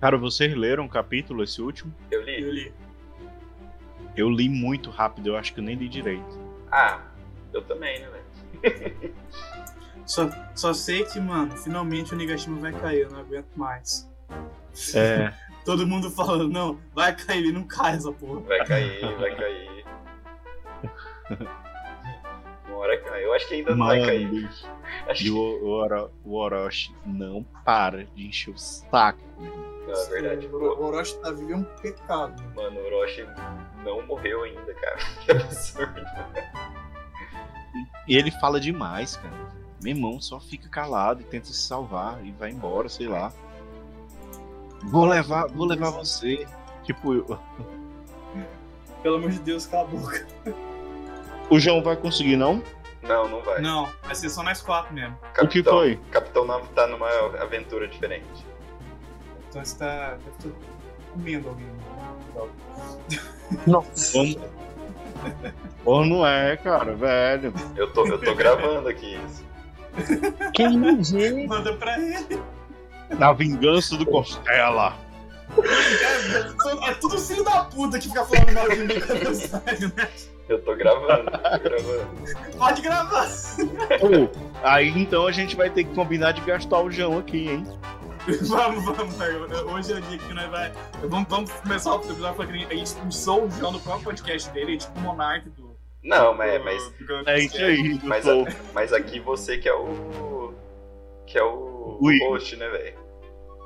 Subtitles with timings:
[0.00, 1.94] Cara, vocês leram o capítulo, esse último?
[2.10, 2.42] Eu li.
[2.42, 2.72] Eu li.
[4.16, 6.40] Eu li muito rápido, eu acho que eu nem li direito.
[6.70, 7.02] Ah,
[7.52, 9.14] eu também, né, velho?
[10.06, 14.10] Só, só sei que, mano, finalmente o Nigashima vai cair, eu não aguento mais.
[14.92, 15.32] É.
[15.64, 18.40] Todo mundo falando, não, vai cair, ele não cai essa porra.
[18.40, 19.84] Vai cair, vai cair.
[23.40, 24.50] acho que ainda não vai cair.
[25.08, 29.18] Acho E o, o, Oro- o Orochi não para de encher o saco.
[29.38, 30.46] Não, é verdade.
[30.46, 32.42] O Orochi tá vivendo um pecado.
[32.54, 33.26] Mano, o Orochi
[33.84, 34.98] não morreu ainda, cara.
[35.24, 36.02] Que absurdo.
[38.06, 39.50] E ele fala demais, cara.
[39.82, 43.32] Meu irmão só fica calado e tenta se salvar e vai embora, sei lá.
[44.84, 46.46] Vou levar, vou levar você.
[46.84, 47.38] Tipo, eu-
[49.02, 50.26] Pelo amor de Deus, cala a boca.
[51.50, 52.62] o João vai conseguir, não?
[53.02, 53.60] Não, não vai.
[53.60, 55.18] Não, vai ser só nós quatro mesmo.
[55.40, 55.98] O que foi?
[56.10, 57.08] Capitão Navo tá numa
[57.40, 58.44] aventura diferente.
[59.48, 60.18] Então você tá.
[60.18, 60.50] Deve estar
[61.12, 61.66] comendo alguém.
[63.66, 64.18] Nossa.
[65.84, 67.52] Ou não é, cara, velho.
[67.76, 69.44] Eu tô, eu tô gravando aqui isso.
[70.52, 71.46] Quem gente?
[71.46, 72.40] Manda pra ele.
[73.18, 74.94] Na vingança do Costela.
[75.58, 79.92] É, é tudo filho da puta que fica falando mal de mim quando eu saio,
[79.96, 80.08] né?
[80.50, 82.08] Eu tô gravando, tô gravando.
[82.58, 83.28] Pode gravar.
[84.02, 84.28] Ô,
[84.64, 87.64] aí então a gente vai ter que combinar de gastar o João aqui, hein?
[88.48, 89.46] Vamos, vamos, velho.
[89.72, 90.72] Hoje é o dia que nós vai.
[91.04, 94.50] Vamos, vamos começar o episódio falando que a gente expulsou o João do próprio podcast
[94.50, 95.70] dele, tipo o Monark do.
[96.02, 98.52] Não, mas, do- mas, do- É isso aí, mas, doutor.
[98.74, 100.52] mas aqui você que é o.
[101.26, 102.18] que é o Ui.
[102.26, 102.98] host, né, velho?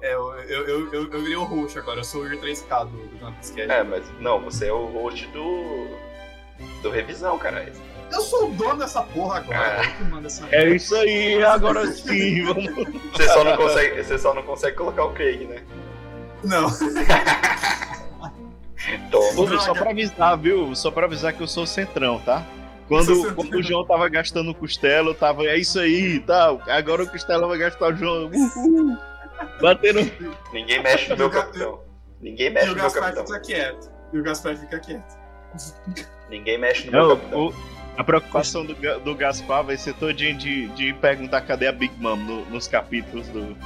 [0.03, 2.97] É, eu, eu, eu, eu, virei o host agora, eu sou o Ir 3K do,
[2.99, 3.59] do Cast.
[3.59, 6.03] É, mas não, você é o host do.
[6.83, 7.72] Do revisão, caralho.
[8.12, 10.20] Eu sou o dono dessa porra agora, Ah.
[10.24, 10.47] essa.
[10.52, 12.66] É isso aí, agora sim, vamos.
[13.12, 15.62] Você só não consegue, você só não consegue colocar o Craig, né?
[16.44, 16.66] Não.
[19.10, 19.60] Toma.
[19.60, 20.75] Só pra avisar, viu?
[20.75, 22.44] Só pra avisar que eu sou o centrão, tá?
[22.86, 26.60] Quando, quando o João tava gastando o costela, eu tava, é isso aí e tal.
[26.69, 28.31] Agora o costela vai gastar o João.
[28.31, 28.98] Uhul.
[29.60, 30.00] Batendo.
[30.53, 31.81] Ninguém mexe no meu capitão.
[32.20, 33.26] Ninguém mexe E o no meu Gaspar capitão.
[33.26, 33.91] fica quieto.
[34.12, 35.14] E o Gaspar fica quieto.
[36.34, 37.47] Ninguém mexe no meu Não, capitão.
[37.47, 37.55] o-
[37.97, 42.17] a preocupação do, do Gaspar vai ser todinha de, de perguntar cadê a Big Mom
[42.17, 43.56] no- nos capítulos do.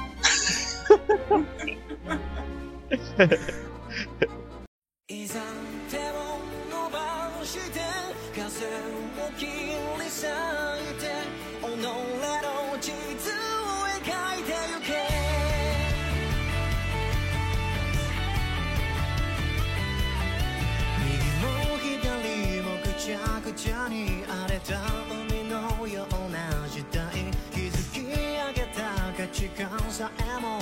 [23.61, 24.79] ちゃに荒れた
[25.11, 27.11] 海のような時代。
[27.51, 30.59] 築き上げた価値観さえも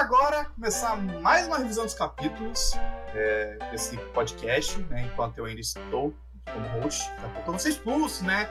[0.00, 2.72] agora, começar mais uma revisão dos capítulos
[3.14, 5.02] é, desse podcast, né?
[5.12, 6.14] Enquanto eu ainda estou
[6.50, 7.06] como host.
[7.10, 8.48] Daqui a pouco eu vou ser expulso, né?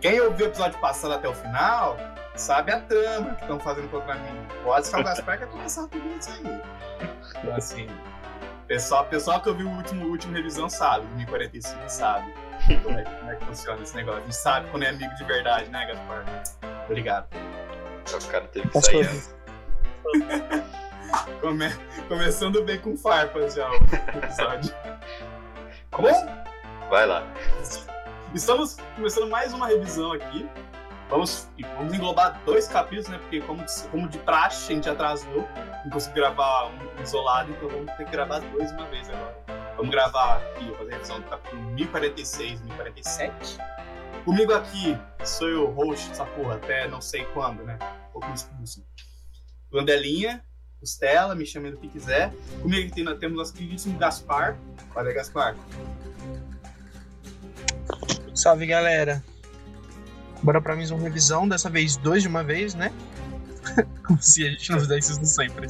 [0.00, 1.96] Quem ouviu o episódio passado até o final
[2.34, 4.46] sabe a trama que estão fazendo contra mim.
[4.64, 6.62] Pode ser o Gaspar que vai começar tudo isso aí.
[7.36, 7.86] Então, assim,
[8.66, 12.32] pessoal, pessoal que ouviu o último, último revisão sabe, o 1045 sabe
[12.82, 14.20] como é, como é que funciona esse negócio.
[14.20, 16.24] A gente sabe quando é amigo de verdade, né, Gaspar?
[16.86, 17.28] Obrigado.
[18.10, 19.06] O cara teve que Tá sair.
[19.06, 19.37] antes.
[21.40, 21.74] Come-
[22.08, 23.74] Começando bem com farpas já o
[24.18, 24.74] episódio.
[25.90, 26.08] Como?
[26.90, 27.26] Vai lá.
[28.34, 30.48] Estamos começando mais uma revisão aqui.
[31.10, 33.18] Vamos, vamos englobar dois capítulos, né?
[33.18, 35.48] Porque, como, como de praxe, a gente atrasou.
[35.84, 39.38] Não conseguiu gravar um isolado, então vamos ter que gravar dois de uma vez agora.
[39.76, 43.58] Vamos gravar aqui, fazer a revisão do capítulo 1046 e 1047.
[44.24, 47.78] Comigo aqui sou eu, host dessa porra, até não sei quando, né?
[48.08, 48.84] Um pouco expulso.
[49.72, 50.42] Landelinha,
[50.80, 52.32] Costela, me chame do que quiser.
[52.62, 54.56] Comigo aqui tem- temos nosso queridíssimo Gaspar.
[54.94, 55.56] Olha, Gaspar.
[58.34, 59.22] Salve galera.
[60.42, 62.92] Bora pra mais uma revisão, dessa vez dois de uma vez, né?
[64.06, 65.68] Como se a gente não fizesse isso sempre.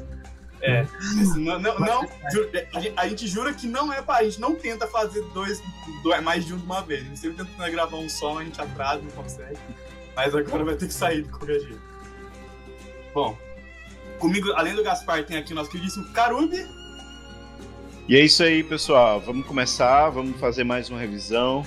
[1.37, 2.51] Não, não, não, ju-
[2.97, 4.17] a gente- jura que não é pra.
[4.17, 5.62] A gente não tenta fazer dois,
[6.03, 7.01] dois mais de um de uma vez.
[7.03, 9.56] A gente sempre tenta gravar um só, mas a gente atrasa, não consegue.
[10.15, 11.81] Mas agora vai ter que sair de qualquer jeito.
[13.15, 13.39] Bom,
[14.19, 16.67] comigo, além do Gaspar, tem aqui o nosso queridíssimo Carubi.
[18.09, 19.20] E é isso aí, pessoal.
[19.20, 21.65] Vamos começar, vamos fazer mais uma revisão.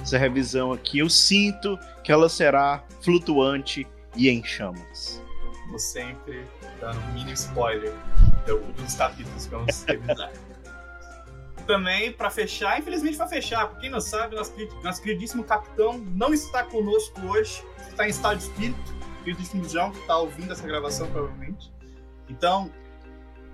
[0.00, 5.22] Essa revisão aqui, eu sinto que ela será flutuante e em chamas.
[5.64, 6.44] Como sempre,
[6.80, 7.92] dando um mini spoiler
[8.46, 10.32] do- dos capítulos que vamos revisar.
[11.66, 14.52] Também, pra fechar, infelizmente pra fechar, pra quem não sabe, nosso,
[14.82, 20.00] nosso queridíssimo capitão não está conosco hoje, está em estado de espírito, queridíssimo João, que
[20.00, 21.70] está ouvindo essa gravação provavelmente.
[22.32, 22.70] Então,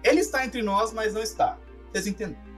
[0.05, 1.59] ele está entre nós, mas não está.
[1.91, 2.49] Vocês entenderam?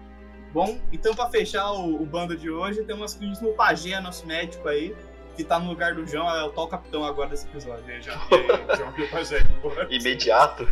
[0.52, 4.94] Bom, então pra fechar o, o bando de hoje, temos queridíssimo Pagé, nosso médico aí,
[5.36, 7.84] que tá no lugar do João, é o tal capitão agora desse episódio.
[7.88, 9.86] E aí, João, e aí, João, é o porra.
[9.88, 10.68] Imediato.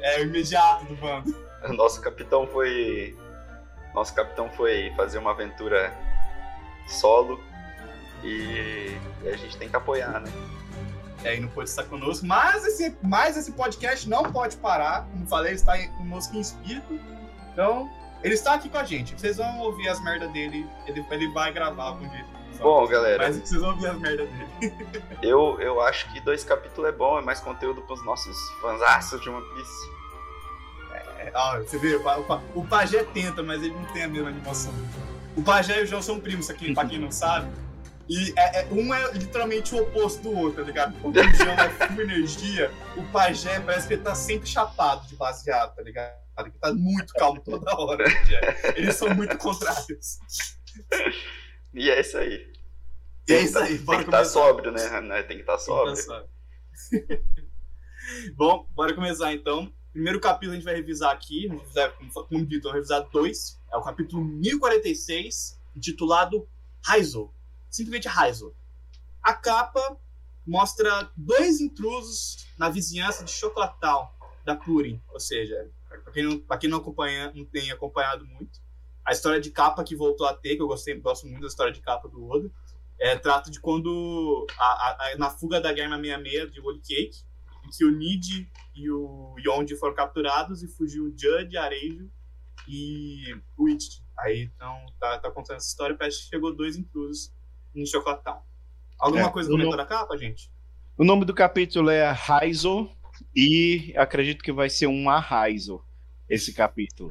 [0.00, 1.36] É o imediato do bando.
[1.64, 3.16] O nosso capitão foi.
[3.94, 5.92] Nosso capitão foi fazer uma aventura
[6.88, 7.40] solo.
[8.24, 10.30] E, e a gente tem que apoiar, né?
[11.24, 15.06] É, e não pôde estar conosco, mas esse, mas esse podcast não pode parar.
[15.12, 16.98] Como falei, ele está conosco em espírito.
[17.52, 17.90] Então,
[18.22, 19.18] ele está aqui com a gente.
[19.18, 20.66] Vocês vão ouvir as merdas dele.
[20.86, 22.42] Ele, ele vai gravar algum jeito.
[22.58, 24.74] Bom, galera, Mas vocês vão ouvir as merdas dele.
[25.22, 29.28] eu, eu acho que dois capítulos é bom, é mais conteúdo pros nossos fãs de
[29.28, 29.90] One Piece.
[31.18, 34.72] É, ó, você vê, o, o Pajé tenta, mas ele não tem a mesma animação.
[35.36, 37.50] O Pajé e o João são primos aqui, pra quem não sabe.
[38.08, 40.98] E é- é- um é literalmente o oposto do outro, tá ligado?
[41.00, 45.16] Quando o João é full energia, o Pajé parece que ele tá sempre chapado de
[45.16, 46.20] baseado, tá ligado?
[46.38, 48.04] Ele tá muito calmo toda hora.
[48.04, 48.72] Pajé.
[48.76, 50.18] Eles são muito contrários.
[51.74, 52.52] E é isso aí.
[53.28, 54.24] E é isso aí, Tem que estar começar.
[54.24, 55.00] sóbrio, né?
[55.00, 55.22] né?
[55.22, 55.92] Tem que estar sóbrio.
[55.92, 56.28] Engraçado.
[58.36, 59.72] Bom, bora começar então.
[59.92, 61.48] Primeiro capítulo a gente vai revisar aqui,
[62.28, 63.60] como dito, vamos revisar dois.
[63.72, 66.48] É o capítulo 1046, intitulado
[66.84, 67.32] Raizo.
[67.72, 68.54] Simplesmente Raizo.
[69.22, 69.98] A capa
[70.46, 74.14] mostra dois intrusos na vizinhança de Chocolatal,
[74.44, 75.00] da Purim.
[75.08, 78.60] Ou seja, para quem, não, pra quem não, acompanha, não tem acompanhado muito,
[79.04, 81.72] a história de capa que voltou a ter, que eu gostei, gosto muito da história
[81.72, 82.50] de capa do Oda,
[83.00, 87.18] é, trata de quando, a- a- na fuga da Guerra 66 de Holy Cake,
[87.64, 92.08] em que o Nid e o Yonji foram capturados e fugiu o Judge, Areijo
[92.68, 94.02] e o Ichi.
[94.18, 97.32] Aí, então, tá, tá contando essa história, parece que chegou dois intrusos
[97.74, 98.40] em Chocolatão.
[98.98, 100.50] Alguma É, coisa comentou no- da capa, gente?
[100.96, 102.88] O nome do capítulo é Raizo
[103.34, 105.82] e acredito que vai ser um Arraizo
[106.28, 107.08] esse capítulo.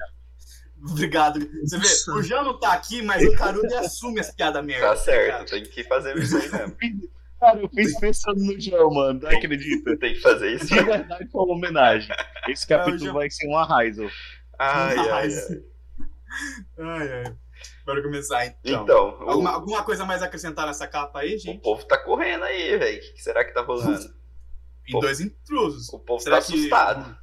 [0.90, 1.40] Obrigado.
[1.64, 4.88] Você vê, o Jean não tá aqui, mas o Carude assume essa piada merda.
[4.88, 5.50] Tá certo, ligado?
[5.50, 6.78] tem que fazer isso aí mesmo.
[7.40, 9.98] Cara, eu fiz pensando no João, mano, não acredita?
[9.98, 10.68] Tem que fazer isso.
[10.68, 12.16] De verdade foi uma homenagem.
[12.48, 13.14] Esse capítulo João.
[13.16, 14.08] vai ser um Arraizo.
[14.60, 15.64] Ai, ai, ai.
[16.80, 17.36] Ai, ai.
[17.92, 18.84] Bora começar então.
[18.84, 21.62] Então, o, Alguma, alguma coisa mais a acrescentar nessa capa aí, o gente?
[21.62, 22.98] povo tá correndo aí, velho.
[22.98, 24.14] O que será que tá rolando?
[24.88, 25.90] E dois intrusos.
[25.90, 27.18] O povo Será tá que- assustado.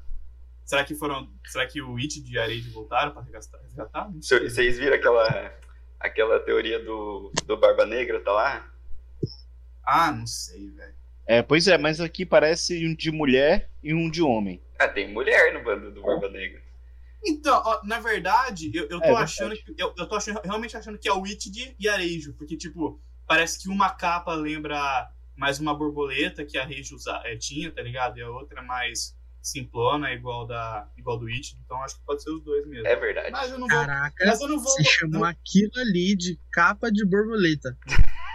[0.65, 1.29] Será que foram.
[1.47, 3.59] Será que o It e Areide voltaram pra resgatar?
[3.63, 4.11] resgatar?
[4.21, 5.55] Vocês viram aquela,
[5.99, 8.71] aquela teoria do, do Barba Negra, tá lá?
[9.87, 10.95] Ah, não sei, velho.
[11.27, 14.63] É, pois é, mas aqui parece um de mulher e um de homem.
[14.79, 16.63] Ah, tem mulher no bando do Barba Negra.
[17.25, 19.75] Então, ó, na verdade, eu, eu tô É, achando que.
[19.77, 23.61] Eu, eu tô achando, realmente achando que é o It e Areijo, porque, tipo, parece
[23.61, 28.19] que uma capa lembra mais uma borboleta que a usa- é, tinha, tá ligado?
[28.19, 31.57] E a outra é mais simplona, igual da igual do It.
[31.65, 32.87] Então acho que pode ser os dois mesmo.
[32.87, 33.31] É verdade.
[33.31, 33.79] Mas eu não vou.
[33.79, 34.71] Caraca, Mas eu não vou.
[34.71, 37.77] você chamou aquilo ali de capa de borboleta.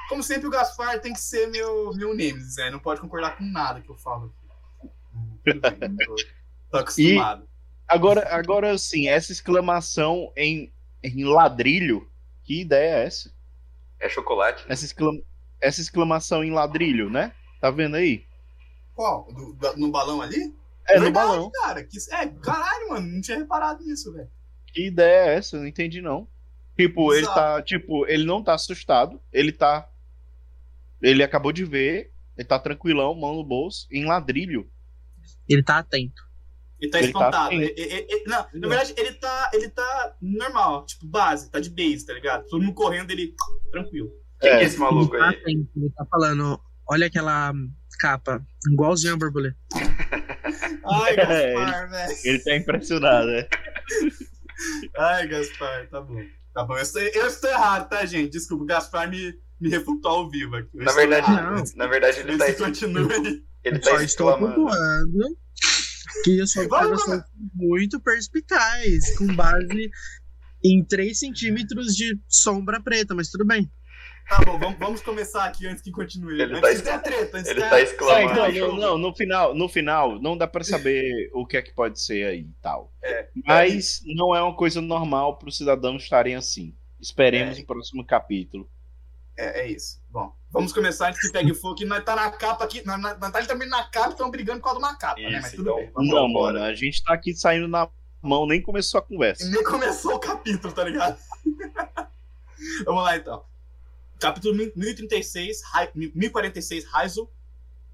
[0.09, 2.69] Como sempre, o Gaspar tem que ser meu, meu Nemesis, né?
[2.69, 4.43] Não pode concordar com nada que eu falo aqui.
[5.45, 6.15] Tudo bem, tô,
[6.71, 7.47] tô acostumado.
[7.87, 10.71] Agora, agora sim, essa exclamação em,
[11.03, 12.09] em ladrilho,
[12.43, 13.31] que ideia é essa?
[13.99, 14.65] É chocolate.
[14.67, 15.21] Essa, exclama-
[15.61, 17.33] essa exclamação em ladrilho, né?
[17.59, 18.25] Tá vendo aí?
[18.95, 19.31] Qual?
[19.31, 20.53] Do- da- no balão ali?
[20.87, 21.51] É, no Verdade, balão.
[21.51, 24.29] Cara, que, é, caralho, mano, não tinha reparado nisso, velho.
[24.67, 25.55] Que ideia é essa?
[25.55, 26.27] Eu não entendi, não.
[26.75, 27.35] Tipo, ele Exato.
[27.39, 27.61] tá.
[27.61, 29.21] Tipo, ele não tá assustado.
[29.31, 29.87] Ele tá.
[31.01, 32.11] Ele acabou de ver.
[32.35, 34.69] Ele tá tranquilão, mão no bolso, em ladrilho.
[35.47, 36.23] Ele tá atento.
[36.83, 37.45] Ele tá Ele tá espantado.
[37.47, 37.55] assim.
[37.61, 41.69] Ele- ele- ele- não, na verdade, ele tá, ele tá normal, tipo, base, tá de
[41.69, 42.45] base, tá ligado?
[42.49, 43.33] Todo mundo correndo, ele
[43.71, 44.09] tranquilo.
[44.41, 44.59] Quem que É.
[44.59, 45.35] é esse maluco ele tá aí?
[45.37, 45.69] atento.
[45.77, 46.59] Ele tá falando,
[46.89, 47.53] olha aquela
[47.99, 49.55] capa, igualzinho a borboleta.
[50.85, 51.15] Ai, É,
[51.53, 52.17] Gaspar, velho.
[52.25, 53.47] Ele tá impressionado, né?
[54.97, 56.21] Ai, Gaspar, tá bom.
[56.53, 58.29] Tá bom, eu estou, eu estou errado, tá, gente?
[58.31, 60.69] Desculpa, o Gaspar me, me refutou ao vivo aqui.
[60.77, 61.55] Eu Na estou verdade, errado.
[61.55, 61.63] Não.
[61.77, 63.43] na verdade ele tá, Ele continue.
[63.63, 64.55] ele Só tá estou exclamando.
[64.55, 65.37] pontuando
[66.23, 69.89] que eu sou pessoa muito perspicaz, com base
[70.63, 73.69] em 3 centímetros de sombra preta, mas tudo bem.
[74.29, 76.39] Tá bom, vamos, vamos começar aqui antes que continue.
[76.41, 78.31] Ele antes tá de treta, antes Ele tá É, exclamando.
[78.31, 81.73] então, não, não, no final, no final, não dá pra saber o que é que
[81.73, 82.93] pode ser aí e tal.
[83.03, 83.27] É.
[83.45, 86.73] Mas não é uma coisa normal para os cidadãos estarem assim.
[87.01, 87.61] Esperemos É.
[87.61, 88.69] o próximo capítulo.
[89.37, 90.01] É, é isso.
[90.09, 92.85] Bom, vamos começar antes que pegue fogo, que nós tá na capa aqui.
[92.85, 95.39] Na, na, Natália também na capa, estão brigando por causa de uma capa, né?
[95.41, 95.75] Mas Isso, tudo então.
[95.77, 95.91] bem.
[95.93, 96.53] Vamos não, embora.
[96.53, 97.89] mano, a gente tá aqui saindo na
[98.21, 99.49] mão, nem começou a conversa.
[99.49, 101.17] Nem começou o capítulo, tá ligado?
[102.85, 103.43] Vamos lá então.
[104.19, 107.29] Capítulo 1036, Rai- 1046, Raizo.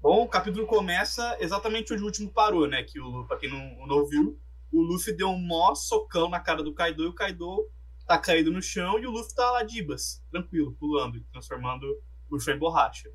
[0.00, 2.82] Bom, o capítulo começa exatamente onde o último parou, né?
[2.82, 4.38] Que o pra quem não, não ouviu,
[4.72, 7.68] o Luffy deu um mó socão na cara do Kaido e o Kaido
[8.10, 11.86] tá caído no chão e o Luffy tá lá de ibas, tranquilo, pulando e transformando
[12.28, 13.08] o chão em borracha.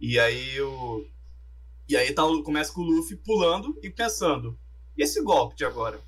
[0.00, 1.06] E aí o.
[1.86, 4.58] E aí tá, começa com o Luffy pulando e pensando:
[4.96, 6.00] e esse golpe de agora?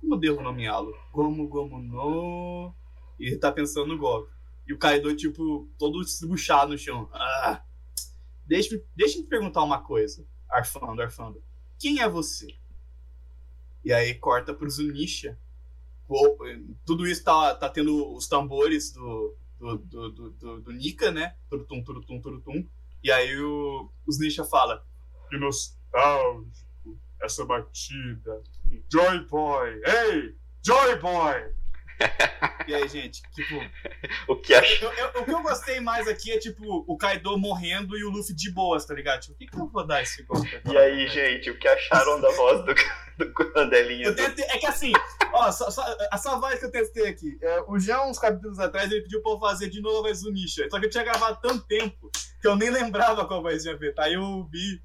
[0.00, 0.96] Como devo nomeá-lo?
[1.12, 2.72] Gomu Gomu no.
[3.18, 4.32] E ele tá pensando no golpe.
[4.64, 7.08] E o Kaido, tipo, todo esbuchado no chão.
[7.12, 7.60] Ah!
[8.46, 11.42] Deixa, deixa eu te perguntar uma coisa, arfando, arfando.
[11.76, 12.54] Quem é você?
[13.84, 15.36] E aí corta pro Zunisha.
[16.06, 16.36] Pô,
[16.84, 21.34] Tudo isso tá, tá tendo os tambores do, do, do, do, do, do Nika, né?
[21.48, 22.68] Turutum, turutum, turutum.
[23.02, 24.84] E aí o, o Zunisha fala:
[25.30, 26.64] Que nostálgico
[27.22, 28.42] essa batida.
[28.92, 29.80] Joy Boy!
[29.84, 30.36] Ei!
[30.62, 31.54] Joy Boy!
[32.66, 33.54] E aí, gente, tipo,
[34.28, 34.84] O que acha?
[34.84, 38.10] eu- eu- o que eu gostei mais aqui é, tipo, o Kaido morrendo e o
[38.10, 39.20] Luffy de boas, tá ligado?
[39.20, 42.20] Tipo, o que, que eu vou dar esse golpe E aí, gente, o que acharam
[42.20, 42.74] da voz do,
[43.18, 44.06] do Candelinha?
[44.06, 44.92] Eu tentei, é que assim,
[45.32, 47.38] ó, só, só, a voz que eu testei aqui.
[47.42, 50.22] É, o João, uns capítulos atrás, ele pediu pra eu fazer de novo a voz
[50.22, 50.68] do Nisha.
[50.70, 52.10] Só que eu tinha gravado tanto tempo
[52.40, 53.94] que eu nem lembrava qual voz ia ver.
[53.98, 54.82] Aí eu vi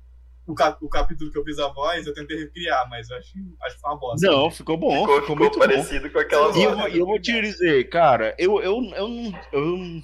[0.49, 3.33] o, cap, o capítulo que eu fiz a voz, eu tentei recriar, mas eu acho,
[3.61, 4.27] acho que foi uma bosta.
[4.27, 5.65] Não, ficou bom, Ficou, ficou, ficou muito bom.
[5.65, 9.07] parecido com aquela E eu, e eu vou te dizer, cara, eu, eu, eu,
[9.51, 10.01] eu,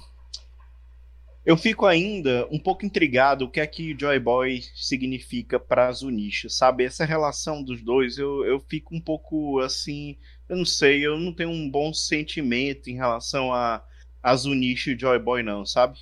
[1.44, 6.48] eu fico ainda um pouco intrigado o que é que Joy Boy significa pra Zunisha,
[6.48, 6.84] sabe?
[6.84, 10.16] Essa relação dos dois, eu, eu fico um pouco assim,
[10.48, 13.82] eu não sei, eu não tenho um bom sentimento em relação a,
[14.22, 15.98] a Zunisha e Joy Boy, não, sabe?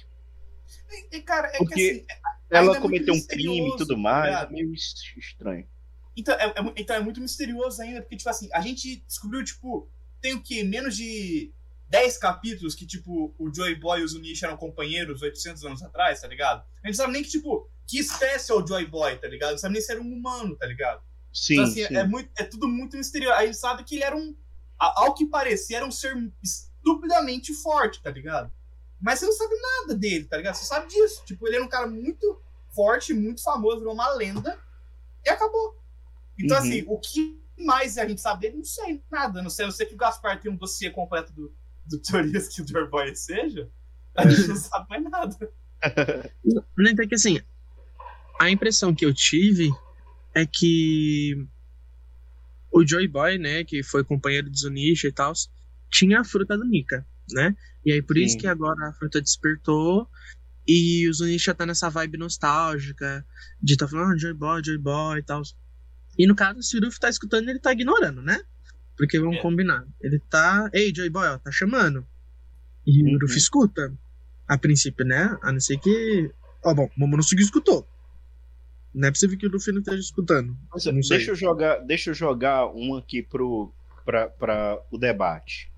[0.91, 2.07] E, e, cara, é Porque que assim.
[2.51, 5.67] Ela é cometeu um crime e tudo tá mais, é meio es- estranho.
[6.17, 9.89] Então é, é então é muito misterioso ainda, porque, tipo assim, a gente descobriu, tipo,
[10.21, 10.63] tem o quê?
[10.63, 11.53] Menos de
[11.89, 16.21] 10 capítulos que, tipo, o Joy Boy e o Zunisha eram companheiros 800 anos atrás,
[16.21, 16.65] tá ligado?
[16.83, 19.53] A gente sabe nem que, tipo, que espécie é o Joy Boy, tá ligado?
[19.53, 21.03] Não sabe nem se era um humano, tá ligado?
[21.33, 21.97] Sim, então, assim, sim.
[21.97, 23.37] É, muito, é tudo muito misterioso.
[23.37, 24.35] A gente sabe que ele era um.
[24.79, 28.53] Ao que parecia, era um ser estupidamente forte, tá ligado?
[29.01, 30.55] Mas você não sabe nada dele, tá ligado?
[30.55, 31.23] Você sabe disso.
[31.27, 32.41] Tipo, ele era um cara muito
[32.75, 34.59] forte, muito famoso, virou uma lenda
[35.25, 35.79] e acabou.
[36.39, 36.63] Então, Uhum.
[36.63, 39.43] assim, o que mais a gente sabe dele, não sei nada.
[39.43, 41.55] Não sei, eu sei que o Gaspar tem um dossiê completo do,
[41.87, 43.71] do teorias que o Dorboy seja.
[44.17, 45.37] A gente não sabe mais nada.
[46.77, 47.41] No entanto, que assim,
[48.41, 49.71] a impressão que eu tive
[50.35, 51.47] é que
[52.73, 55.33] o Joy Boy, né, que foi companheiro de Zunisha e tal,
[55.91, 57.54] tinha a fruta do Nika, né?
[57.85, 58.38] E aí por isso Sim.
[58.40, 60.09] que agora a fruta despertou
[60.66, 63.25] e o Zunisha tá nessa vibe nostálgica
[63.62, 65.43] de tá falando ah, Joy Boy, Joy Boy e tal.
[66.19, 68.40] E no caso, se o Luffy tá escutando, ele tá ignorando, né?
[68.97, 69.40] Porque vamos É.
[69.43, 69.85] combinar.
[70.00, 70.71] Ele tá.
[70.73, 72.07] Ei, Joy Boy, ó, tá chamando.
[72.87, 73.16] E Uhum.
[73.16, 73.93] o Luffy escuta.
[74.47, 75.37] A princípio, né?
[75.43, 76.31] A não ser que.
[76.62, 77.87] Ó, bom, o Momonosuke escutou.
[78.95, 80.57] Não é possível que o Luffy não esteja escutando.
[80.73, 83.73] Mas, não deixa eu jogar, deixa eu jogar um aqui pro
[84.07, 85.71] para o debate.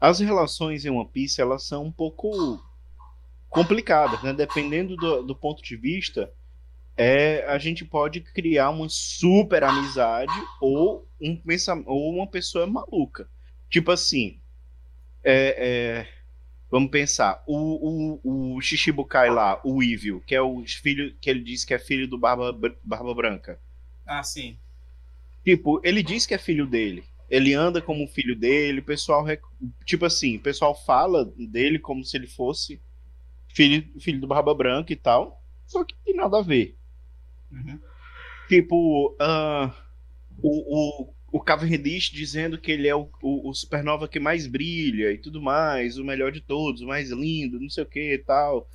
[0.00, 2.62] As relações em One Piece elas são um pouco
[3.48, 4.32] complicadas, né?
[4.32, 6.30] Dependendo do, do ponto de vista,
[6.96, 11.40] é, a gente pode criar uma super amizade ou um
[11.86, 13.28] ou uma pessoa maluca.
[13.70, 14.38] Tipo assim,
[15.24, 16.16] é, é,
[16.68, 21.40] Vamos pensar, o, o, o Shichibukai lá, o Evil, que é o filho que ele
[21.40, 23.60] diz que é filho do Barba, Barba Branca.
[24.04, 24.58] Ah, sim.
[25.44, 27.04] Tipo, ele diz que é filho dele.
[27.30, 29.24] Ele anda como filho dele, o pessoal.
[29.24, 29.42] rec-
[29.84, 32.80] Tipo assim, o pessoal fala dele como se ele fosse
[33.54, 35.42] filho, filho do Barba Branca e tal.
[35.66, 36.76] Só que tem nada a ver.
[37.52, 37.80] Uhum.
[38.48, 39.74] Tipo, ah,
[40.42, 45.12] o, o, o Cavendish dizendo que ele é o, o, o supernova que mais brilha
[45.12, 48.18] e tudo mais, o melhor de todos, o mais lindo, não sei o que e
[48.18, 48.68] tal.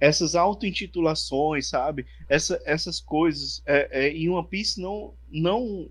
[0.00, 2.06] Essas auto-intitulações, sabe?
[2.28, 3.62] Essa, essas coisas.
[3.66, 5.14] É, é, em One Piece não.
[5.30, 5.90] não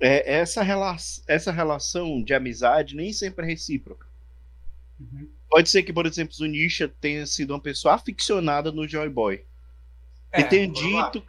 [0.00, 0.96] é, essa, rela
[1.26, 4.06] essa relação de amizade nem sempre é recíproca.
[5.00, 5.28] Uhum.
[5.48, 9.44] Pode ser que, por exemplo, Zunisha tenha sido uma pessoa aficionada no Joy Boy.
[10.32, 11.24] É, e tenha dito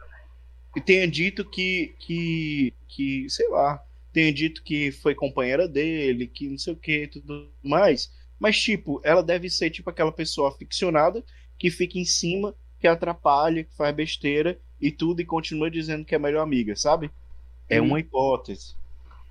[0.76, 3.82] e tenha dito que que que sei lá
[4.12, 9.00] tenha dito que foi companheira dele que não sei o que tudo mais mas tipo
[9.04, 11.24] ela deve ser tipo aquela pessoa aficionada
[11.58, 16.14] que fica em cima que atrapalha que faz besteira e tudo e continua dizendo que
[16.14, 17.10] é a melhor amiga sabe
[17.68, 17.86] é Hum.
[17.86, 18.74] uma hipótese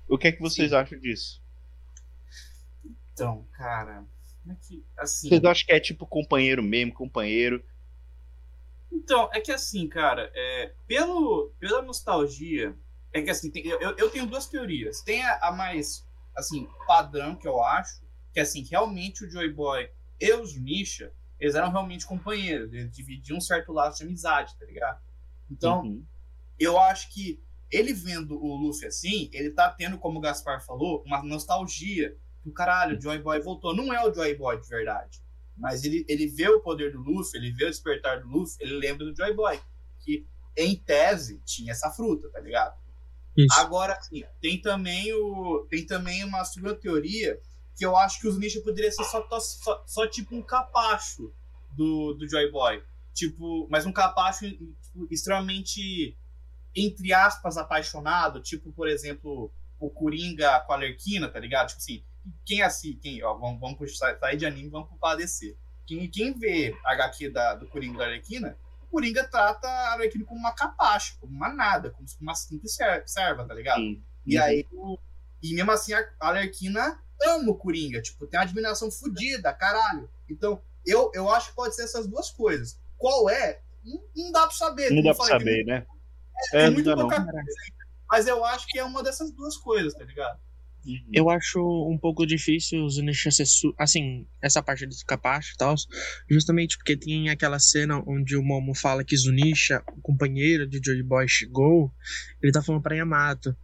[0.08, 1.40] o que é que vocês acham disso
[3.12, 4.04] Então, cara.
[4.48, 5.28] é que- Assim.
[5.28, 7.64] vocês acham que é tipo companheiro mesmo companheiro
[8.92, 12.74] Então, é que assim, cara, é, pelo, pela nostalgia,
[13.12, 15.02] é que assim, tem- eu, eu tenho duas teorias.
[15.02, 16.04] Tem a, a mais,
[16.36, 18.00] assim, padrão que eu acho,
[18.32, 19.90] que assim, realmente o Joy Boy
[20.20, 24.64] e o Zunisha, eles eram realmente companheiros, eles dividiam um certo laço de amizade, tá
[24.64, 25.00] ligado?
[25.50, 26.04] Então, Uhum.
[26.58, 31.02] eu acho que ele vendo o Luffy assim, ele tá tendo, como o Gaspar falou,
[31.06, 32.16] uma nostalgia.
[32.44, 33.74] Do caralho, o Joy Boy voltou.
[33.74, 35.20] Não é o Joy Boy de verdade.
[35.56, 38.74] Mas ele, ele vê o poder do Luffy, ele vê o despertar do Luffy, ele
[38.74, 39.58] lembra do Joy Boy.
[40.00, 40.24] Que,
[40.56, 42.76] em tese, tinha essa fruta, tá ligado?
[43.36, 43.58] Isso.
[43.58, 47.38] Agora, assim, tem também, o, tem também uma segunda teoria
[47.76, 51.30] que eu acho que os Nisha poderia ser só, só, só tipo um capacho
[51.76, 52.82] do, do Joy Boy.
[53.14, 56.16] Tipo, mas um capacho tipo, extremamente,
[56.76, 58.40] entre aspas, apaixonado.
[58.40, 61.68] Tipo, por exemplo, o Coringa com a Lerquina, tá ligado?
[61.68, 62.04] Tipo assim,
[62.44, 65.56] quem assim, quem, ó, vamos, vamos puxar, sair de anime, vamos pro DC.
[65.86, 70.24] Quem, quem vê a HQ da, do Coringa da Arlequina, o Coringa trata a Arlequina
[70.24, 73.78] como uma capacha, como uma nada, como uma simples ser- serva, tá ligado?
[73.80, 74.02] Sim.
[74.26, 74.44] E Uhum.
[74.44, 74.98] aí, o-
[75.42, 80.10] e mesmo assim, a a Arlequina ama o Coringa, tipo, tem uma admiração fodida, caralho.
[80.28, 82.78] Então, eu, eu acho que pode ser essas duas coisas.
[82.98, 83.60] Qual é?
[83.84, 84.90] Não, não dá pra saber.
[84.90, 85.86] não dá pra saber né
[86.52, 86.96] É, não muito não.
[86.96, 87.48] pouca coisa.
[88.10, 90.38] Mas eu acho que é uma dessas duas coisas, tá ligado?
[90.86, 91.10] Uhum.
[91.12, 93.44] Eu acho um pouco difícil o Zunisha ser.
[93.76, 95.74] Assim, essa parte do capacho e tal.
[96.30, 101.02] Justamente porque tem aquela cena onde o Momo fala que Zunisha, o companheiro de Joy
[101.02, 101.92] Boy, chegou.
[102.40, 103.56] Ele tá falando pra Yamato.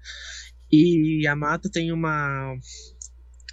[0.70, 2.56] E Yamato tem uma.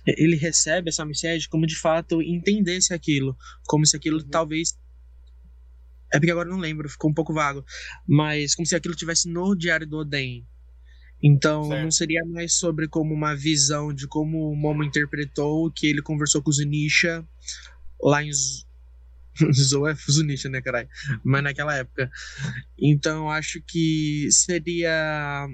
[0.08, 3.38] Ele recebe essa mensagem como de fato entendesse aquilo.
[3.67, 4.77] Como se aquilo talvez.
[6.13, 7.63] É porque agora eu não lembro, ficou um pouco vago.
[8.08, 10.45] Mas como se aquilo tivesse no diário do Oden.
[11.22, 11.84] Então Certo.
[11.84, 16.41] não seria mais sobre como uma visão de como o Momo interpretou que ele conversou
[16.41, 17.28] com o Zunisha
[18.02, 18.63] lá em Z-
[19.54, 20.88] Zou é Zunisha, né, caralho?
[21.24, 22.10] Mas naquela época.
[22.78, 25.48] Então eu acho que seria.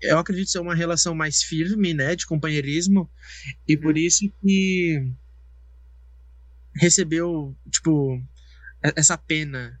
[0.00, 3.10] Eu acredito ser uma relação mais firme, né, de companheirismo,
[3.66, 5.12] e por isso que
[6.76, 8.22] recebeu, tipo,
[8.82, 9.80] essa pena,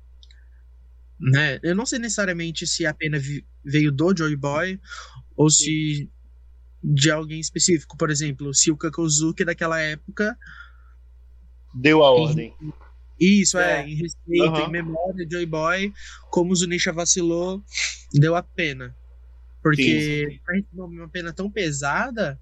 [1.20, 1.58] né?
[1.62, 3.18] Eu não sei necessariamente se a pena
[3.64, 4.80] veio do Joy Boy
[5.36, 6.10] ou se
[6.82, 10.36] de alguém específico, por exemplo, se o Kakozuki daquela época,
[11.74, 12.54] deu a ordem
[13.20, 13.88] isso é, É.
[13.88, 14.68] em respeito, Aham.
[14.68, 15.92] em memória de Joy Boy,
[16.30, 17.64] como o Zunisha vacilou,
[18.12, 18.94] deu a pena.
[19.60, 22.38] Porque pra receber uma pena tão pesada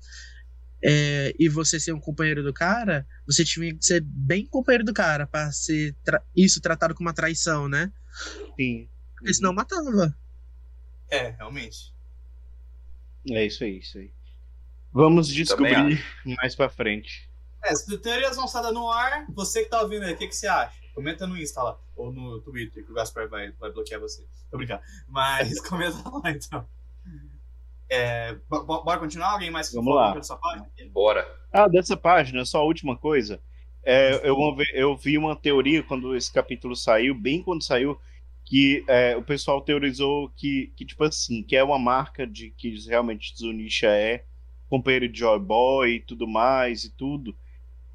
[0.89, 4.95] é, e você ser um companheiro do cara, você tinha que ser bem companheiro do
[4.95, 7.93] cara pra ser tra- isso tratado como uma traição, né?
[8.57, 10.17] sim Porque senão matava.
[11.11, 11.93] É, realmente.
[13.29, 14.13] É isso aí, isso aí.
[14.93, 16.01] Vamos descobrir
[16.39, 17.29] mais pra frente.
[17.65, 20.47] É, se teorias lançadas no ar, você que tá ouvindo aí, o que, que você
[20.47, 20.77] acha?
[20.95, 24.25] Comenta no Insta lá, ou no Twitter, que o Gaspar vai, vai bloquear você.
[24.51, 24.83] Tô brincando.
[25.09, 26.67] Mas comenta lá então.
[27.89, 29.33] É, bo- bo- bora continuar?
[29.33, 30.23] Alguém mais Vamos falou lá.
[30.23, 30.69] sua página?
[30.93, 31.27] Bora.
[31.53, 33.41] Ah, dessa página, só a última coisa.
[33.85, 34.37] É, eu,
[34.75, 37.99] eu vi uma teoria quando esse capítulo saiu, bem quando saiu,
[38.45, 42.75] que é, o pessoal teorizou que, que, tipo assim, que é uma marca de que
[42.89, 44.25] realmente Zunisha é
[44.69, 47.37] companheiro de Joy Boy e tudo mais e tudo.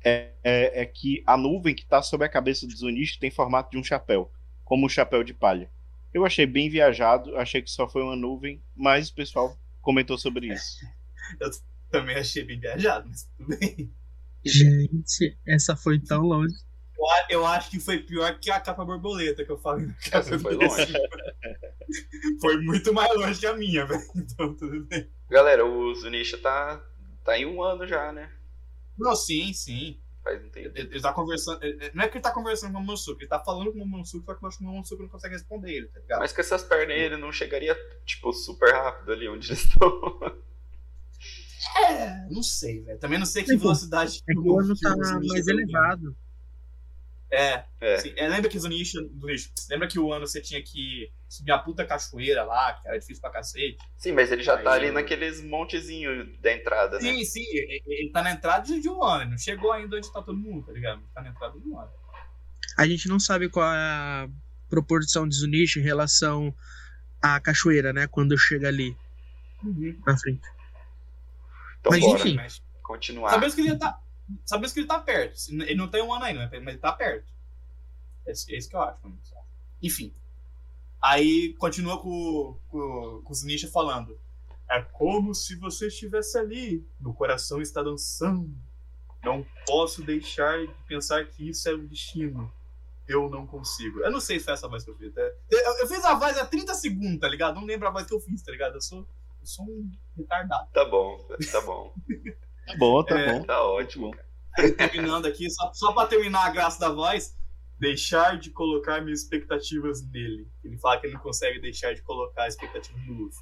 [0.03, 3.71] É, é, é que a nuvem que tá sobre a cabeça do Zunisha tem formato
[3.71, 4.31] de um chapéu,
[4.65, 5.69] como um chapéu de palha.
[6.13, 10.47] Eu achei bem viajado, achei que só foi uma nuvem, mas o pessoal comentou sobre
[10.53, 10.77] isso.
[11.91, 13.93] Também achei bem viajado, mas tudo bem.
[14.45, 16.55] Gente, essa foi tão longe.
[17.29, 20.37] Eu Eu acho que foi pior que a capa borboleta que eu falei na foi
[20.37, 20.93] do longe.
[22.39, 24.01] Foi muito mais longe que a minha, velho.
[24.15, 25.09] Então, tudo bem.
[25.29, 26.81] Galera, o Zunisha tá,
[27.23, 28.31] tá em um ano já, né?
[28.97, 29.99] Não, sim, sim.
[30.23, 30.69] Faz um tempo.
[30.77, 31.63] Ele, ele tá conversando.
[31.63, 33.79] ele- Não é que ele tá conversando com o Momonosuke, ele tá falando com o
[33.79, 36.19] Momonosuke, só que eu acho que o Momonosuke não consegue responder ele, tá ligado?
[36.19, 40.19] Mas com essas pernas aí, ele não chegaria, tipo, super rápido ali onde eles estão.
[41.87, 42.99] É, não sei, velho.
[42.99, 46.15] Também não sei que que- velocidade É que o ano tá mais elevado.
[47.31, 47.97] É, É.
[47.97, 48.13] sim.
[48.17, 51.85] É, lembra que Zunisha, Zunisha, lembra que o ano você tinha que subir a puta
[51.85, 53.77] cachoeira lá, que era difícil pra cacete?
[53.97, 57.01] Sim, mas ele já tá Aí ali eu- naqueles montezinhos da entrada, né?
[57.13, 60.21] Sim, sim, ele, ele tá na entrada de, um ano, não chegou ainda onde tá
[60.21, 60.99] todo mundo, tá ligado?
[60.99, 61.89] Ele tá na entrada de um ano.
[62.77, 64.29] A gente não sabe qual é a
[64.69, 66.53] proporção de Zunichi em relação
[67.21, 68.07] à cachoeira, né?
[68.07, 68.95] Quando chega ali
[70.05, 70.41] na frente.
[71.79, 72.35] Então Mas bora enfim.
[72.35, 73.29] Mas, continuar.
[73.31, 73.97] sabemos que ele tá.
[74.45, 75.37] Sabemos que ele tá perto.
[75.49, 77.31] Ele não tem um ano ainda, mas ele tá perto.
[78.25, 78.99] É isso é que eu acho.
[79.81, 80.13] Enfim.
[81.01, 84.19] Aí continua com, com, com o Zunisha falando.
[84.69, 86.85] É como se você estivesse ali.
[86.99, 88.55] Meu coração está dançando.
[89.23, 92.51] Não posso deixar de pensar que isso é o destino.
[93.07, 93.99] Eu não consigo.
[93.99, 95.13] Eu não sei se foi essa voz que eu fiz.
[95.13, 95.21] tá?
[95.49, 97.55] Eu, eu fiz a voz há 30 segundos, tá ligado?
[97.55, 98.75] Não lembro a voz que eu fiz, tá ligado?
[98.75, 100.69] Eu sou, eu sou um retardado.
[100.71, 101.17] Tá bom,
[101.51, 101.93] tá bom.
[102.71, 103.43] Tá bom, tá É, bom.
[103.45, 104.11] Tá ótimo.
[104.77, 107.35] Terminando aqui, só, só pra terminar a graça da voz,
[107.79, 110.47] deixar de colocar minhas expectativas nele.
[110.63, 113.39] Ele fala que ele não consegue deixar de colocar expectativas no Luffy.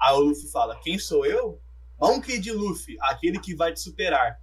[0.00, 1.60] Aí o Luffy fala: Quem sou eu?
[2.00, 4.40] Monkey de Luffy, aquele que vai te superar.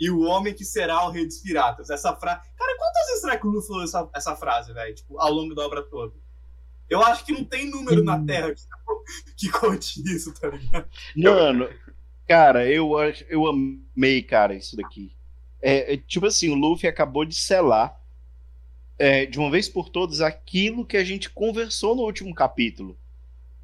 [0.00, 1.90] E o homem que será o rei dos piratas.
[1.90, 2.40] Essa frase.
[2.56, 4.94] Cara, quantas vezes será que o Luffy falou essa, essa frase, velho?
[4.94, 6.14] Tipo, ao longo da obra toda?
[6.88, 8.62] Eu acho que não tem número na Terra que,
[9.36, 10.88] que conte isso, tá ligado?
[11.16, 11.68] Mano,
[12.28, 12.92] cara, eu,
[13.28, 15.16] eu amei, cara, isso daqui.
[15.60, 17.98] É, é, tipo assim, o Luffy acabou de selar
[18.98, 22.98] é, de uma vez por todas aquilo que a gente conversou no último capítulo.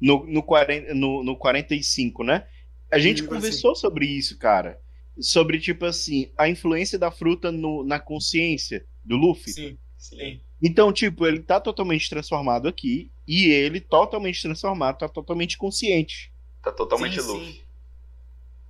[0.01, 2.47] No, no, 40, no, no 45, né?
[2.91, 4.79] A gente Sim, conversou sobre isso, cara.
[5.19, 9.57] Sobre, tipo assim, a influência da fruta no- na consciência do Luffy.
[9.57, 10.19] Sim, Sim.
[10.19, 10.41] sim.
[10.61, 16.33] Então, tipo, ele tá totalmente transformado aqui e ele totalmente transformado, tá totalmente consciente.
[16.61, 17.55] Tá totalmente Sim, Luffy.
[17.55, 17.64] sim.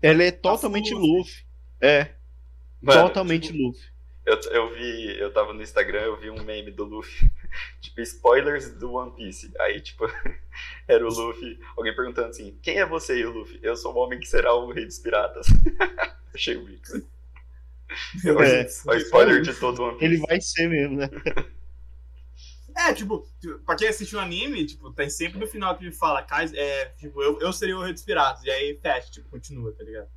[0.01, 1.17] Ele é totalmente Luffy.
[1.17, 1.45] Luffy.
[1.81, 2.11] É,
[2.81, 3.81] Mano, totalmente tipo, Luffy.
[4.25, 7.29] Eu, eu vi, eu tava no Instagram, eu vi um meme do Luffy,
[7.81, 9.51] tipo, spoilers do One Piece.
[9.59, 10.05] Aí, tipo,
[10.87, 13.59] era o Luffy, alguém perguntando assim, quem é você e o Luffy?
[13.61, 15.47] Eu sou o homem que será o rei dos piratas.
[16.33, 16.83] Achei o bico.
[18.23, 18.63] Meu É.
[18.63, 18.83] Deus.
[18.85, 20.05] O spoiler de todo o One Piece.
[20.05, 21.09] Ele vai ser mesmo, né?
[22.77, 23.25] É, tipo,
[23.65, 27.21] pra quem assistiu o anime, tipo, tem sempre no final que ele fala, é, tipo,
[27.21, 30.09] eu, eu seria o rei dos piratas, e aí fecha, tipo, continua, tá ligado?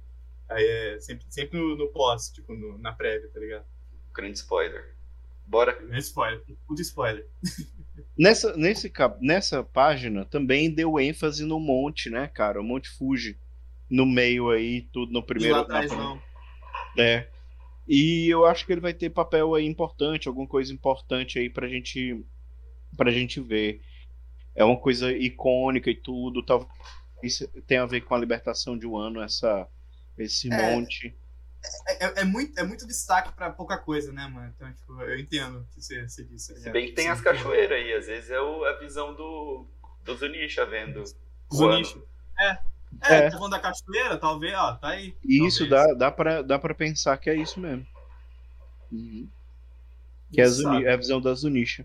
[0.48, 3.64] Aí é sempre, sempre no, no pós, tipo, no- na prévia, tá ligado?
[4.12, 4.96] Grande spoiler.
[5.46, 5.78] Bora.
[5.90, 7.26] É spoiler, puta spoiler.
[8.16, 12.60] Nessa, nesse, cap- nessa página também deu ênfase no monte, né, cara?
[12.60, 13.38] O Monte Fuji.
[13.90, 15.54] No meio aí, tudo no E primeiro.
[15.56, 16.20] lá atrás não.
[16.98, 17.28] É.
[17.88, 21.68] E eu acho que ele vai ter papel aí importante, alguma coisa importante aí pra
[21.68, 22.24] gente,
[22.96, 23.80] pra gente ver.
[24.54, 26.42] É uma coisa icônica e tudo.
[26.44, 26.68] Talvez
[27.22, 29.66] isso tenha a ver com a libertação de Wano, essa,
[30.16, 30.74] esse É.
[30.76, 31.16] monte.
[31.88, 34.52] É, é- é muito, é muito destaque pra pouca coisa, né, mano?
[34.56, 36.54] Então, tipo, eu entendo o que você, você disse.
[36.60, 39.66] Se bem que tem as cachoeiras aí, às vezes é o- a visão do,
[40.04, 41.02] do Zunisha vendo.
[41.52, 41.98] Zunisha.
[42.38, 43.14] É, É.
[43.26, 45.16] é, tá falando da cachoeira, talvez, ó, tá aí.
[45.24, 45.88] Isso Talvez.
[45.88, 47.84] dá, dá, pra, dá pra pensar que é isso mesmo.
[48.92, 49.28] Uhum.
[50.32, 51.84] Que é a, Zuni- é a visão da Zunisha.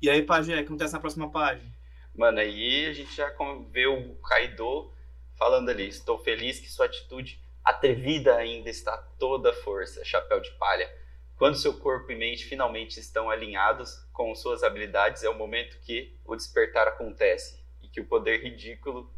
[0.00, 1.70] E aí, Pajé, o que acontece na próxima página?
[2.14, 3.32] Mano, aí a gente já
[3.70, 4.92] vê o Kaido
[5.36, 10.90] falando ali: Estou feliz que sua atitude atrevida ainda está toda força, chapéu de palha.
[11.36, 16.16] Quando seu corpo e mente finalmente estão alinhados com suas habilidades, é o momento que
[16.24, 19.12] o despertar acontece e que o poder ridículo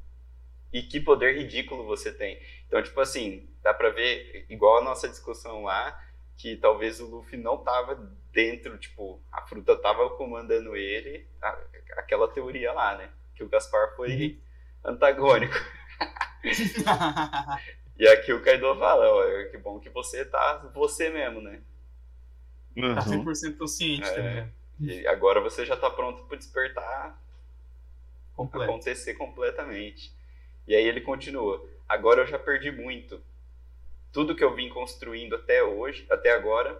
[0.72, 2.40] e que poder ridículo você tem.
[2.66, 5.98] Então, tipo assim, dá pra ver igual a nossa discussão lá,
[6.36, 11.58] que talvez o Luffy não tava dentro, tipo, a fruta tava comandando ele, a-
[11.96, 13.10] aquela teoria lá, né?
[13.34, 14.38] Que o Gaspar foi
[14.84, 15.54] antagônico.
[17.96, 21.62] E aqui o Kaido fala, ó, que bom que você tá você mesmo, né?
[22.74, 23.22] tá Uhum.
[23.24, 24.28] 100% consciente, tá É.
[24.30, 24.52] ligado?
[24.80, 27.16] E agora você já tá pronto pro despertar
[28.34, 28.68] Completo.
[28.68, 30.12] acontecer completamente.
[30.66, 33.22] E aí ele continua: agora eu já perdi muito.
[34.12, 36.76] Tudo que eu vim construindo até hoje, até agora,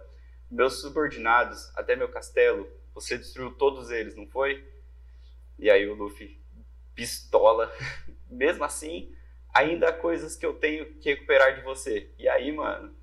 [0.51, 4.67] meus subordinados, até meu castelo, você destruiu todos eles, não foi?
[5.59, 6.41] E aí o Luffy
[6.95, 7.73] pistola.
[8.31, 9.15] Mesmo assim,
[9.53, 12.13] ainda há coisas que eu tenho que recuperar de você.
[12.19, 12.95] E aí, mano,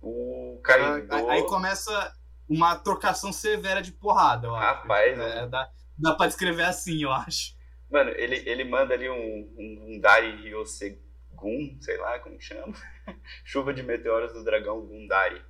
[0.00, 1.12] o Kaido...
[1.14, 2.16] Aí, aí começa
[2.48, 4.80] uma trocação severa de porrada, eu acho.
[4.82, 7.54] Rapaz, é, dá, dá pra descrever assim, eu acho.
[7.90, 9.14] Mano, ele, ele manda ali um,
[9.58, 12.74] um, um Dari Ryosegun, sei lá como chama.
[13.44, 15.42] Chuva de meteoros do dragão Gundari.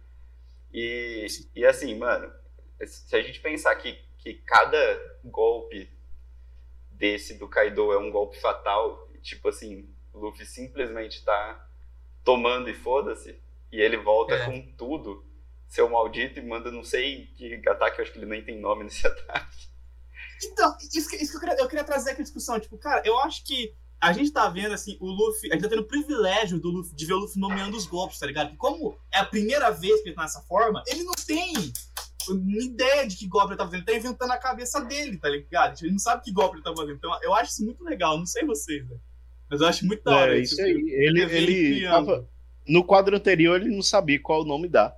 [0.73, 2.33] E, e assim, mano,
[2.87, 5.91] se a gente pensar que, que cada golpe
[6.91, 11.69] desse do Kaido é um golpe fatal, tipo assim, o Luffy simplesmente tá
[12.25, 13.41] tomando e foda-se,
[13.73, 14.45] e ele volta É.
[14.45, 15.25] com tudo,
[15.69, 18.85] seu maldito, e manda não sei que ataque, eu acho que ele nem tem nome
[18.85, 19.69] nesse ataque.
[20.45, 22.59] Então, isso que, isso que eu, queria, eu queria trazer aqui a discussão.
[22.59, 25.51] Tipo, cara, eu acho que a gente tá vendo, assim, o Luffy.
[25.51, 28.19] A gente tá tendo o privilégio do Luffy, de ver o Luffy nomeando os golpes,
[28.19, 28.47] tá ligado?
[28.47, 31.53] Porque como é a primeira vez que ele tá nessa forma, ele não tem
[32.63, 33.81] ideia de que golpe ele tá fazendo.
[33.81, 35.79] Ele tá inventando a cabeça dele, tá ligado?
[35.83, 36.97] Ele não sabe que golpe ele tá fazendo.
[36.97, 38.17] Então, eu acho isso muito legal.
[38.19, 38.97] Não sei vocês, né?
[39.51, 40.37] Mas eu acho muito da hora.
[40.37, 40.91] É, isso tipo, aí.
[40.93, 42.29] Ele, ele tava,
[42.67, 44.95] no quadro anterior ele não sabia qual o nome dá.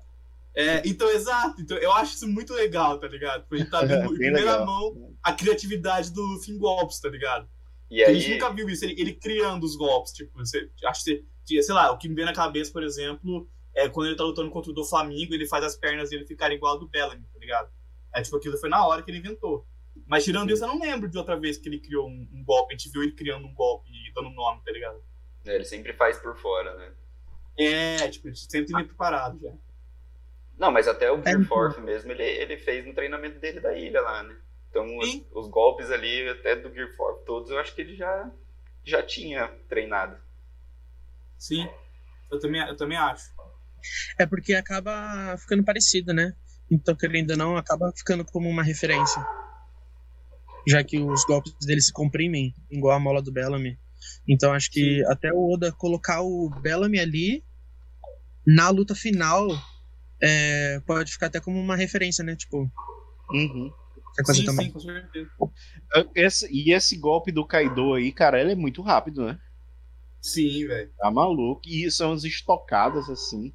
[0.55, 1.61] É, então, exato.
[1.61, 3.43] Então, eu acho isso muito legal, tá ligado?
[3.49, 4.67] Porque a gente tá É, vendo em primeira legal.
[4.67, 7.49] mão a criatividade do Luffy em golpes, tá ligado?
[7.93, 10.13] E A gente aí, nunca viu isso, ele, ele criando os golpes.
[10.13, 13.47] Tipo, você, acho que, você- sei lá, o que me vem na cabeça, por exemplo,
[13.75, 16.57] é quando ele tá lutando contra o do Flamengo, ele faz as pernas dele ficarem
[16.57, 17.71] igual ao do Bellamy, tá ligado?
[18.15, 19.67] É tipo, aquilo foi na hora que ele inventou.
[20.07, 22.75] Mas tirando isso, eu não lembro de outra vez que ele criou um, um golpe.
[22.75, 25.03] A gente viu ele criando um golpe e dando nome, tá ligado?
[25.45, 26.93] né, ele sempre faz por fora, né?
[27.59, 29.53] É, tipo, ele sempre vem preparado já.
[30.57, 34.01] Não, mas até o Gear É, mesmo, ele, ele fez no treinamento dele da ilha
[34.01, 34.37] lá, né?
[34.73, 35.27] Então, os, Sim.
[35.35, 38.33] os golpes ali, até do Gear Force, todos, eu acho que ele já,
[38.83, 40.17] já tinha treinado.
[41.39, 41.69] Sim,
[42.31, 43.31] eu também, eu também acho.
[44.19, 46.35] É porque acaba ficando parecido, né?
[46.71, 49.23] Então, querendo ou não, acaba ficando como uma referência.
[50.67, 53.79] Já que os golpes dele se comprimem, igual a mola do Bellamy.
[54.27, 57.45] Então, acho que até o Oda colocar o Bellamy ali
[58.47, 59.49] na luta final
[60.23, 62.35] é, pode ficar até como uma referência, né?
[62.35, 62.73] Tipo,
[63.33, 63.73] Uhum.
[64.13, 64.67] Essa coisa Sim, também.
[64.67, 65.31] sim, com certeza.
[66.15, 69.39] Esse- e esse golpe do Kaido aí, cara, ele é muito rápido, né?
[70.21, 70.93] Sim, velho.
[70.99, 71.63] Tá maluco.
[71.67, 73.53] E são as estocadas, assim.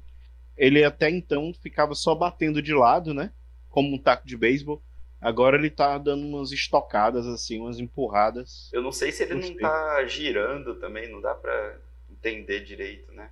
[0.56, 3.32] Ele até então ficava só batendo de lado, né?
[3.70, 4.82] Como um taco de beisebol.
[5.20, 8.70] Agora ele tá dando umas estocadas, assim, umas empurradas.
[8.72, 9.58] Eu não sei se ele não Gostei.
[9.58, 11.78] tá girando também, não dá pra
[12.10, 13.30] entender direito, né?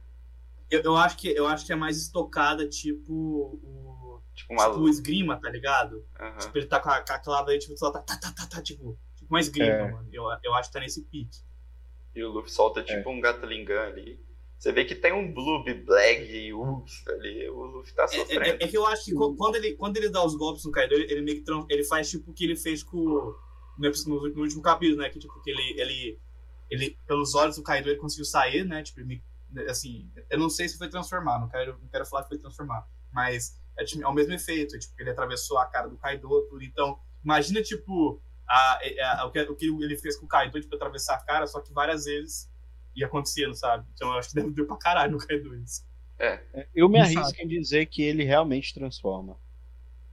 [0.70, 3.95] Eu, eu, acho que, eu acho que é mais estocada, tipo o,
[4.36, 6.06] Tipo uma tipo o esgrima, tá ligado?
[6.20, 6.38] Aham.
[6.38, 8.46] Tipo, ele tá com a, com a clava aí, tipo, só tá, tá, tá, tá,
[8.46, 9.90] tá, tipo, tipo uma esgrima, É.
[9.90, 10.08] mano.
[10.12, 11.38] Eu, eu acho que tá nesse pique.
[12.14, 14.20] E o Luffy solta tipo um Gatling Gun ali.
[14.58, 18.42] Você vê que tem um Bloob Black e Uff ali, o Luffy tá É, sofrendo.
[18.44, 20.94] é- é que eu acho que quando ele, quando ele dá os golpes no Kaido,
[20.94, 23.36] ele, ele meio que ele faz tipo o que ele fez com o-
[23.78, 25.10] no, no- no último capítulo, né?
[25.10, 26.20] Que tipo, que ele, ele,
[26.70, 28.82] ele, pelos olhos do Kaido, ele conseguiu sair, né?
[28.82, 29.22] Tipo, ele
[29.68, 32.86] assim, eu não sei se foi transformar, não quero, não quero falar que foi transformar,
[33.12, 36.62] mas é, é o mesmo efeito, tipo, ele atravessou a cara do Kaido, tudo.
[36.62, 40.60] Então, imagina, tipo, a, a- a- o, que, o que ele fez com o Kaido,
[40.60, 42.50] tipo, atravessar a cara, só que várias vezes
[42.94, 43.86] ia acontecendo, sabe?
[43.94, 45.84] Então eu acho que deve deu pra caralho no Kaido isso.
[46.74, 49.36] Eu me arrisco em dizer que ele realmente transforma.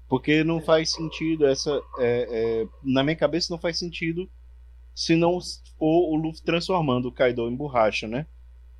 [0.08, 1.72] Porque não faz sentido essa.
[2.00, 4.30] é, é, na minha cabeça não faz sentido
[4.96, 5.40] se não
[5.78, 8.28] for o Luffy transformando o Kaido em borracha, né?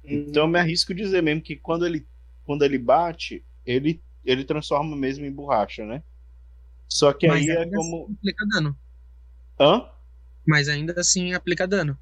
[0.04, 2.06] Então eu me arrisco dizer mesmo que quando ele,
[2.46, 6.04] quando ele bate, ele, ele transforma mesmo em borracha, né?
[6.88, 8.04] Só que Mas aí é ainda como.
[8.04, 8.78] assim aplica dano.
[9.60, 9.90] Hã?
[10.46, 11.98] Mas ainda assim aplica dano.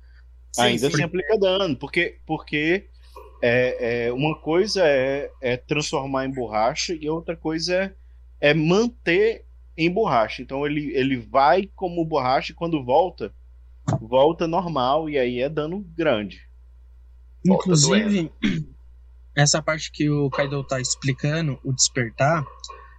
[0.52, 0.88] Sim, Ainda sim.
[0.88, 2.90] assim aplica dano, porque, porque
[3.42, 7.94] é, é, uma coisa é, é transformar em borracha e outra coisa é,
[8.50, 9.46] é manter
[9.78, 10.42] em borracha.
[10.42, 13.34] Então ele, ele vai como borracha e quando volta,
[14.02, 16.42] volta normal e aí é dano grande.
[17.46, 18.32] Volta Inclusive,
[19.36, 22.44] essa parte que o Kaido tá explicando, o despertar,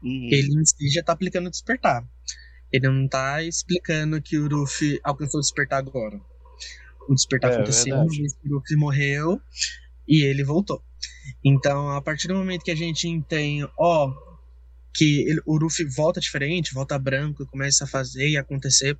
[0.02, 0.28] Uhum.
[0.32, 2.04] ele em si já tá aplicando o despertar.
[2.72, 6.20] Ele não tá explicando que o Luffy alcançou o despertar agora.
[7.08, 8.06] O despertar É, aconteceu o
[8.48, 9.40] Luffy morreu
[10.08, 10.82] e ele voltou.
[11.44, 14.12] Então, a partir do momento que a gente tem, ó,
[14.94, 18.98] que ele- o Luffy volta diferente, volta branco, começa a fazer e acontecer,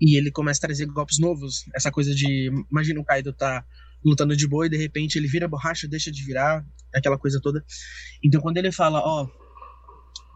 [0.00, 1.64] e ele começa a trazer golpes novos.
[1.74, 3.64] Essa coisa de, imagina o Kaido tá
[4.04, 7.64] lutando de boa e de repente ele vira borracha, deixa de virar, aquela coisa toda.
[8.22, 9.28] Então, quando ele fala, ó,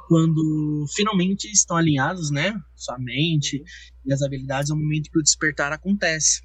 [0.06, 2.54] quando finalmente estão alinhados, né?
[2.76, 3.62] Sua mente
[4.04, 6.42] e as habilidades, é o momento que o despertar acontece.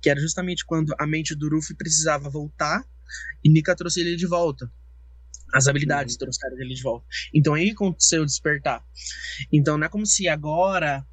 [0.00, 2.84] Que era justamente quando a mente do Luffy precisava voltar
[3.42, 4.70] e Nika trouxe ele de volta.
[5.52, 7.06] As habilidades trouxeram ele de volta.
[7.32, 8.84] Então aí aconteceu o despertar.
[9.52, 11.06] Então não é como se agora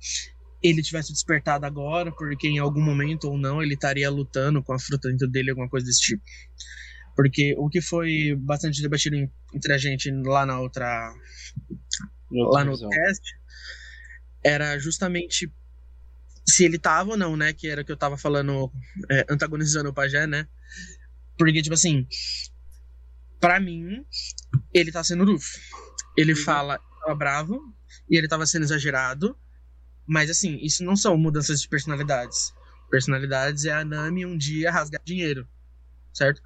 [0.62, 4.80] ele tivesse despertado agora, porque em algum momento ou não ele estaria lutando com a
[4.80, 6.24] fruta dentro dele, alguma coisa desse tipo.
[7.16, 9.16] Porque o que foi bastante debatido
[9.54, 11.14] entre a gente lá na outra.
[12.32, 12.90] lá no visão.
[12.90, 13.42] cast
[14.44, 15.52] era justamente
[16.48, 17.54] se ele tava ou não, né?
[17.54, 18.72] Que era o que eu tava falando,
[19.10, 20.48] é, antagonizando o Pajé, né?
[21.38, 22.08] Porque, tipo assim,
[23.40, 24.06] pra mim,
[24.74, 25.60] ele tá sendo Ruff.
[26.18, 27.60] Ele fala, tava bravo,
[28.10, 29.38] e ele tava sendo exagerado,
[30.06, 32.54] mas assim, isso não são mudanças de personalidades.
[32.90, 35.48] Personalidades é a Nami um dia rasgar dinheiro,
[36.14, 36.42] certo?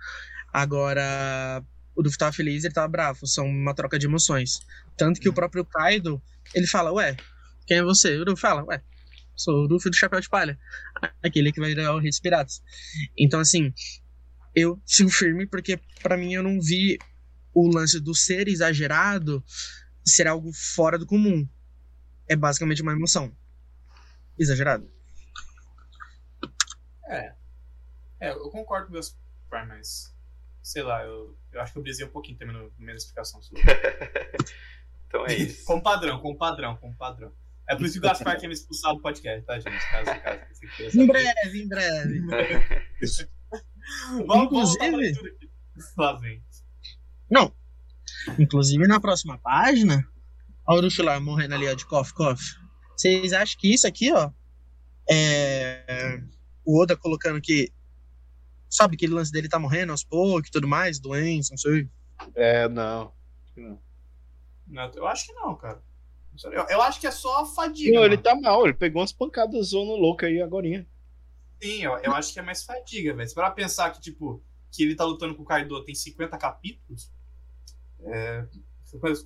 [0.53, 1.63] Agora,
[1.95, 4.59] o Luffy tava feliz ele tava bravo, são uma troca de emoções.
[4.97, 6.21] Tanto que o próprio Kaido,
[6.53, 7.17] ele fala, ué,
[7.65, 8.17] quem é você?
[8.17, 8.81] O Luffy fala, ué,
[9.35, 10.57] sou o Luffy do Chapéu de Palha.
[11.23, 12.61] Aquele que vai virar o Rei dos Piratas.
[13.17, 13.73] Então, assim,
[14.55, 16.97] eu sigo firme porque, pra mim, eu não vi
[17.53, 19.43] o lance do ser exagerado
[20.05, 21.47] ser algo fora do comum.
[22.27, 23.35] É basicamente uma emoção.
[24.37, 24.89] Exagerado.
[27.07, 27.33] É.
[28.19, 29.17] É, eu concordo com meus
[29.49, 30.15] pais, mas.
[30.61, 33.61] Sei lá, eu, eu acho que eu brisei um pouquinho também na minha explicação sobre.
[35.07, 35.65] Então é isso.
[35.65, 37.31] com padrão, com padrão, com padrão.
[37.69, 39.89] É por isso que o Gaspar quer me expulsar do podcast, tá, gente?
[39.89, 40.41] Caso, caso
[40.75, 42.19] queira Em breve, em breve.
[44.27, 45.13] Vamos, Inclusive-.
[45.97, 46.43] Lá vem.
[47.29, 47.55] Não.
[48.37, 50.05] Inclusive, na próxima página,
[50.67, 52.05] olha o lá morrendo ali, ó, de cough.
[52.95, 54.31] Vocês acham que isso aqui, ó,
[55.09, 56.21] é...
[56.63, 57.71] O Oda colocando que...
[58.69, 61.87] Sabe, aquele lance dele tá morrendo aos poucos e tudo mais, doença, não sei.
[62.35, 63.13] É, não.
[63.55, 63.79] Não,
[64.67, 65.81] Não, eu acho que não, cara.
[66.43, 67.93] Eu, eu acho que é só fadiga.
[67.93, 68.23] Não, ele mano.
[68.23, 70.85] tá mal, ele pegou umas pancadas zona louca aí agorinha.
[71.61, 73.29] Sim, eu, eu acho que é mais fadiga, velho.
[73.29, 77.09] Se pensar que, tipo, que ele tá lutando com o Kaido tem 50 capítulos.
[78.01, 78.45] É.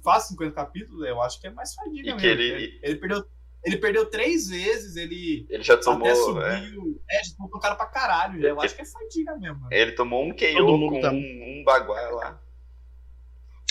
[0.03, 2.19] Quase 50 capítulos, eu acho que é mais fadiga E mesmo.
[2.19, 3.25] que ele- Ele, ele perdeu,
[3.65, 6.07] ele perdeu três vezes, ele Ele já até tomou.
[6.07, 7.01] é, subiu.
[7.09, 8.41] É, já tomou o cara pra caralho.
[8.45, 9.59] Eu acho que é fadiga mesmo.
[9.59, 9.73] mano.
[9.73, 11.15] ele tomou um KO com tá- um,
[11.59, 12.41] um baguá lá.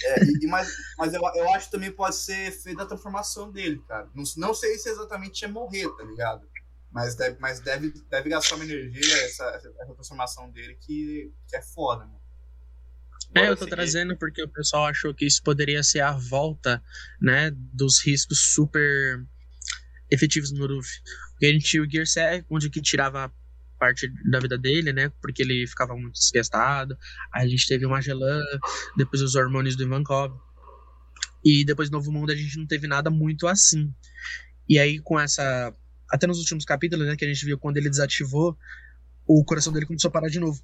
[0.04, 3.82] É, e- mas mas eu, eu acho que também pode ser feito da transformação dele,
[3.88, 4.08] cara.
[4.14, 6.46] Não, não sei se exatamente ia morrer, tá ligado?
[6.90, 9.44] Mas deve, mas deve, deve gastar uma energia, essa,
[9.78, 12.18] essa transformação dele que, que é foda, mano.
[13.34, 13.70] É, Bora eu tô seguir.
[13.76, 16.82] trazendo porque o pessoal achou que isso poderia ser a volta,
[17.20, 19.22] né, dos riscos super
[20.10, 21.00] efetivos no Luffy.
[21.32, 23.32] Porque a gente tinha o Gear 7, onde que tirava
[23.78, 26.98] parte da vida dele, né, porque ele ficava muito desgastado.
[27.32, 28.42] Aí a gente teve o Magellan,
[28.96, 30.34] depois os hormônios do Ivankov.
[31.44, 33.92] E depois do Novo Mundo a gente não teve nada muito assim.
[34.68, 35.72] E aí com essa...
[36.10, 38.58] Até nos últimos capítulos, né, que a gente viu quando ele desativou,
[39.26, 40.60] o coração dele começou a parar de novo.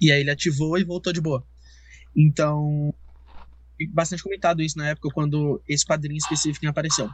[0.00, 1.46] E aí ele ativou e voltou de boa.
[2.16, 2.92] Então,
[3.88, 7.08] bastante comentado isso na época quando esse quadrinho específico apareceu.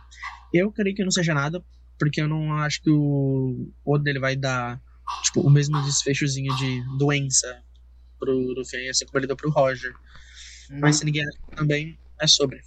[0.52, 1.64] Eu creio que não seja nada,
[1.98, 4.80] porque eu não acho que o Oda ele vai dar
[5.22, 7.62] tipo, o mesmo desfechozinho de doença
[8.18, 9.94] pro Luffy, assim como ele deu pro Roger.
[10.70, 11.24] Mas se ninguém
[11.54, 12.60] também é sobre.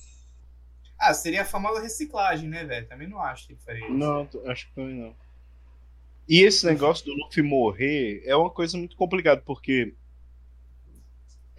[0.99, 2.87] Ah, seria a famosa reciclagem, né, velho?
[2.87, 3.93] Também não acho que ele faria isso.
[3.93, 5.15] Não, acho que também não.
[6.27, 9.95] E esse negócio do Luffy morrer é uma coisa muito complicada, porque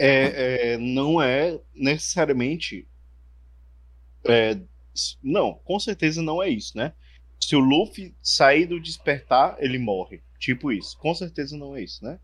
[0.00, 2.88] é, é, não é necessariamente.
[4.26, 4.58] é,
[5.22, 6.92] não, com certeza não é isso, né?
[7.38, 10.22] Se o Luffy sair do despertar, ele morre.
[10.38, 10.96] Tipo isso.
[10.98, 12.18] Com certeza não é isso, né?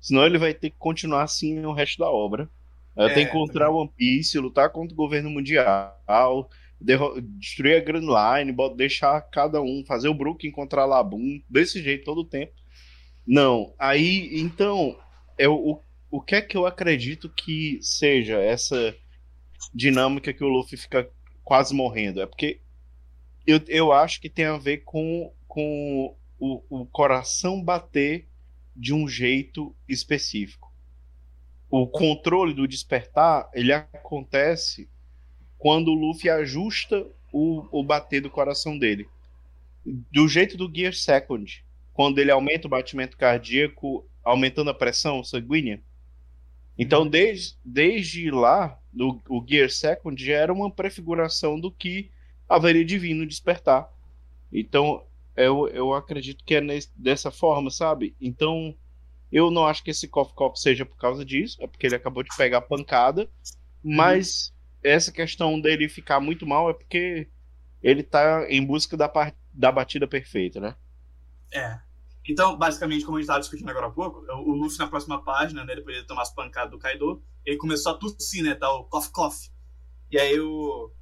[0.00, 2.50] Senão ele vai ter que continuar assim no resto da obra.
[2.96, 6.50] É, É, tem que encontrar One Piece, lutar contra o governo mundial,
[7.38, 12.22] destruir a Grand Line, deixar cada um, fazer o Brook encontrar Labum, desse jeito todo
[12.22, 12.52] o tempo.
[13.26, 14.98] Não, aí, então,
[15.38, 18.94] é o, o, que é que eu acredito que seja essa
[19.74, 21.08] dinâmica que o Luffy fica
[21.44, 22.20] quase morrendo?
[22.20, 22.60] É porque
[23.46, 28.28] eu, eu acho que tem a ver com, com o, o coração bater
[28.74, 30.72] de um jeito específico.
[31.68, 34.88] O controle do despertar, ele acontece
[35.58, 39.08] quando o Luffy ajusta o, o bater do coração dele.
[39.84, 45.82] Do jeito do Gear Second, quando ele aumenta o batimento cardíaco, aumentando a pressão sanguínea.
[46.78, 52.10] Então, desde, desde lá, do, o Gear Second já era uma prefiguração do que
[52.48, 53.88] haveria de vir no despertar.
[54.52, 55.06] Então,
[55.36, 58.16] eu, eu acredito que é nesse- dessa forma, sabe?
[58.20, 58.76] Então,
[59.32, 62.22] eu não acho que esse Coffee Cop seja por causa disso, é porque ele acabou
[62.22, 63.30] de pegar pancada,
[63.82, 64.52] mas
[64.82, 67.28] essa questão dele ficar muito mal é porque
[67.82, 69.10] ele tá em busca da,
[69.52, 70.76] da batida perfeita, né?
[71.52, 71.80] É.
[72.30, 75.64] Então, basicamente, como a gente estava discutindo agora há pouco, o Luffy na próxima página,
[75.64, 79.08] né, depois de tomar as pancadas do Kaido, ele começou a tossir, né, o cough
[79.10, 79.34] cough.
[80.10, 80.92] E aí o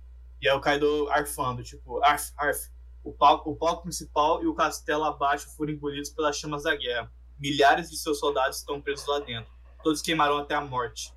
[0.40, 2.70] e aí o Kaido arfando, tipo, arf, arf.
[3.04, 7.12] o palco, o palco principal e o castelo abaixo foram engolidos pelas chamas da guerra.
[7.38, 9.50] Milhares de seus soldados estão presos lá dentro.
[9.82, 11.12] Todos queimaram até a morte.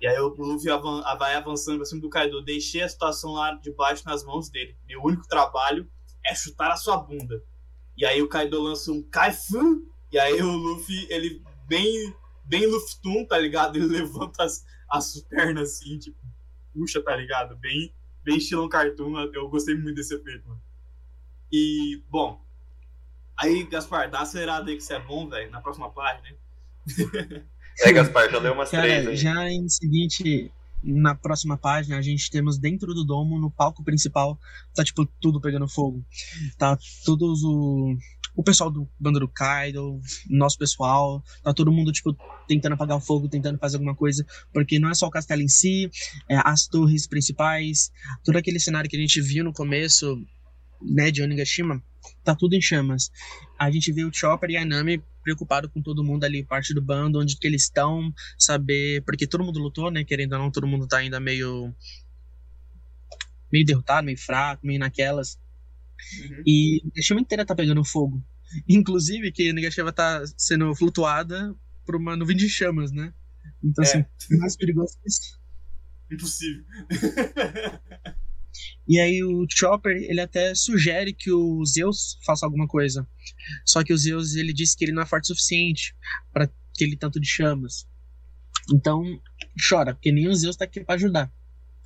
[0.00, 2.42] E aí o Luffy avan- vai avançando pra cima do Kaido.
[2.42, 4.76] Deixei a situação lá de baixo nas mãos dele.
[4.86, 5.88] Meu único trabalho
[6.26, 7.42] é chutar a sua bunda.
[7.96, 9.86] E aí o Kaido lança um Kaifu.
[10.10, 12.14] E aí o Luffy, ele bem,
[12.44, 13.76] bem Luftun, tá ligado?
[13.76, 16.18] Ele levanta as, as pernas assim, tipo,
[16.74, 17.56] puxa, tá ligado?
[17.56, 19.18] Bem, bem estilão cartoon.
[19.32, 20.60] Eu gostei muito desse efeito, mano.
[21.50, 22.42] E, bom.
[23.36, 27.44] Aí, Gaspar, dá acelerada aí que você é bom, velho, na próxima página, né?
[27.80, 29.16] É, Gaspar, já leu umas Cara, três aí.
[29.16, 30.52] já em seguinte,
[30.82, 34.38] na próxima página, a gente temos dentro do domo, no palco principal,
[34.74, 36.04] tá tipo tudo pegando fogo.
[36.58, 37.96] Tá todos o.
[38.34, 42.16] O pessoal do bando do Kaido, nosso pessoal, tá todo mundo, tipo,
[42.48, 44.24] tentando apagar o fogo, tentando fazer alguma coisa,
[44.54, 45.90] porque não é só o castelo em si,
[46.30, 47.92] é as torres principais,
[48.24, 50.18] todo aquele cenário que a gente viu no começo,
[50.84, 51.82] né, de Onigashima,
[52.24, 53.10] tá tudo em chamas.
[53.58, 56.82] A gente vê o Chopper e a Nami preocupado com todo mundo ali, parte do
[56.82, 60.66] bando, onde que eles estão, saber, porque todo mundo lutou, né, querendo ou não, todo
[60.66, 61.72] mundo tá ainda meio
[63.52, 65.38] meio derrotado, meio fraco, meio naquelas.
[66.18, 66.42] Uhum.
[66.46, 68.24] E a Nagashima inteira tá pegando fogo.
[68.68, 71.54] Inclusive que a Nagashima tá sendo flutuada
[71.84, 73.12] por uma nuvem de chamas, né?
[73.62, 73.86] Então, É.
[73.86, 74.04] assim,
[74.38, 75.40] mais perigoso que isso.
[76.10, 76.64] Impossível.
[78.86, 83.06] E aí o Chopper, ele até sugere que o Zeus faça alguma coisa.
[83.64, 85.96] Só que o Zeus, ele disse que ele não é forte o suficiente
[86.32, 87.86] para aquele tanto de chamas.
[88.72, 89.02] Então,
[89.68, 91.32] chora, porque nem o Zeus tá aqui pra ajudar.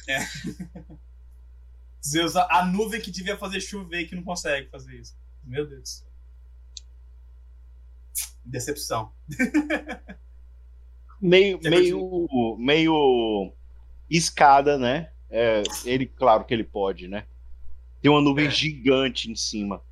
[2.04, 5.16] Zeus, a, a nuvem que devia fazer chover e que não consegue fazer isso.
[5.42, 6.08] Meu Deus do céu.
[8.44, 9.12] Decepção.
[11.20, 13.52] Meio, meio, meio
[14.08, 15.10] escada, né?
[15.30, 17.24] É, ele, claro que ele pode, né?
[18.00, 18.50] Tem uma nuvem É.
[18.50, 19.82] gigante em cima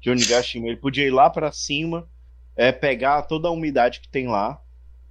[0.00, 0.68] de Onigashima.
[0.68, 2.08] Ele podia ir lá pra cima,
[2.54, 4.62] é, pegar toda a umidade que tem lá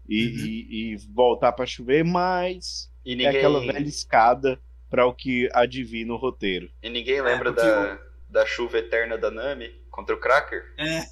[0.07, 0.45] e, Uhum.
[0.45, 4.59] e- e voltar pra chover, mas E é ninguém, aquela velha escada
[4.89, 6.69] para o que adivina o roteiro.
[6.81, 7.99] e ninguém lembra É, porque da,
[8.41, 10.63] da chuva eterna da Nami contra o Cracker?
[10.77, 11.03] É.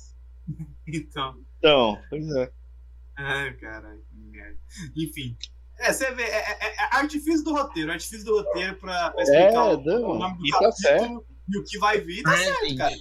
[0.87, 1.37] Então.
[1.57, 2.51] Então, pois é.
[3.15, 4.57] Ai, caralho, que merda.
[4.97, 5.37] Enfim.
[5.83, 9.47] É, você vê, é, é, é artifício do roteiro, artifício do roteiro pra, pra explicar
[9.53, 12.23] É, o, não, o nome do tá capítulo e o que vai vir.
[12.23, 12.77] Tá É, certo, gente.
[12.77, 12.95] cara.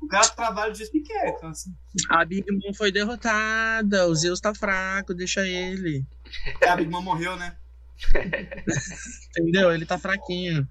[0.00, 1.30] O cara trabalha do jeito que quer.
[1.30, 1.70] Então, assim,
[2.10, 6.04] A Big Mom foi derrotada, o Zeus tá fraco, deixa ele.
[6.68, 7.56] a Big Mom morreu, né?
[9.30, 9.72] Entendeu?
[9.72, 10.68] Ele tá fraquinho.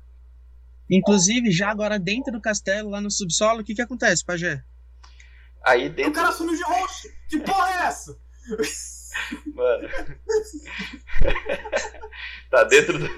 [0.89, 4.63] Inclusive, já agora dentro do castelo, lá no subsolo, o que que acontece, Pajé?
[5.66, 6.11] Aí E o dentro.
[6.13, 7.07] cara sumiu de roxo.
[7.28, 8.16] Que porra é essa?
[9.53, 9.89] Mano.
[12.51, 13.09] tá dentro do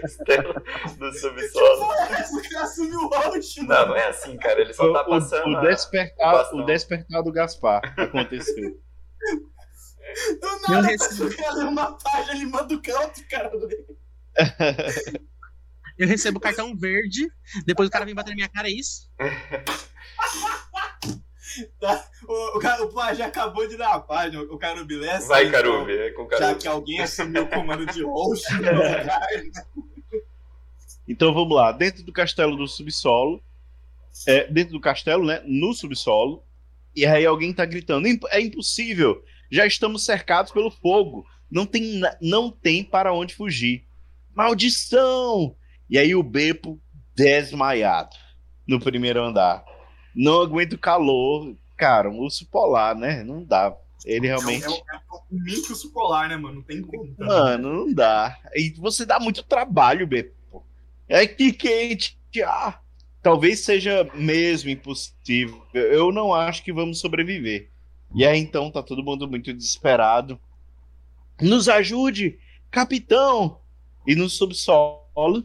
[0.00, 0.54] castelo
[0.98, 1.78] do Que subsolo.
[1.78, 2.24] porra?
[2.32, 3.88] O cara sumiu roxo, Não, mano.
[3.88, 4.60] não é assim, cara.
[4.60, 5.56] Ele só tá O- passando.
[5.56, 8.78] o, despertar, o o despertar do Gaspar aconteceu.
[10.40, 13.50] Do Eu nada, uma página, ele manda o canto, cara.
[15.98, 17.26] Eu recebo cartão verde,
[17.64, 19.10] depois o cara vem bater na minha cara, é isso?
[22.28, 25.12] O, o, cara, o Pá já acabou de dar a página, o Carubilé.
[25.12, 26.60] assim, Vai, então, Carubi, é com Já Carubi.
[26.60, 29.26] que alguém assumiu o comando de roxo no lugar.
[31.08, 33.40] Então vamos lá, dentro do castelo do subsolo,
[34.26, 36.42] é, dentro do castelo, né, no subsolo,
[36.94, 42.00] e aí alguém tá gritando, "Imp- é impossível, já estamos cercados pelo fogo, não tem,
[42.20, 43.84] não tem para onde fugir.
[44.34, 45.54] Maldição!
[45.88, 46.80] E aí o Beppo
[47.14, 48.16] desmaiado
[48.66, 49.64] no primeiro andar.
[50.16, 53.22] Não aguenta o calor, cara, um urso polar, né?
[53.22, 53.76] Não dá.
[54.04, 54.64] Ele realmente.
[54.64, 54.96] É, um- é
[55.32, 56.56] um mito polar, né, mano?
[56.56, 57.14] Não tem como.
[57.14, 57.24] tá?
[57.26, 58.38] Mano, não dá.
[58.54, 60.64] E você dá muito trabalho, Beppo.
[61.08, 62.16] É que quente.
[62.44, 62.80] Ah,
[63.22, 65.62] talvez seja mesmo impossível.
[65.74, 67.68] Eu não acho que vamos sobreviver.
[68.14, 70.38] E aí então tá todo mundo muito desesperado.
[71.40, 72.38] Nos ajude,
[72.70, 73.60] capitão!
[74.06, 75.44] E no subsolo,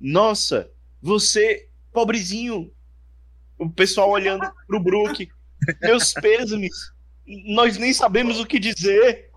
[0.00, 2.70] nossa, você, pobrezinho.
[3.60, 5.28] O pessoal olhando pro Brook.
[5.82, 6.72] Meus pêsames.
[7.54, 9.28] Nós nem sabemos o que dizer.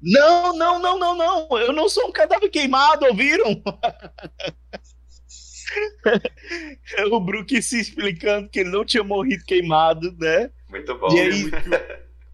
[0.00, 1.58] Não, não, não, não, não.
[1.58, 3.62] Eu não sou um cadáver queimado, ouviram?
[7.12, 10.50] o Brook se explicando que ele não tinha morrido queimado, né?
[10.68, 11.08] Muito bom.
[11.12, 11.74] E Eu aí- queria muito que o-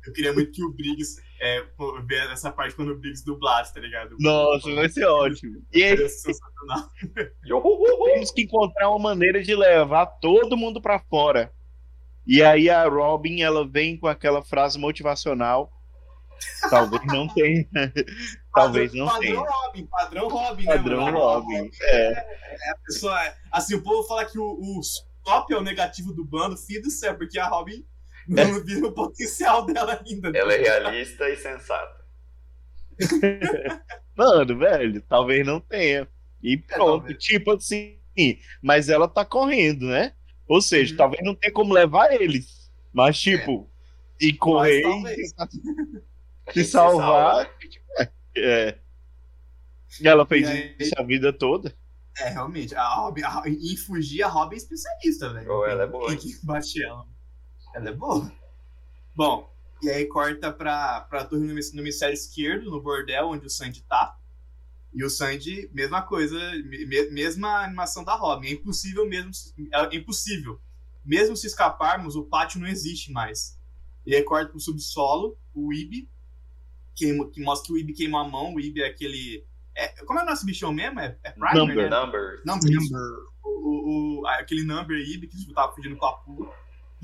[0.07, 1.63] Eu queria muito que o Briggs é,
[2.07, 4.17] ver essa parte quando o Briggs dublasse, tá ligado?
[4.19, 5.63] Nossa, vai ser ótimo.
[5.71, 6.89] E sensacional.
[7.47, 8.05] Yohuhuhu.
[8.07, 11.53] temos que encontrar uma maneira de levar todo mundo pra fora.
[12.27, 15.71] E aí a Robin, ela vem com aquela frase motivacional.
[16.71, 17.67] Talvez não tenha.
[18.55, 19.41] Talvez não padrão tenha.
[19.41, 21.19] Robin, padrão Robin, né, Padrão mano?
[21.19, 21.71] Robin.
[21.83, 22.11] É.
[22.71, 24.81] A pessoa, assim, o povo fala que o, o,
[25.23, 27.85] top é o negativo do bando, filho do céu, porque a Robin
[28.29, 30.31] não viu o potencial dela ainda.
[30.35, 32.05] Ela é realista e sensata.
[34.17, 36.09] Mano, velho, talvez não tenha.
[36.43, 37.19] E pronto, talvez.
[37.25, 37.99] tipo assim,
[38.63, 40.13] mas ela tá correndo, né?
[40.47, 40.97] Ou seja, Uhum.
[40.99, 42.71] talvez não tenha como levar eles.
[42.93, 43.69] Mas, tipo,
[44.21, 45.27] e correr e
[46.53, 47.45] se salvar.
[47.99, 48.09] né?
[48.37, 48.79] É.
[50.01, 51.75] E ela fez E aí- isso a vida toda.
[52.19, 52.75] É, realmente.
[52.77, 55.51] A Robin, a, em fugir, a Robin é especialista, velho.
[55.53, 57.05] Oh, ela é boa, Tem que bate ela.
[57.75, 58.33] Ela é boa.
[59.15, 59.53] Bom,
[59.83, 63.83] e aí corta pra, pra torre no, no hemisfério esquerdo, no bordel, onde o Sandy
[63.83, 64.17] tá.
[64.93, 68.47] E o Sandy, mesma coisa, me- me- mesma animação da Robin.
[68.49, 69.31] É impossível mesmo.
[69.73, 70.61] É impossível.
[71.05, 73.59] Mesmo se escaparmos, o pátio não existe mais.
[74.07, 76.09] E aí corta pro subsolo, o Ibi,
[76.95, 78.55] queima, que mostra que o Ibi queimou a mão.
[78.55, 79.45] O Ibi é aquele.
[79.75, 81.01] é- como é o nosso bichão mesmo?
[81.01, 81.91] É, é Primer, Number.
[81.91, 82.01] né?
[82.01, 82.43] Number.
[82.47, 83.01] Number.
[83.43, 86.49] O, o, o- aquele number Ibi que tava fugindo com o Apu.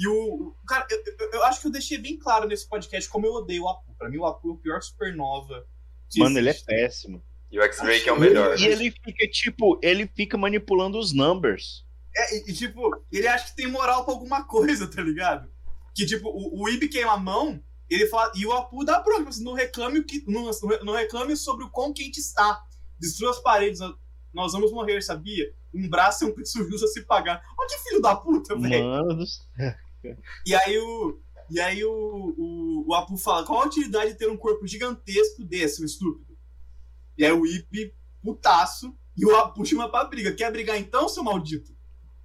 [0.00, 0.54] E o.
[0.66, 3.64] Cara, eu, eu- eu acho que eu deixei bem claro nesse podcast como eu odeio
[3.64, 3.94] o Apu.
[3.98, 5.66] Pra mim, o Apu é o pior supernova.
[6.10, 6.66] que Mano, ele é existe.
[6.66, 7.22] péssimo.
[7.52, 8.58] E o X-Drake é o melhor.
[8.58, 11.84] E ele fica, tipo, ele fica manipulando os numbers.
[12.16, 12.80] É, e, e, tipo,
[13.12, 15.48] ele acha que tem moral pra alguma coisa, tá ligado?
[15.94, 18.32] Que, tipo, o, o Ibi queima a mão, ele fala.
[18.34, 20.50] E o Apu dá bronca, assim, não reclame, o que, não,
[20.84, 22.60] não reclame sobre o quão quente está.
[22.98, 23.94] Destrua as paredes, nós-
[24.32, 25.52] nós vamos morrer, sabia?
[25.74, 27.42] Um braço é um preço justo a se pagar.
[27.58, 28.84] Olha que filho da puta, velho.
[28.84, 29.44] Mano, do céu.
[30.46, 31.20] E aí o.
[31.50, 31.90] E aí o,
[32.38, 36.36] o, o Apu fala, qual a utilidade de ter um corpo gigantesco desse, seu estúpido?
[37.18, 37.92] E aí o Ibi,
[38.22, 40.32] putaço, e o Apu chama pra briga.
[40.32, 41.72] Quer brigar então, seu maldito?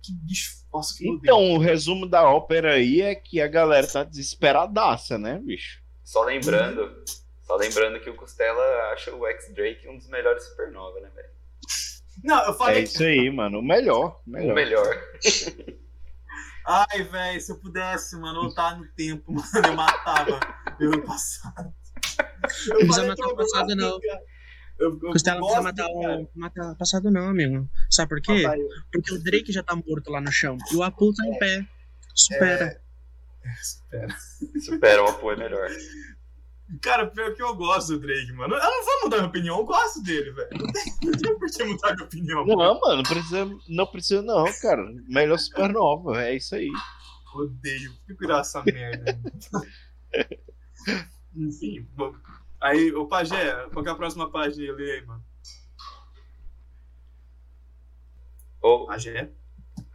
[0.03, 0.63] Que bicho.
[0.71, 1.19] Nossa, que odeio.
[1.23, 5.82] Então, o resumo da ópera aí é que a galera tá desesperadaça, né, bicho?
[6.03, 7.03] Só lembrando,
[7.41, 8.61] só lembrando que o Costela
[8.93, 11.30] acha o X-Drake um dos melhores supernova, né, velho?
[12.23, 12.84] Não, eu É falei.
[12.84, 13.59] isso aí, mano.
[13.59, 14.21] O melhor.
[14.28, 15.01] o O melhor.
[16.66, 20.39] Ai, velho, se eu pudesse, mano, voltar no tempo, mano, eu matava
[20.80, 21.74] meu passado.
[22.68, 23.99] Eu Não precisa matar o passado, não.
[24.78, 27.70] Eu, eu Costela não precisa matar o, matar passado, não, amigo.
[27.89, 28.41] Sabe por quê?
[28.41, 28.59] Papai,
[28.91, 30.57] Porque o Drake já tá morto lá no chão.
[30.72, 31.68] E o Apu tá em pé.
[32.13, 32.82] Supera.
[33.61, 34.16] Espera.
[34.59, 35.70] Supera o apoio melhor.
[36.82, 38.55] Cara, pior que eu gosto do Drake, mano.
[38.55, 40.49] Eu não vou mudar minha opinião, eu gosto dele, velho.
[40.57, 42.45] Não tem, por que mudar minha opinião.
[42.45, 44.84] Não, mano, não precisa, não precisa não, cara.
[45.07, 46.72] Melhor supernova, é isso aí.
[47.36, 47.93] Odeio.
[48.07, 49.20] Fico cuidar dessa merda.
[51.36, 52.16] Enfim, bom.
[52.61, 54.74] Aí, ô Pajé, qual que é a próxima página?
[54.74, 55.24] Lê aí, mano.
[58.61, 59.32] Ô, Pajé?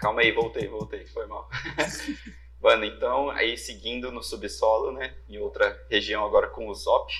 [0.00, 1.48] calma aí, voltei, voltei, foi mal.
[2.60, 7.10] Mano, então, aí seguindo no subsolo, né, em outra região agora com o Zop,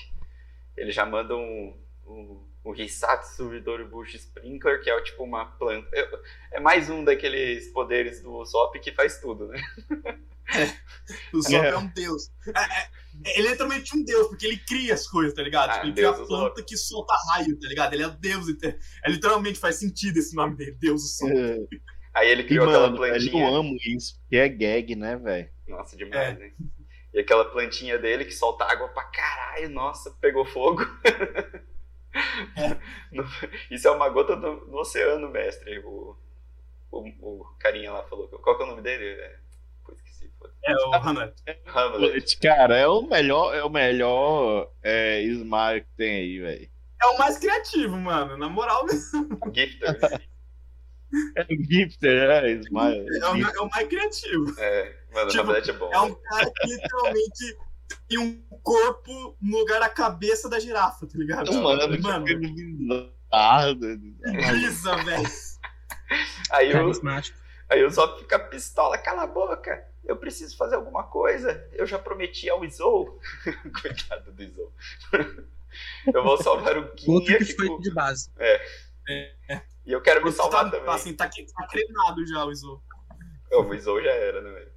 [0.77, 1.75] ele já manda um,
[2.05, 3.49] um, um Hisatsu
[3.89, 5.89] Bush Sprinkler, que é tipo uma planta.
[6.51, 9.61] É mais um daqueles poderes do Zop que faz tudo, né?
[11.33, 11.69] O Zop é.
[11.69, 11.77] É.
[11.77, 12.29] um deus.
[12.45, 12.89] É, é-
[13.37, 15.69] ele é literalmente um deus, porque ele cria as coisas, tá ligado?
[15.69, 17.93] Ah, Tipo, ele cria a Deus planta que solta raio, tá ligado?
[17.93, 18.47] Ele é o deus.
[18.49, 18.73] então-
[19.05, 21.29] É, literalmente faz sentido esse nome dele, Deus do Sol.
[22.15, 23.43] É, Aí ele E, criou aquela mano, velho, plantinha.
[23.47, 25.49] eu amo isso, que é gag, né, velho?
[25.67, 26.51] Nossa, demais, né?
[27.13, 30.81] E aquela plantinha dele que solta água pra caralho, nossa, pegou fogo.
[33.11, 33.23] No-
[33.69, 35.79] Isso é uma gota no oceano, mestre.
[35.79, 36.15] O,
[36.91, 38.27] o, o carinha lá falou.
[38.27, 39.05] Qual que é o nome dele?
[39.05, 39.39] É...
[39.85, 40.29] Pô, esqueci.
[40.37, 40.53] foda.
[40.63, 41.33] É, o Hamlet.
[41.67, 42.37] Hamlet.
[42.39, 46.69] Cara, é o melhor, é o melhor é, Smile que tem aí, velho.
[47.01, 48.37] É o mais criativo, mano.
[48.37, 49.29] Na moral mesmo.
[49.53, 50.21] Gifter.
[51.11, 51.33] Né?
[51.35, 53.05] É o Gifter, é, Smile.
[53.19, 54.53] É o, é o mais criativo.
[54.59, 55.91] É, mano, Tipo, o Hamlet é bom.
[55.93, 57.57] É um cara que literalmente
[58.07, 61.49] tem um corpo no lugar da cabeça da girafa, tá ligado?
[61.49, 63.75] Então, mano, mano, fica bizarro.
[63.75, 65.29] brisa, velho.
[66.51, 67.37] Aí o, Carismático.
[67.69, 69.85] aí o Zop fica pistola, cala a boca.
[70.03, 71.65] Eu preciso fazer alguma coisa.
[71.73, 73.19] Eu já prometi ao Izou.
[73.81, 74.73] Coitado do Izou.
[76.13, 78.29] Eu vou salvar o Outro Guinha que que foi co- de base.
[79.85, 80.93] E eu quero me Você salvar tá, também.
[80.93, 82.81] assim, tá, tá cremado já o Iso.
[83.51, 84.71] O Izou já era, né, velho?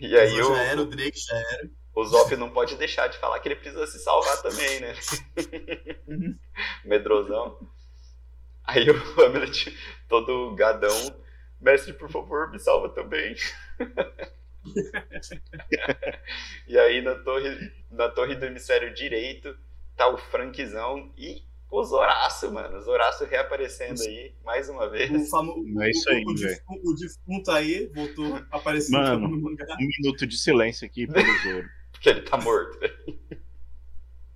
[0.00, 1.70] E O aí o, já era, o Drake já era.
[1.94, 4.94] o Zop não pode deixar de falar que ele precisa se salvar também, né?
[6.06, 6.38] Uhum.
[6.84, 7.58] Medrosão.
[8.64, 9.76] Aí o Hamlet,
[10.08, 11.20] todo gadão,
[11.60, 13.34] mestre, por favor, me salva também.
[16.66, 19.56] e aí na torre, na torre do hemisfério direito
[19.96, 22.78] tá o Frankzão e o Zoraço, mano.
[22.78, 25.28] O Zoraço reaparecendo aí mais uma O, vez.
[25.30, 26.48] famo, É isso o- aí, o, velho.
[26.56, 29.28] defunto, o defunto aí voltou a aparecer Mano.
[29.28, 29.66] no mangá.
[29.80, 31.68] Um minuto de silêncio aqui pelo Zoro.
[31.92, 32.78] Porque ele tá morto.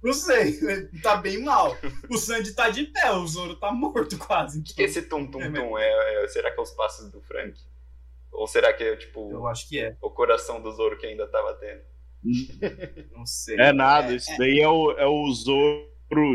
[0.02, 1.76] Não sei, ele tá bem mal.
[2.08, 4.60] O Sandy tá de pé, o Zoro tá morto quase.
[4.60, 7.58] O que esse tum-tum-tum é, é- Será que é os passos do Frank?
[8.30, 9.96] Ou será que é, tipo, Eu acho que é.
[10.00, 11.82] o coração do Zoro que ainda tá batendo?
[13.12, 13.56] Não sei.
[13.58, 15.87] É nada, É, isso daí é o, é o Zoro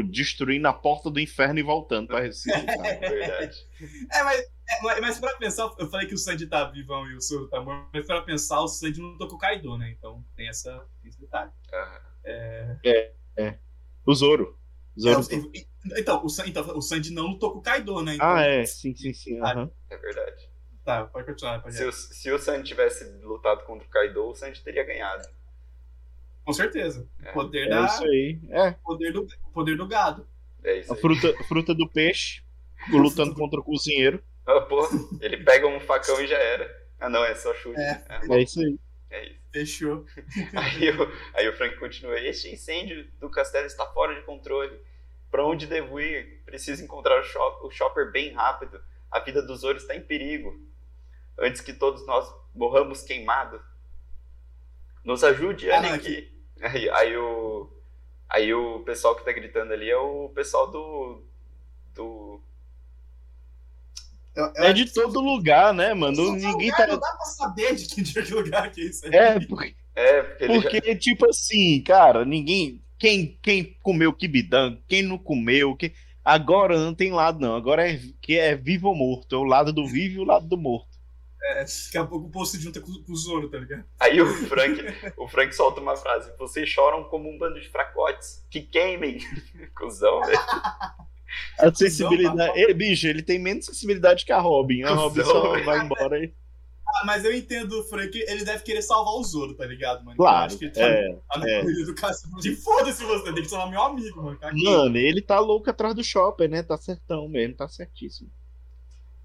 [0.09, 2.99] destruindo a porta do inferno e voltando pra ressuscitar.
[2.99, 3.57] Verdade.
[4.11, 7.21] É, mas, é, mas- pra pensar, eu falei que o Sandy tá vivão e o
[7.21, 9.91] Zoro tá morto, mas pra pensar, o Sandy não tocou Kaido, né?
[9.97, 10.71] Então tem, essa,
[11.01, 11.51] tem esse detalhe.
[11.73, 13.57] Aham.
[14.05, 14.57] O Zoro.
[14.99, 15.21] Zoro.
[15.31, 15.51] É, o-
[15.99, 18.15] então, o Sandy, então, o Sandy não lutou com o Kaido, né?
[18.15, 19.39] Então, Ah, é, sim, sim, sim.
[19.41, 19.71] aham.
[19.89, 20.49] É verdade.
[20.85, 21.61] Tá, pode continuar.
[21.61, 25.25] Pode Se o, se o Sanji tivesse lutado contra o Kaido, o Sanji teria ganhado.
[26.45, 27.07] Com certeza.
[27.23, 27.29] É.
[27.29, 28.39] O poder, É da, isso aí.
[28.49, 30.27] É, poder, do, o poder do gado.
[30.63, 31.01] É isso a aí.
[31.01, 32.41] fruta, fruta do peixe,
[32.89, 34.23] lutando contra o cozinheiro.
[34.45, 34.87] Ah, pô,
[35.21, 36.69] ele pega um facão e já era.
[36.99, 37.79] Ah, não, é só chute.
[37.79, 38.03] É.
[38.09, 38.77] Ah, É isso aí.
[39.09, 39.25] É.
[39.27, 39.43] isso.
[39.53, 40.05] Fechou.
[40.55, 44.75] Aí o, aí o Frank continua: Este incêndio do castelo está fora de controle.
[45.29, 46.41] Pra onde devo ir?
[46.43, 48.81] Preciso encontrar o, shop, o shopper bem rápido.
[49.11, 50.59] A vida do Zoro está em perigo.
[51.37, 53.61] Antes que todos nós morramos queimados.
[55.03, 56.31] Nos ajude, Ah, não, Aniki.
[56.61, 57.69] Aí, aí o.
[58.29, 61.23] Aí o pessoal que tá gritando ali é o pessoal do.
[61.93, 62.41] Do.
[64.35, 66.33] Eu- eu É acho de todo lugar, né, mano?
[66.33, 66.87] Ninguém lugar, tá.
[66.87, 69.13] Não dá pra saber de que, de lugar que é isso aí.
[69.13, 72.81] É, porque, É, porque ele já- porque tipo assim, cara, ninguém.
[72.97, 75.91] Quem, quem comeu kibidan, quem não comeu, quem...
[76.23, 77.53] agora não tem lado, não.
[77.53, 79.35] Agora é que é vivo ou morto.
[79.35, 80.92] É o lado do vivo e o lado do morto.
[81.45, 83.83] É, daqui a pouco o povo se junta com, com o Zoro, tá ligado?
[83.99, 84.81] Aí o Frank,
[85.17, 89.19] o Frank solta uma frase: Vocês choram como um bando de fracotes que queimem.
[89.75, 90.39] Cusão, velho.
[91.59, 92.57] A sensibilidade.
[92.57, 94.83] Ei, bicho, ele tem menos sensibilidade que a Robin.
[94.83, 95.65] A Cusão, Robin só velho.
[95.65, 96.33] vai embora e.
[96.95, 100.15] Ah, mas eu entendo o Frank, ele deve querer salvar o Zoro, tá ligado, mano?
[100.15, 100.41] Claro.
[100.41, 101.61] Eu acho que ele tá, É, tá na é.
[101.61, 102.35] corrida do cacete.
[102.39, 104.37] De foda-se você, tem que salvar meu amigo, mano.
[104.37, 104.63] Caguei.
[104.63, 106.61] Mano, ele tá louco atrás do shopper, né?
[106.61, 108.29] Tá certão mesmo, tá certíssimo.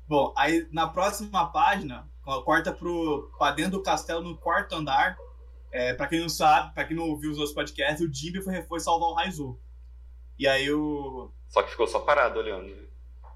[0.08, 2.08] Bom, aí na próxima página,
[2.44, 5.16] corta pro, pra dentro do castelo, no quarto andar.
[5.70, 8.62] É, pra quem não sabe, pra quem não ouviu os outros podcasts, o Jimmy foi,
[8.62, 9.58] foi salvar o Raizo.
[10.38, 11.30] E aí o.
[11.48, 12.74] Só que ficou só parado olhando.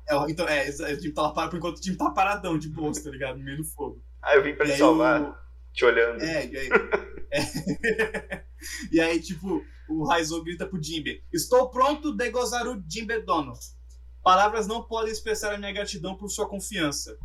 [0.08, 2.56] É, o- então, é, o Jimmy tá lá parado, por enquanto o Jimmy tá paradão
[2.58, 3.36] de bolsa, tá ligado?
[3.36, 4.02] No meio do fogo.
[4.22, 5.34] Ah, eu vim pra E te aí salvar, o-
[5.74, 6.22] te olhando.
[6.22, 6.68] É, e aí.
[7.30, 7.42] é.
[8.92, 13.52] e aí, tipo, o Raizo grita pro Jimbe: Estou pronto de gozar o Jimbe Dono.
[14.22, 17.18] Palavras não podem expressar a minha gratidão por sua confiança.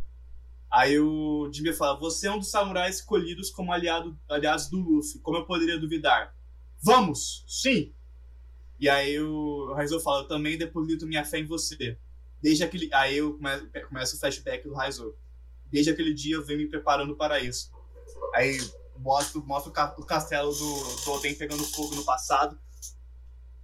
[0.71, 5.19] Aí o Jimbe fala: Você é um dos samurais escolhidos como aliado, aliados do Luffy.
[5.21, 6.35] Como eu poderia duvidar?
[6.81, 7.45] Vamos!
[7.47, 7.93] Sim!
[8.79, 11.97] E aí o Raizo fala: Eu também deposito minha fé em você.
[12.41, 12.89] Desde aquele.
[12.93, 15.15] Aí eu come- começa o flashback do Raizo.
[15.71, 17.71] Desde aquele dia eu venho me preparando para isso.
[18.33, 18.57] Aí
[18.97, 22.59] mostra, mostra o, ca- o castelo do, do Oden pegando fogo no passado.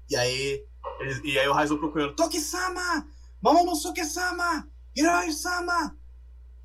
[0.09, 0.65] E aí,
[1.23, 3.07] e aí o Raizo procurando Toki-sama!
[3.43, 4.65] Momonosuke-sama!
[4.95, 5.93] Hiroi-sama!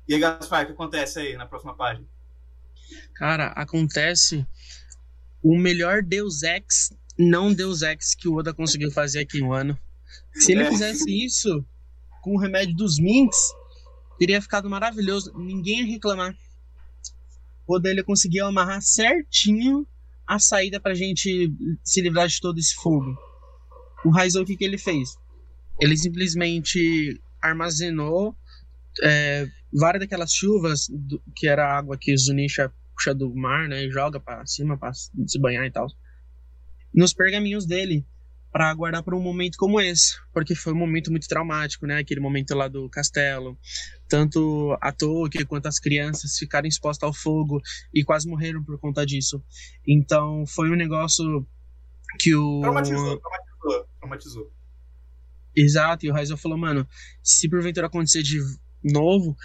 [0.07, 2.07] E aí, Gaspar, o que acontece aí na próxima página?
[3.15, 4.47] Cara, acontece
[5.43, 9.77] o melhor Deus Ex, não Deus Ex que o Oda conseguiu fazer aqui um ano.
[10.35, 10.69] Se ele É.
[10.71, 11.65] fizesse isso
[12.23, 13.37] com o remédio dos Minks,
[14.17, 15.33] teria ficado maravilhoso.
[15.37, 16.33] Ninguém ia reclamar.
[17.67, 19.85] O Oda ele conseguiu amarrar certinho
[20.25, 21.53] a saída pra gente
[21.83, 23.17] se livrar de todo esse fogo.
[24.05, 25.17] O Raizo, o que, que ele fez?
[25.79, 28.35] Ele simplesmente armazenou
[29.03, 33.85] é, várias daquelas chuvas, do- que era a água que Zunisha puxa do mar, né?
[33.85, 35.87] E joga pra cima pra se banhar e tal.
[36.93, 38.05] Nos pergaminhos dele,
[38.51, 40.15] pra guardar pra um momento como esse.
[40.33, 41.99] Porque foi um momento muito traumático, né?
[41.99, 43.57] Aquele momento lá do castelo.
[44.09, 47.61] Tanto a Toki quanto as crianças ficaram expostas ao fogo
[47.93, 49.41] e quase morreram por conta disso.
[49.87, 51.47] Então foi um negócio
[52.19, 52.59] que o.
[52.61, 54.51] Traumatizou, traumatizou, traumatizou.
[55.61, 56.87] Exato, e o Raizo falou, mano,
[57.21, 58.39] se porventura acontecer de
[58.81, 59.35] novo,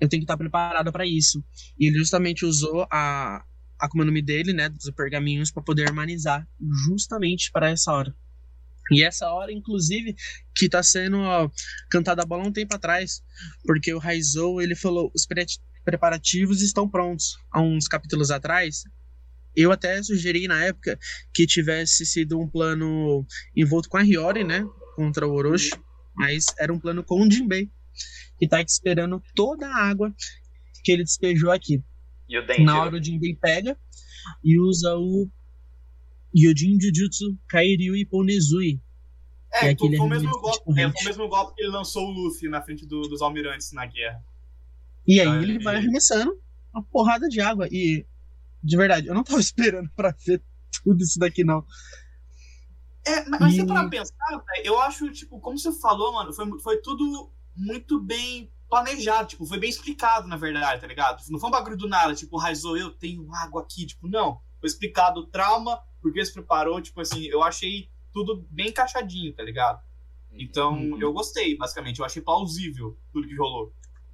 [0.00, 1.44] eu tenho que estar preparado pra isso.
[1.78, 3.44] E ele justamente usou a
[3.80, 3.88] a
[4.22, 6.48] dele, né, dos pergaminhos pra poder harmonizar
[6.86, 8.14] justamente para essa hora.
[8.90, 10.14] E essa hora, inclusive,
[10.54, 11.50] que tá sendo ó,
[11.90, 13.22] cantada a bola um tempo atrás,
[13.66, 15.44] porque o Raizou, ele falou, os pre-
[15.84, 17.36] preparativos estão prontos.
[17.50, 18.84] Há uns capítulos atrás,
[19.54, 20.98] eu até sugeri na época
[21.34, 24.64] que tivesse sido um plano envolto com a Hiyori, né,
[24.94, 25.70] contra o Orochi,
[26.14, 27.70] mas era um plano com o Jinbei,
[28.38, 30.14] que tá esperando toda a água
[30.82, 31.82] que ele despejou aqui.
[32.28, 32.64] E o Denjiro?
[32.66, 33.76] Na hora o Jinbei pega
[34.42, 35.28] e usa o
[36.36, 38.80] Yojin Jujutsu Kairyu Iponezui.
[39.52, 41.62] É, É foi, aquele foi o mesmo golpe, tipo é, foi o mesmo golpe que
[41.62, 44.20] ele lançou o Luffy na frente do- dos almirantes na guerra.
[45.06, 46.36] E aí Ah, ele vai arremessando
[46.72, 47.68] uma porrada de água.
[47.70, 48.04] E,
[48.62, 50.42] de verdade, eu não tava esperando pra ver
[50.82, 51.64] tudo isso daqui, não.
[53.06, 56.76] É, mas, E- se pra pensar, eu acho, tipo, como você falou, mano, foi, foi
[56.80, 61.22] tudo muito bem planejado, tipo, foi bem explicado, na verdade, tá ligado?
[61.30, 64.40] Não foi um bagulho do nada, tipo, Raizou, eu tenho água aqui, tipo, não.
[64.58, 69.42] Foi explicado o trauma, porque se preparou, tipo assim, eu achei tudo bem encaixadinho, tá
[69.42, 69.82] ligado?
[70.32, 71.00] Então, Uhum.
[71.00, 72.00] eu gostei, basicamente.
[72.00, 73.72] Eu achei plausível tudo que rolou.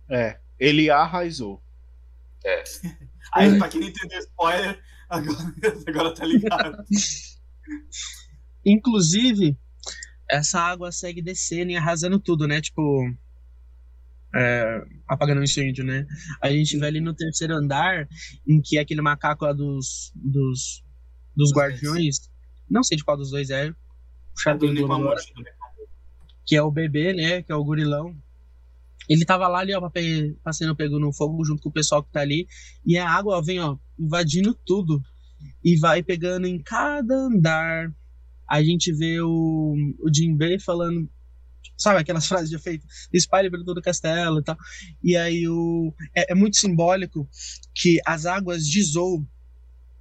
[0.08, 1.62] É, ele arrasou.
[3.32, 5.38] Aí, pra quem não entendeu spoiler, agora,
[5.86, 6.84] agora tá ligado.
[8.64, 9.56] Inclusive,
[10.30, 12.60] essa água segue descendo e arrasando tudo, né?
[12.60, 12.82] Tipo.
[14.34, 16.06] é, apagando o incêndio, né?
[16.40, 18.08] A gente vê ali no terceiro andar,
[18.46, 20.12] em que aquele macaco lá dos.
[20.14, 20.84] dos,
[21.34, 22.30] dos guardiões.
[22.68, 23.72] Não sei de qual dos dois é.
[24.34, 25.50] Puxado Do agora, Amorti, né?
[26.46, 27.42] que é o bebê, né?
[27.42, 28.14] Que é o gurilão.
[29.08, 31.72] Ele tava lá ali, ó, pra pe- pra sendo pego no fogo junto com o
[31.72, 32.46] pessoal que tá ali.
[32.86, 35.02] E a água, ó, vem, ó, invadindo tudo.
[35.64, 37.92] E vai pegando em cada andar.
[38.50, 41.08] A gente vê o, o Jinbei falando,
[41.78, 44.56] sabe, aquelas frases de efeito, espalhe pelo todo o castelo e tal.
[45.02, 47.28] E aí o, é, é muito simbólico
[47.74, 49.24] que as águas de Zou,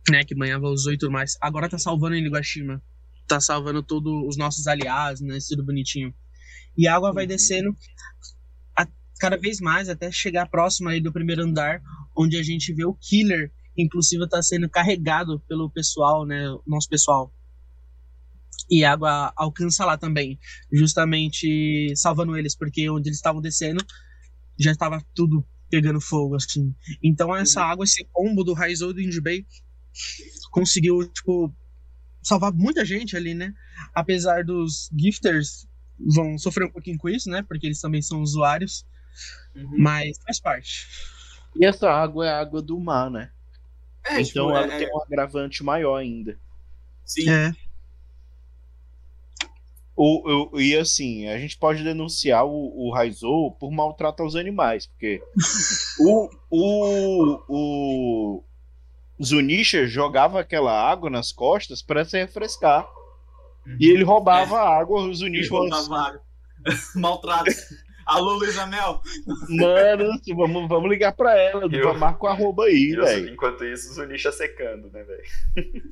[0.09, 2.81] né, que banhava o Zou e tudo mais, agora tá salvando em Nigashima.
[3.27, 6.11] Tá salvando todos os nossos aliados, né, tudo bonitinho.
[6.75, 7.29] E a água vai Uhum.
[7.29, 7.69] descendo
[8.75, 8.87] a-
[9.19, 11.81] cada vez mais até chegar próximo aí do primeiro andar,
[12.17, 17.31] onde a gente vê o Killer, inclusive tá sendo carregado pelo pessoal, né, nosso pessoal.
[18.69, 20.39] E a água alcança lá também,
[20.71, 23.83] justamente salvando eles, porque onde eles estavam descendo
[24.57, 26.73] já estava tudo pegando fogo, assim.
[27.03, 29.45] Então essa água, esse combo do Raizou e do Injibei
[30.51, 31.53] conseguiu, tipo,
[32.21, 33.53] salvar muita gente ali, né?
[33.93, 35.67] Apesar dos gifters
[36.13, 37.43] vão sofrer um pouquinho com isso, né?
[37.47, 38.85] Porque eles também são usuários,
[39.55, 39.77] Uhum.
[39.77, 40.87] mas faz parte.
[41.55, 43.31] E essa água é água do mar, né?
[44.07, 46.37] É, então tipo, ela é- tem um agravante maior ainda.
[47.05, 47.29] Sim.
[47.29, 47.51] É.
[50.01, 52.51] O, o- e assim, a gente pode denunciar o,
[52.87, 55.21] o Raizou por maltrato aos animais, porque
[55.99, 58.43] o, o, o
[59.21, 62.87] Zunisha jogava aquela água nas costas para se refrescar.
[63.67, 63.75] Uhum.
[63.77, 65.89] E ele roubava a água, o Zunisha falou assim.
[66.95, 67.51] Maltrato.
[68.05, 69.01] Alô, Luísa Mel.
[69.49, 73.33] mano, assim, vamos, vamos ligar pra ela, Eu- marca o arroba aí, velho.
[73.33, 75.23] enquanto isso, o Zunisha secando, né, velho?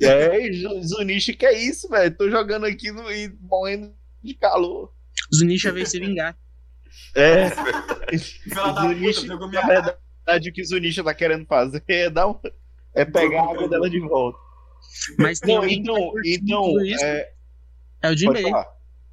[0.02, 2.18] É, Zu- Zunisha, que é isso, velho?
[2.18, 3.94] Tô jogando aqui no, e morrendo
[4.24, 4.94] de calor.
[5.34, 6.38] Zunisha veio se vingar.
[7.16, 11.84] É, Filha da puta, Zunisha, pegou na minha verdade, o que Zunisha tá querendo fazer
[11.88, 12.40] é dar um,
[12.96, 14.38] é pegar a água dela de volta.
[15.18, 17.34] Mas tem Não, alguém que tá então, curtindo então tudo isso, é,
[18.04, 18.44] é o Jinbei.
[18.44, 18.68] falar.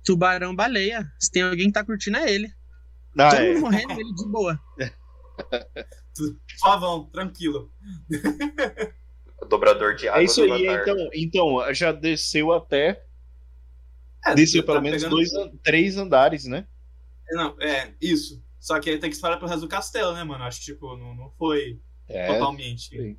[0.04, 1.06] Tubarão baleia.
[1.18, 2.48] Se tem alguém que tá curtindo, é ele.
[3.18, 3.48] Ah, Todo é.
[3.54, 4.60] mundo morrendo, ele de boa.
[6.58, 7.72] Suavão, tranquilo.
[9.48, 13.02] Dobrador de água É isso aí, então, então, já desceu até.
[14.26, 15.30] É, Desceu tá pelo menos pegando- dois,
[15.62, 16.66] três andares, né?
[17.30, 18.42] Não, é, isso.
[18.60, 20.44] Só que aí tem que esperar pro resto do castelo, né, mano?
[20.44, 22.26] Acho que, tipo, não, não foi É.
[22.28, 22.88] totalmente.
[22.88, 23.18] sim.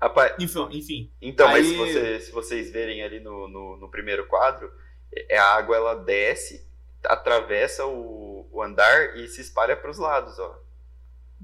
[0.00, 1.12] Rapaz, Enfim, enfim.
[1.20, 4.70] então, mas Aí- se, você- se vocês verem ali no, no, no primeiro quadro,
[5.12, 6.64] é a água ela desce,
[7.04, 10.56] atravessa o, o andar e se espalha para os lados, ó.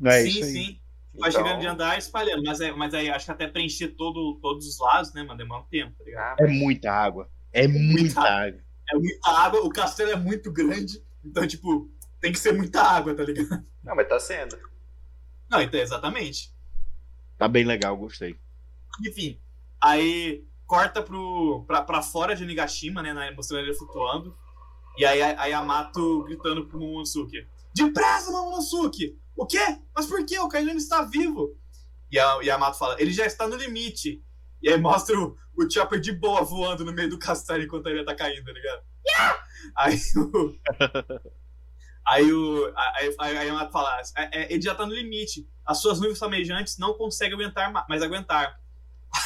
[0.04, 0.50] É sim, isso aí.
[0.52, 0.80] sim.
[1.18, 2.42] Vai Então- chegando de andar e espalhando.
[2.44, 5.36] Mas, é, mas aí acho que até preencher todo, todos os lados, né, mano?
[5.38, 6.40] Demora um tempo, tá ligado?
[6.40, 7.28] Ah, É muita água.
[7.52, 8.60] É muita água.
[8.92, 11.02] É muita água, o castelo é muito grande.
[11.24, 13.64] Então, tipo, tem que ser muita água, tá ligado?
[13.82, 14.58] Não, mas tá sendo.
[15.50, 16.52] Não, então, exatamente.
[17.38, 18.38] Tá bem legal, gostei.
[19.06, 19.40] Enfim,
[19.80, 23.12] aí corta pro, pra, pra fora de Nigashima, né?
[23.12, 24.36] na- Mostrando ele flutuando.
[24.96, 29.18] E aí a, a Yamato gritando pro Momonosuke: Depressa, Momonosuke!
[29.36, 29.58] O quê?
[29.94, 30.38] Mas por quê?
[30.38, 31.56] O Kaido ainda está vivo!
[32.10, 34.22] E a e a Yamato fala: Ele já está no limite.
[34.64, 38.02] E aí mostra o, o Chopper de boa voando no meio do castelo enquanto ele
[38.02, 38.82] tá caindo, tá ligado?
[39.06, 39.44] Yeah!
[39.76, 40.54] Aí o.
[42.06, 42.72] Aí o.
[42.76, 45.46] Aí, aí a Yamato fala: "É, é, Ele já tá no limite.
[45.66, 48.58] As suas nuvens flamejantes não conseguem aguentar ma- mais aguentar.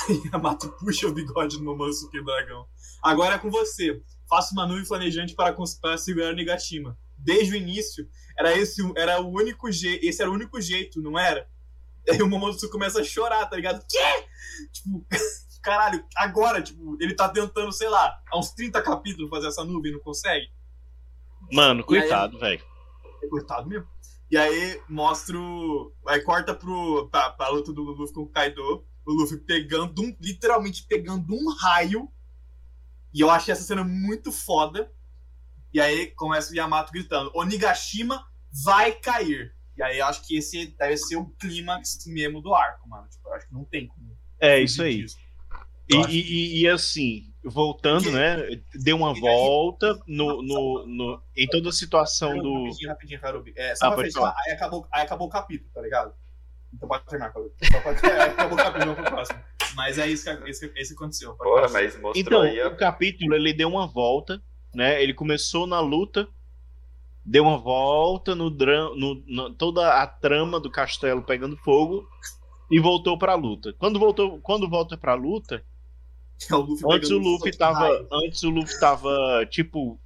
[0.09, 2.67] Aí a Mato puxa o bigode do Momonosuke Dragão.
[3.03, 4.03] Agora é com você.
[4.29, 6.99] Faça uma nuvem flamejante para, para segurar o Nigashima.
[7.17, 8.07] Desde o início,
[8.39, 10.05] era esse era o único jeito.
[10.05, 11.49] Esse era o único jeito, não era?
[12.11, 13.85] Aí o Momonosuke começa a chorar, tá ligado?
[13.89, 14.27] Quê?
[14.73, 15.07] Tipo,
[15.63, 19.91] caralho, agora, tipo, ele tá tentando, sei lá, há uns 30 capítulos fazer essa nuvem
[19.91, 20.47] e não consegue.
[21.53, 22.63] Mano, coitado, velho.
[23.23, 23.87] É coitado mesmo.
[24.31, 25.93] E aí mostra o.
[26.07, 28.85] Aí corta pro, pra, pra luta do Luffy com o Kaido.
[29.07, 30.15] O Luffy pegando um.
[30.21, 32.11] Literalmente pegando um raio.
[33.15, 34.93] E eu achei essa cena muito foda.
[35.73, 38.23] E aí começa o Yamato gritando: Onigashima
[38.65, 39.55] vai cair.
[39.79, 43.07] E aí eu acho que esse deve ser o clímax mesmo do arco, mano.
[43.09, 44.17] Tipo, eu acho que não tem como.
[44.41, 45.07] É isso aí.
[45.91, 48.37] E, e- e- e assim, voltando, né?
[48.75, 52.65] Deu uma aí- volta no, no, no- em toda a situação do.
[52.65, 53.53] Rapidinho, rapidinho, Harubi.
[53.57, 56.13] É, só Ah, pra fechar, aí acabou, aí acabou o capítulo, tá ligado?
[56.75, 57.51] Então pode terminar, Harubi.
[57.71, 59.39] Só pode é, acabou o capítulo, vamos pro próximo.
[59.75, 61.35] Mas é isso que, esse, esse que aconteceu.
[61.37, 64.43] Porra, mas mostrou Então, aí, o capítulo ele deu uma volta,
[64.75, 65.01] né?
[65.03, 66.29] Ele começou na luta,
[67.31, 72.09] deu uma volta no, no, no- toda a trama do castelo pegando fogo
[72.71, 73.73] e voltou pra luta.
[73.75, 75.63] Quando voltou, quando volta pra luta,
[76.51, 78.09] É o antes o Luffy tava, raio.
[78.11, 80.01] antes o Luffy tava tipo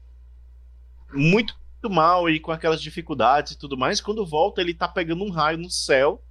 [1.13, 1.55] muito
[1.91, 4.01] mal e com aquelas dificuldades e tudo mais.
[4.01, 6.23] Quando volta, ele tá pegando um raio no céu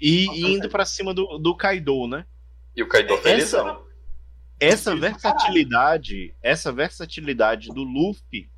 [0.00, 2.24] e, Nossa, e indo pra cima do, do Kaido, né?
[2.76, 3.84] E o Kaido Essa- felizão.
[4.60, 8.48] essa do versatilidade, essa versatilidade do Luffy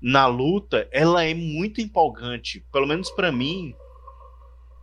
[0.00, 2.64] na luta, ela é muito empolgante.
[2.72, 3.74] Pelo menos pra mim,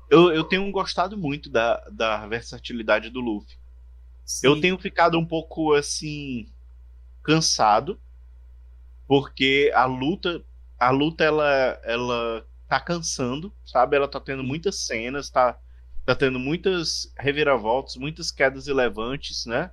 [0.10, 3.58] eu, eu tenho gostado muito da, da versatilidade do Luffy.
[4.42, 4.62] Eu Sim.
[4.62, 6.48] tenho ficado um pouco assim
[7.24, 8.00] cansado,
[9.08, 10.44] porque a luta,
[10.80, 13.96] a luta ela, ela tá cansando, sabe?
[13.96, 15.58] Ela tá tendo muitas cenas, tá,
[16.06, 19.72] tá tendo muitas reviravoltas, muitas quedas e levantes, né?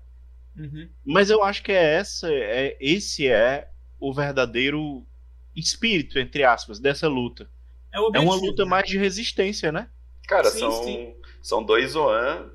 [0.56, 0.88] Uhum.
[1.04, 5.06] Mas eu acho que é essa, é esse é o verdadeiro
[5.54, 7.48] espírito, entre aspas, dessa luta.
[7.92, 8.70] É, É uma luta né?
[8.70, 9.88] mais de resistência, né?
[10.28, 11.14] Cara, Sim, são, sim.
[11.42, 12.50] são dois Zoan.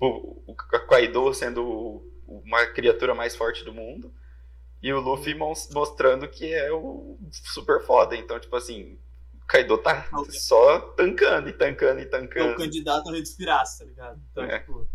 [0.00, 4.12] O, o Kaido sendo uma criatura mais forte do mundo.
[4.82, 8.16] E o Luffy mos- mostrando que é o super foda.
[8.16, 8.98] Então, tipo assim,
[9.42, 10.32] o Kaido tá Ok.
[10.38, 12.56] só tancando e tancando e É o tancando.
[12.56, 14.20] candidato a redespirar, tá ligado?
[14.32, 14.58] Então, É.
[14.58, 14.86] tipo.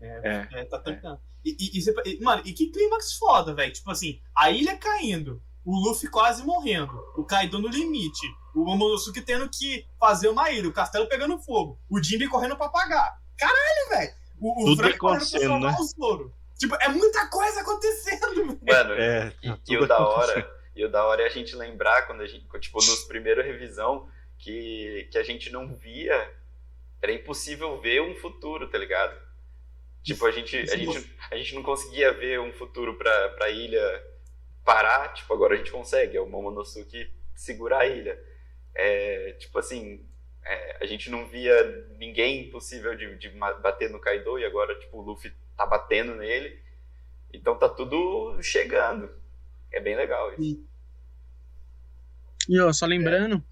[0.00, 0.48] É.
[0.52, 1.20] É, tá tancando.
[1.44, 3.72] E, e- e e, mano, e que clímax foda, velho.
[3.72, 9.20] Tipo assim, a ilha caindo, o Luffy quase morrendo, o Kaido no limite, o Momonosuke
[9.20, 13.20] tendo que fazer uma ilha, o castelo pegando fogo, o Jinbe correndo pra apagar.
[13.36, 14.14] Caralho, velho!
[14.40, 15.78] O, o Tudo Frank correndo pra acontecendo, salvar né?
[15.80, 16.34] o Zoro.
[16.56, 18.60] Tipo, é muita coisa acontecendo, velho.
[18.62, 21.56] Mano, É, E, tá e o da hora, e o da hora é a gente
[21.56, 24.08] lembrar quando a gente, tipo, nos primeiros revisão,
[24.38, 26.32] que, que a gente não via,
[27.02, 29.20] era impossível ver um futuro, tá ligado?
[30.04, 34.02] Tipo, a gente, a gente, a gente não conseguia ver um futuro pra, pra ilha
[34.66, 38.20] parar, tipo, agora a gente consegue, é o Momonosuke segurar a ilha.
[38.74, 40.04] É, tipo assim,
[40.44, 41.54] é, a gente não via
[41.98, 46.60] ninguém possível de, de bater no Kaido, e agora, tipo, o Luffy tá batendo nele,
[47.32, 49.08] então tá tudo chegando.
[49.72, 50.66] É bem legal isso.
[52.48, 53.42] E ó, só lembrando,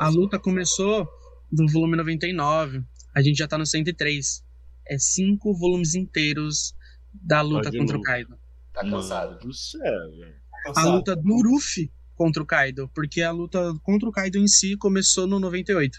[0.00, 1.06] a luta começou
[1.50, 2.82] do volume 99.
[3.14, 4.44] A gente já tá no 103.
[4.86, 6.74] É cinco volumes inteiros
[7.12, 8.02] da luta contra o.
[8.02, 8.38] Kaido.
[8.82, 9.30] Tá cansado.
[9.30, 10.34] Mano do céu, velho.
[10.76, 14.76] A luta do Luffy contra o Kaido, porque a luta contra o Kaido em si
[14.76, 15.98] começou no 98.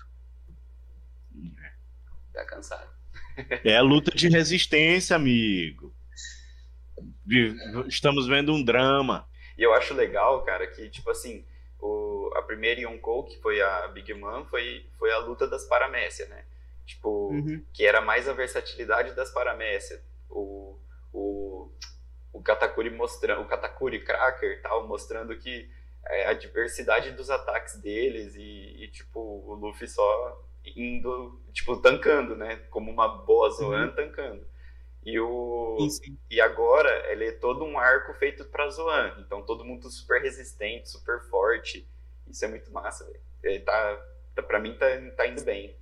[2.34, 2.90] Tá cansado.
[3.64, 5.94] É a luta de resistência, amigo.
[7.88, 9.28] Estamos vendo um drama.
[9.58, 11.46] E eu acho legal, cara, que, tipo assim,
[11.80, 16.28] o, a primeira Yonkou, que foi a Big Man, foi, foi a luta das paramécias,
[16.30, 16.44] né?
[16.86, 17.64] Tipo, Uhum.
[17.74, 20.02] que era mais a versatilidade das paramécias.
[20.30, 20.78] O,
[21.14, 21.39] o,
[22.34, 25.70] o Katakuri mostrando, o Katakuri Cracker e tal, mostrando que
[26.06, 30.42] é, a diversidade dos ataques deles e, e, tipo, o Luffy só
[30.76, 32.58] indo, tipo, tancando, né?
[32.70, 34.48] Como uma boa Zoan tancando.
[35.06, 36.18] E o, Sim, sim.
[36.30, 39.16] e agora ele é todo um arco feito pra Zoan.
[39.20, 41.88] Então todo mundo super resistente, super forte.
[42.28, 43.22] Isso é muito massa, velho.
[43.44, 44.06] Ele Tá,
[44.36, 45.76] tá, pra mim tá, tá indo bem.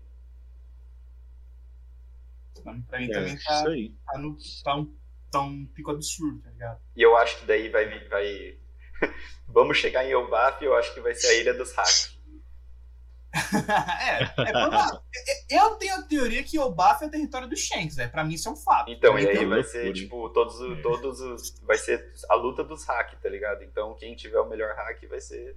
[2.63, 3.95] Pra mim É, também tá, isso aí.
[4.05, 4.95] tá, no, tá, um,
[5.31, 6.79] tá um pico absurdo, tá ligado?
[6.95, 8.07] E eu acho que daí vai.
[8.07, 8.57] vai...
[9.47, 12.17] Vamos chegar em Elbaf e eu acho que vai ser a Ilha dos Hacks.
[13.37, 14.99] é, é provável.
[15.49, 18.09] Eu tenho a teoria que o Baf é o território do Shanks, velho.
[18.09, 18.89] Pra mim isso é um fato.
[18.91, 21.59] Então, e mim aí tem- vai ser, tipo, todos, os- todos os.
[21.61, 23.63] Vai ser a luta dos hack, tá ligado?
[23.63, 25.55] Então quem tiver o melhor hack vai ser.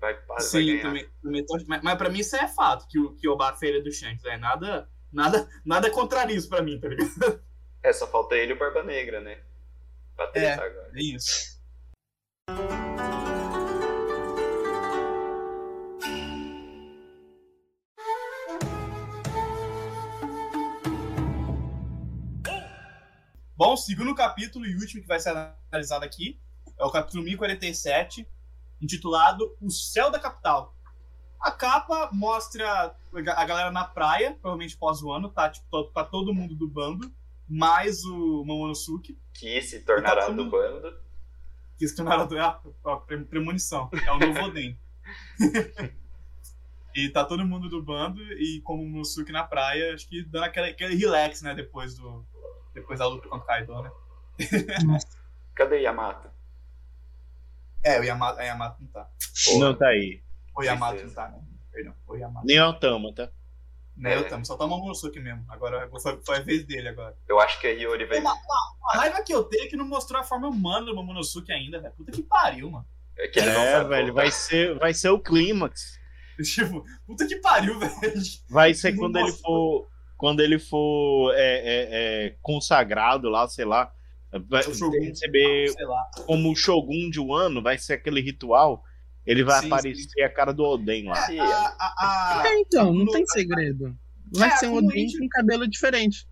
[0.00, 0.82] Vai, vai Sim, ganhar.
[0.82, 3.30] também, também tô- mas, mas pra mim isso é fato, que que é
[3.68, 4.40] ele do Shanks, velho.
[4.40, 7.10] Nada, nada, nada contra isso pra mim, tá ligado?
[7.86, 9.38] É, só falta ele e o Barba Negra, né?
[10.16, 10.90] Pra tretar agora.
[10.92, 11.56] É isso.
[23.56, 25.30] Bom, segundo capítulo e último que vai ser
[25.70, 26.40] analisado aqui
[26.76, 28.28] é o capítulo 1047,
[28.82, 30.74] intitulado O Céu da Capital.
[31.38, 32.96] A capa mostra
[33.36, 35.48] a galera na praia, provavelmente pós o ano, tá?
[35.48, 37.14] Tipo, tá todo mundo do bando,
[37.48, 40.96] mais o Momonosuke, Que se tornará Tá do bando.
[41.78, 43.90] que se tornaram do- a, a pre- premonição.
[44.06, 44.78] É o novo Oden.
[46.94, 50.44] e tá todo mundo do bando e como o Momonosuke na praia, acho que dando
[50.44, 51.54] aquele, aquele relax, né?
[51.54, 52.24] Depois do.
[52.74, 53.90] Depois da luta contra o Kaido, né?
[55.54, 56.28] Cadê Yamato?
[57.82, 59.10] É, o Yamato, a Yamato não tá.
[59.58, 60.20] Não tá aí.
[60.54, 61.40] O Yamato não tá, né?
[61.72, 61.94] Perdão.
[62.06, 62.46] O Yamato.
[62.46, 63.30] Nem o Tama, tá?
[63.96, 64.16] Nem É.
[64.18, 65.44] eu também, só tá o Momonosuke mesmo.
[65.48, 67.16] Agora foi, foi a vez dele agora.
[67.28, 68.18] Eu acho que a Hiyori vai.
[68.20, 70.94] Uma, uma- uma raiva que eu tenho é que não mostrou a forma humana do
[70.94, 71.94] Momonosuke ainda, velho.
[71.94, 72.84] Puta que pariu, mano.
[73.18, 75.98] É que ele não É, sabe velho, vai ser, vai ser o clímax.
[76.54, 77.94] Tipo, puta que pariu, velho.
[78.50, 79.88] Vai ser quando ele for.
[80.18, 81.88] Quando ele for é, é,
[82.26, 83.90] é, consagrado lá, sei lá.
[84.50, 84.90] Vai Shogun.
[85.00, 86.02] receber Sei lá.
[86.26, 88.82] como o Shogun de Wano, vai ser aquele ritual.
[89.26, 91.30] Ele vai Sim, aparecer a cara do Oden lá.
[91.32, 91.46] Ih, A,
[91.78, 93.96] a, a, É, então, não tem segredo.
[94.32, 96.26] Vai É, ser um a gente- com cabelo diferente.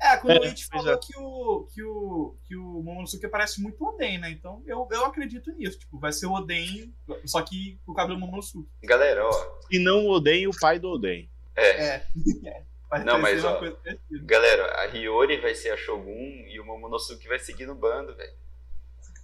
[0.00, 0.98] é, a Kunoichi É, pois falou é.
[0.98, 4.30] que o, que, o, que o Momonosuke parece muito Oden, né?
[4.30, 5.78] Então eu, eu acredito nisso.
[5.78, 6.92] Tipo, vai ser o Oden,
[7.24, 8.68] só que com o cabelo do Momonosuke.
[8.82, 9.58] Galera, ó.
[9.70, 11.30] E não o Oden, o pai do Oden.
[11.54, 11.86] É.
[11.86, 12.06] É.
[12.90, 14.20] Vai Não, mas, ó, coisa parecida.
[14.24, 18.32] Galera, a Hiyori vai ser a Shogun e o Momonosuke vai seguir no bando, velho.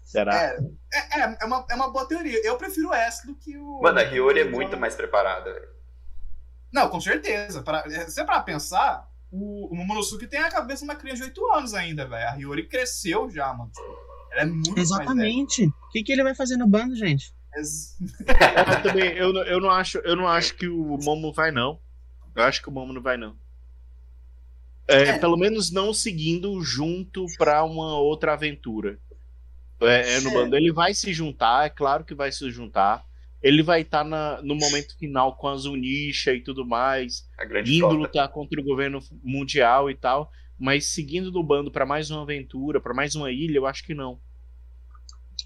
[0.07, 0.35] Será?
[0.41, 0.59] É,
[0.95, 2.41] é, é, é uma, é uma boa teoria.
[2.47, 3.81] Eu prefiro essa do que o.
[3.83, 5.69] Mano, a Hiyori é muito mais preparada, velho.
[6.73, 7.61] Não, com certeza.
[7.63, 11.29] Pra, se é pra pensar, o, o Momonosuke tem a cabeça de uma criança de
[11.41, 12.29] 8 anos ainda, velho.
[12.29, 13.71] A Hiyori cresceu já, mano.
[14.31, 15.67] Ela é muito mais Exatamente.
[15.67, 17.35] O que, que ele vai fazer no bando, gente?
[17.57, 21.81] Eu também, eu, não- eu, não acho, eu não acho que o Momo vai, não.
[22.35, 23.35] Eu acho que o Momo não vai, não.
[24.87, 25.19] É, É.
[25.19, 28.99] Pelo menos não seguindo junto pra uma outra aventura.
[29.81, 30.57] É, é no bando.
[30.57, 33.05] Ele vai se juntar, é claro que vai se juntar.
[33.43, 37.29] Ele vai estar no momento final com a Zunisha e tudo mais,
[37.65, 37.95] indo frota.
[37.95, 40.31] lutar contra o governo mundial e tal.
[40.59, 43.95] Mas seguindo do bando pra mais uma aventura, pra mais uma ilha, eu acho que
[43.95, 44.19] não.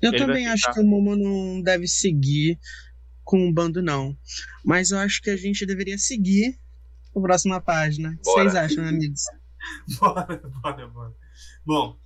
[0.00, 0.74] Eu Ele também acho ficar.
[0.74, 2.58] que o Momo não deve seguir
[3.24, 4.16] com o bando, não.
[4.64, 6.58] Mas eu acho que a gente deveria seguir
[7.14, 8.10] a próxima página.
[8.10, 9.22] O que vocês acham, amigos?
[10.00, 11.14] bora, bora, bora.
[11.66, 11.98] Bom,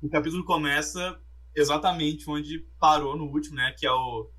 [0.00, 1.18] o capítulo começa
[1.54, 3.74] exatamente onde parou no último, né?
[3.78, 4.30] Que é o.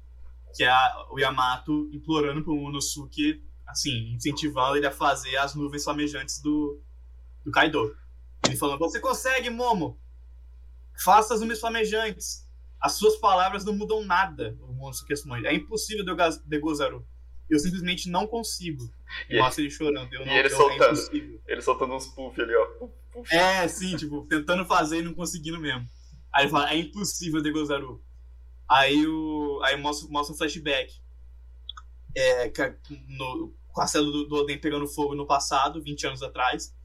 [0.56, 5.84] Que é a- o Yamato implorando pro Momonosuke, assim, incentivando ele a fazer as nuvens
[5.84, 6.80] flamejantes do,
[7.44, 7.96] do Kaido.
[8.46, 10.00] Ele falando: Você consegue, Momo!
[11.04, 12.48] Faça as nuvens flamejantes.
[12.80, 14.56] As suas palavras não mudam nada.
[14.62, 17.06] O Momonosuke responde: É impossível, Dega- Degozaru.
[17.50, 18.84] Eu simplesmente não consigo.
[19.30, 20.14] E- Mostra ele chorando.
[20.14, 20.84] Eu e não, ele eu, soltando.
[20.84, 21.42] É impossível.
[21.48, 22.88] Ele soltando uns puff ali, ó.
[23.32, 25.88] É, sim, tipo, tentando fazer e não conseguindo mesmo.
[26.34, 28.04] Aí ele fala, é impossível, Degozaru.
[28.68, 30.92] Aí, o, aí mostra, mostra um flashback.
[32.16, 32.52] É,
[33.10, 36.76] no, com a célula do, do Oden pegando fogo no passado, 20 anos atrás.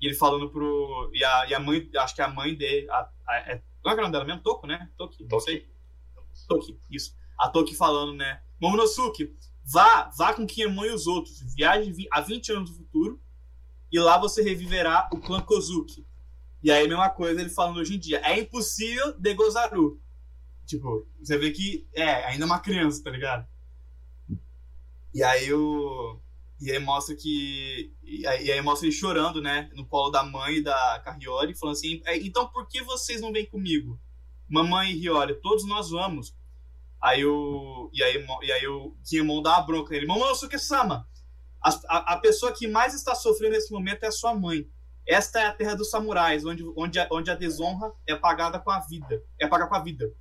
[0.00, 1.10] E ele falando pro.
[1.12, 2.88] E a, e a mãe, acho que a mãe dele.
[2.90, 4.42] A, a, é, qual é que é o nome dela mesmo?
[4.42, 4.88] Toco, né?
[4.96, 5.44] Toki, não Toki.
[5.44, 5.68] sei.
[6.48, 7.16] Toki, isso.
[7.38, 8.40] A Toki falando, né?
[8.60, 11.40] Momonosuke, vá, vá com Kinemon e os outros.
[11.54, 13.20] Viaje vi- a 20 anos no futuro.
[13.90, 16.06] E lá você reviverá o clã Kozuki.
[16.62, 18.20] E aí, mesma coisa, ele falando hoje em dia.
[18.24, 20.00] É impossível Degozaru.
[20.66, 23.46] Tipo, você vê que é, ainda é uma criança, tá ligado?
[25.14, 26.20] E aí o.
[26.60, 27.92] E aí mostra que.
[28.02, 29.70] E aí, mostra ele chorando, né?
[29.74, 33.46] No colo da mãe da Carriori, falando assim: "É, então por que vocês não vêm
[33.46, 33.98] comigo?
[34.48, 36.36] Mamãe e Hiyori, todos nós vamos.
[37.02, 37.90] Aí o.
[37.92, 40.06] E aí, e aí o Kinemon dá uma bronca nele.
[40.06, 41.08] Momonosuke-sama!
[41.62, 44.68] A, a, a pessoa que mais está sofrendo nesse momento é a sua mãe.
[45.08, 48.70] Esta é a terra dos samurais, onde, onde, a, onde a desonra é pagada com
[48.70, 49.24] a vida.
[49.38, 50.12] É paga com a vida.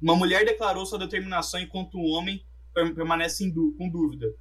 [0.00, 4.34] Uma mulher declarou sua determinação enquanto um homem per- permanece em com dúvida.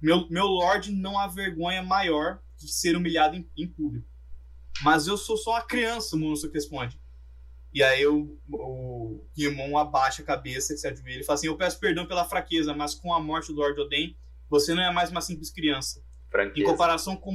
[0.00, 4.06] Meu, meu lord não há vergonha maior que ser humilhado em, em público.
[4.82, 7.00] Mas eu sou só uma criança, o Momonosuke responde.
[7.72, 11.80] E aí o, o Kinemon abaixa a cabeça, se ajoelha e fala assim: Eu peço
[11.80, 14.16] perdão pela fraqueza, mas com a morte do Lord Oden,
[14.48, 15.98] você não é mais uma simples criança.
[15.98, 16.70] Em Franqueza.
[16.70, 17.32] comparação com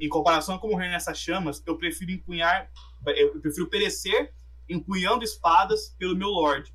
[0.00, 2.70] em, comparação com morrer nessas chamas, eu prefiro empunhar,
[3.06, 4.32] eu prefiro perecer
[4.68, 6.72] empunhando espadas pelo meu lord.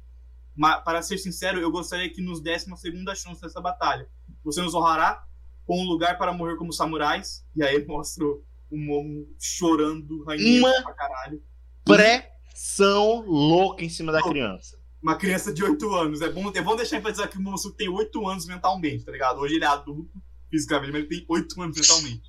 [0.55, 4.07] Mas, para ser sincero, eu gostaria que nos desse uma segunda chance nessa batalha.
[4.43, 5.23] Você nos honrará
[5.65, 7.45] com um lugar para morrer como samurais.
[7.55, 8.43] E aí mostra o
[8.77, 11.41] Momo chorando, ranhando Uma- pra caralho.
[11.85, 14.77] Pressão louca em cima da criança.
[15.01, 16.21] Uma criança de 8 anos.
[16.21, 19.39] É bom, é bom deixar enfatizar que o Momosuke tem 8 anos mentalmente, tá ligado?
[19.39, 22.28] Hoje ele é adulto fisicamente, mas ele tem 8 anos mentalmente.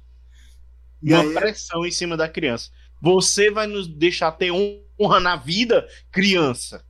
[1.02, 2.70] E Uma aí- pressão em cima da criança.
[3.00, 6.84] Você vai nos deixar ter honra na vida, criança.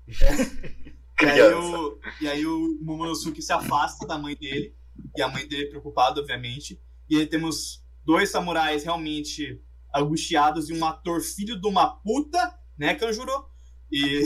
[1.21, 4.75] E aí, o, e aí o Momonosuke se afasta da mãe dele.
[5.17, 6.81] E a mãe dele é preocupada, obviamente.
[7.09, 9.61] E aí temos dois samurais realmente
[9.95, 13.47] angustiados e um ator filho de uma puta, né, Kanjuro?
[13.91, 14.25] E,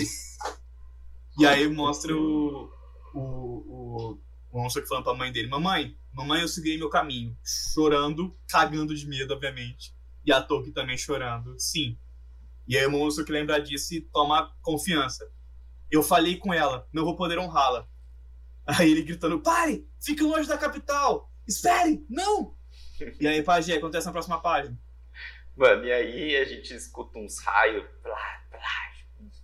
[1.39, 2.71] e aí mostra o,
[3.15, 4.19] o, o,
[4.55, 7.37] o Momonosuke falando pra mãe dele, mamãe, mamãe, eu segui meu caminho.
[7.45, 9.93] Chorando, cagando de medo, obviamente.
[10.25, 11.59] E a Toki também chorando.
[11.59, 11.99] Sim.
[12.69, 15.29] E aí o Momonosuke lembra disso e toma confiança.
[15.91, 17.89] Eu falei com ela, não vou poder honrá-la.
[18.65, 19.89] Aí ele gritando, pare!
[20.01, 21.29] Fique longe da capital!
[21.47, 22.07] Espere!
[22.09, 22.57] Não!
[23.21, 24.79] E aí, Pajé, acontece na próxima página.
[25.57, 27.85] Mano, e aí a gente escuta uns raios.
[28.01, 28.45] Plá,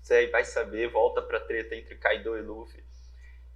[0.01, 2.83] você vai saber, volta pra treta entre Kaido e Luffy.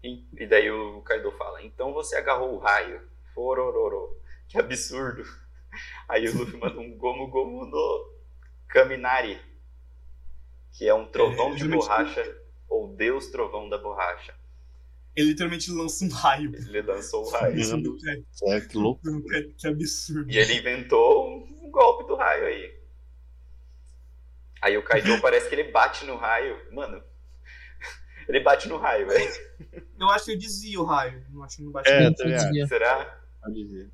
[0.05, 3.01] E, e daí o Kaido fala: Então você agarrou o raio.
[3.35, 4.21] Forororo.
[4.47, 5.25] Que absurdo.
[6.07, 8.13] Aí o Luffy manda um Gomu Gomu no
[8.69, 9.41] Kaminari.
[10.77, 12.37] Que é um trovão É, de borracha.
[12.69, 14.35] Ou Deus Trovão da Borracha.
[15.17, 16.53] Ele literalmente lança um raio.
[16.55, 17.55] Ele lançou o raio.
[17.57, 19.01] É- É, que louco.
[19.23, 20.31] Que, que absurdo.
[20.31, 22.79] E ele inventou um golpe do raio aí.
[24.61, 26.61] Aí o Kaido parece que ele bate no raio.
[26.75, 27.03] Mano,
[28.29, 29.31] ele bate no raio, velho.
[29.99, 31.25] Eu acho que eu desvio o raio.
[31.31, 32.15] Não acho que não bate É, no-?
[32.15, 32.67] Desvia.
[32.67, 33.21] Será?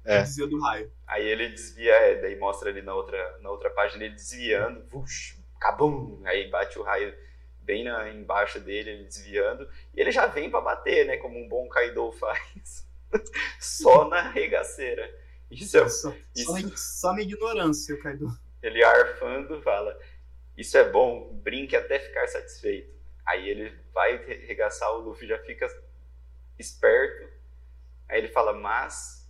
[0.05, 0.23] É.
[0.23, 0.93] desvio do raio.
[1.07, 5.37] Aí ele desvia, é, daí mostra ali na outra, na outra página ele desviando, vush,
[5.61, 7.13] cabum, aí bate o raio
[7.61, 11.49] bem na, embaixo dele, ele desviando, e ele já vem pra bater, né, como um
[11.49, 12.89] bom Kaido faz.
[13.61, 15.09] Só na regaceira.
[15.51, 16.77] Isso é, Só, isso.
[16.77, 18.29] só na ignorância, o Kaido.
[18.63, 19.99] ele arfando fala,
[20.57, 23.00] isso é bom, brinque até ficar satisfeito.
[23.31, 25.67] Aí ele vai re- regaçar, o Luffy já fica
[26.59, 27.29] esperto,
[28.09, 29.21] aí ele fala, mas...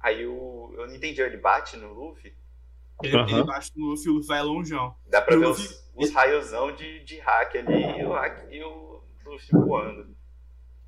[0.00, 2.34] Aí o, eu não entendi, ele bate no Luffy?
[3.02, 3.30] Ele, Aham.
[3.30, 4.96] ele bate no Luffy, o Luffy vai longeão.
[5.06, 8.52] Dá pra E ver Luffy- os, os raiozão de, de hack ali e o, hack,
[8.52, 10.16] e o Luffy voando.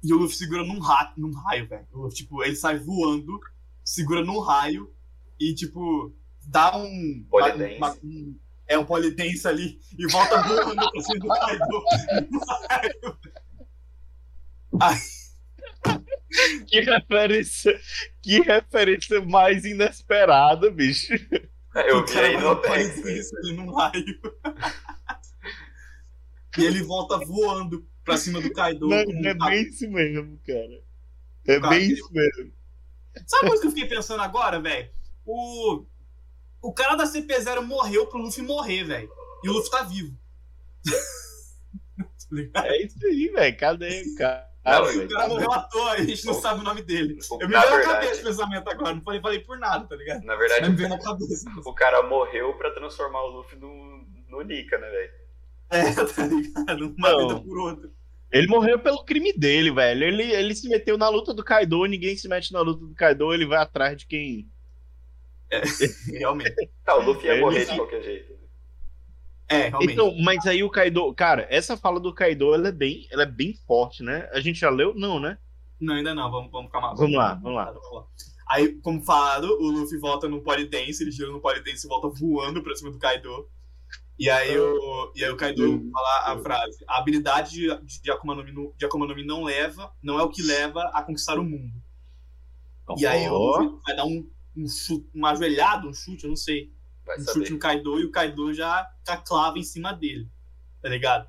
[0.03, 1.87] E o Luffy segura num, ra num raio, velho.
[1.93, 3.39] O Luffy, Tipo, ele sai voando,
[3.85, 4.93] segura num raio
[5.41, 6.13] e, tipo,
[6.47, 7.25] dá um.
[7.31, 7.77] Polidense.
[7.79, 11.85] uma- um- é um polidense ali e volta voando pra cima do Kaido.
[16.67, 17.81] Que referência,
[18.21, 21.15] que referência mais inesperada, bicho.
[21.75, 24.21] Eu O vi aí no polidense ali num raio.
[26.59, 28.89] e ele volta voando pra cima do Kaido.
[28.89, 30.83] Não, um é bem isso mesmo, cara.
[31.47, 32.53] É bem isso mesmo.
[33.27, 34.91] Sabe coisa que eu fiquei pensando agora, velho?
[35.25, 35.87] O.
[36.65, 39.09] O cara da CP0 morreu pro Luffy morrer, velho.
[39.45, 40.17] E o Luffy tá vivo.
[42.53, 42.67] Tá?
[42.67, 43.57] É isso aí, velho.
[43.57, 44.45] Cadê o cara?
[44.65, 45.05] Não, velho?
[45.05, 47.17] O cara morreu à toa, a gente não sabe o nome dele.
[47.31, 49.87] O- Eu me veio na verdade- cabeça esse pensamento agora, não falei, falei por nada,
[49.87, 50.25] tá ligado?
[50.25, 51.49] Na verdade, me veio na cabeça.
[51.65, 55.13] o cara morreu pra transformar o Luffy no, no Nika, né, velho?
[55.71, 56.95] É, tá ligado?
[56.99, 57.29] Uma Não.
[57.29, 57.91] vida por outra.
[58.33, 60.03] Ele morreu pelo crime dele, velho.
[60.05, 63.33] Ele, ele se meteu na luta do Kaido, ninguém se mete na luta do Kaido,
[63.33, 64.51] ele vai atrás de quem.
[66.13, 66.71] Realmente.
[66.85, 68.35] Tá, o Luffy ia morrer de qualquer jeito.
[69.49, 69.93] É, realmente.
[69.93, 71.13] Então, mas aí o Kaido.
[71.15, 74.29] Cara, essa fala do Kaido ela é bem, ela é bem forte, né?
[74.33, 74.95] A gente já leu?
[74.95, 75.39] Não, né?
[75.81, 76.95] Não, ainda não, vamos, vamos calmar.
[76.97, 77.65] Vamos lá, vamos lá.
[77.73, 78.07] Vamos lá.
[78.49, 82.63] Aí, como falado, o Luffy volta no Polidense, ele gira no Polidense e volta voando
[82.63, 83.49] pra cima do Kaido.
[84.19, 88.35] E aí o, e aí o Kaido fala a frase: A habilidade de, de, Akuma
[88.35, 91.03] no Mi, não- de Akuma no Mi não leva, não é o que leva a
[91.03, 91.73] conquistar o mundo.
[92.97, 96.31] E aí o Ó, Luffy vai dar um, um chute, uma ajoelhada, um chute, eu
[96.31, 96.73] não sei.
[97.05, 97.39] Vai um saber.
[97.41, 100.29] chute no Kaido e o Kaido já tá clava em cima dele.
[100.81, 101.29] Tá ligado?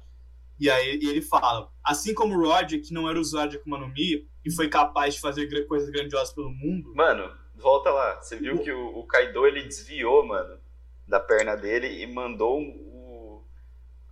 [0.59, 3.77] E aí e ele fala: assim como o Roger, que não era usuário de Akuma
[3.77, 8.21] no Mi e foi capaz de fazer coisas grandiosas pelo mundo, Mano, volta lá.
[8.21, 10.59] Você viu que o, o Kaido ele desviou, mano,
[11.07, 13.43] da perna dele e mandou o,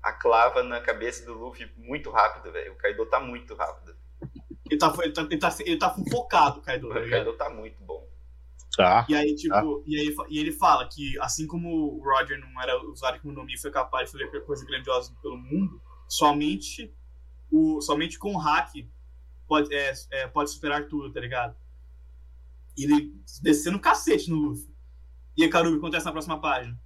[0.01, 2.73] a clava na cabeça do Luffy muito rápido, velho.
[2.73, 3.95] O Kaido tá muito rápido.
[4.69, 7.25] ele tá, ele tá, ele tá, ele tá focado, Kaido, tá O ligado?
[7.25, 8.07] Kaido tá muito bom.
[8.75, 9.05] Tá.
[9.09, 12.77] E aí, tipo, e, aí, e ele fala que assim como o Roger não era
[12.83, 16.93] usuário de Akuma no Mi e foi capaz de fazer coisas grandiosas pelo mundo, somente,
[17.51, 18.71] o, somente com o hack
[19.47, 21.55] pode, é, é, pode superar tudo, tá ligado?
[22.77, 24.73] E ele descendo o cacete no Luffy.
[25.37, 26.79] E aí, Karubi, acontece na próxima página.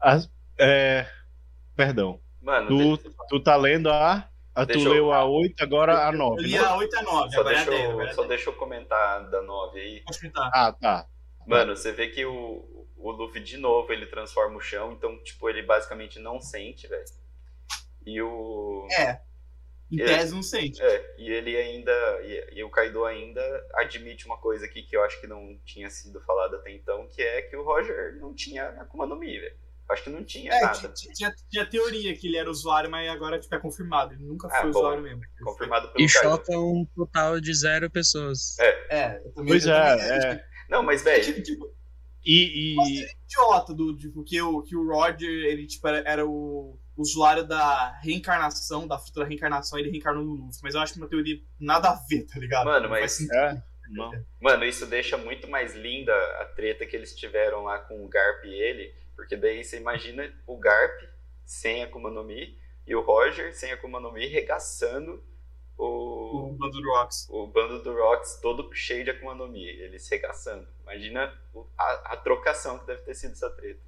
[0.00, 1.08] As- é,
[1.74, 2.20] Perdão.
[2.40, 2.68] Mano,
[2.98, 4.28] Tu, tu tá lendo a.
[4.54, 6.42] a tu eu- leu a 8, agora a Eu 9.
[6.42, 6.58] li né?
[6.58, 7.84] a 8 e a 9, só, agora é a deixa 10.
[7.84, 8.28] eu, Agora é só 10.
[8.28, 10.00] deixa eu comentar da 9 aí.
[10.04, 10.50] Pode comentar.
[10.54, 11.06] Ah, tá.
[11.46, 15.48] Mano, você vê que o, o Luffy de novo ele transforma o chão, então, tipo,
[15.48, 17.04] ele basicamente não sente, velho.
[18.06, 18.86] E o.
[18.92, 19.20] É.
[19.90, 20.04] Em É.
[20.06, 20.80] tese não sente.
[20.82, 21.92] É, e ele ainda.
[22.22, 23.42] E, e o Kaido ainda
[23.74, 27.20] admite uma coisa aqui que eu acho que não tinha sido falado até então, que
[27.22, 29.56] é que o Roger não tinha Akuma no Mi, velho.
[29.88, 30.88] Acho que não tinha É, nada.
[30.88, 34.14] tinha, tinha, tinha teoria que ele era usuário, mas agora tipo, é confirmado.
[34.14, 34.78] Ele nunca Ah, foi bom.
[34.78, 35.20] usuário mesmo.
[35.42, 38.58] Confirmado pelo E choca um total de zero pessoas.
[38.58, 39.48] É, eu também.
[39.52, 40.44] Pois eu é, também- é.
[40.70, 41.74] Não, mas, É, velho, tipo, tipo,
[42.24, 42.74] E.
[42.76, 47.44] e- idiota do tipo, que, o, que o Roger, ele tipo, era, era o usuário
[47.46, 50.60] da reencarnação, da fruta da reencarnação, ele reencarnou no Luffy.
[50.62, 52.64] Mas eu acho que uma teoria nada a ver, tá ligado?
[52.64, 54.10] Mano, mas- é, não.
[54.40, 58.44] mano, isso deixa muito mais linda a treta que eles tiveram lá com o Garp
[58.44, 59.01] e ele.
[59.22, 61.00] Porque daí você imagina o Garp
[61.44, 65.22] sem Akuma no Mi e o Roger sem Akuma no Mi regaçando
[65.78, 67.28] o, O bando do Rocks.
[67.30, 70.66] o bando do Rocks todo cheio de Akuma no Mi, eles regaçando.
[70.82, 73.80] Imagina o- a, a trocação que deve ter sido essa treta.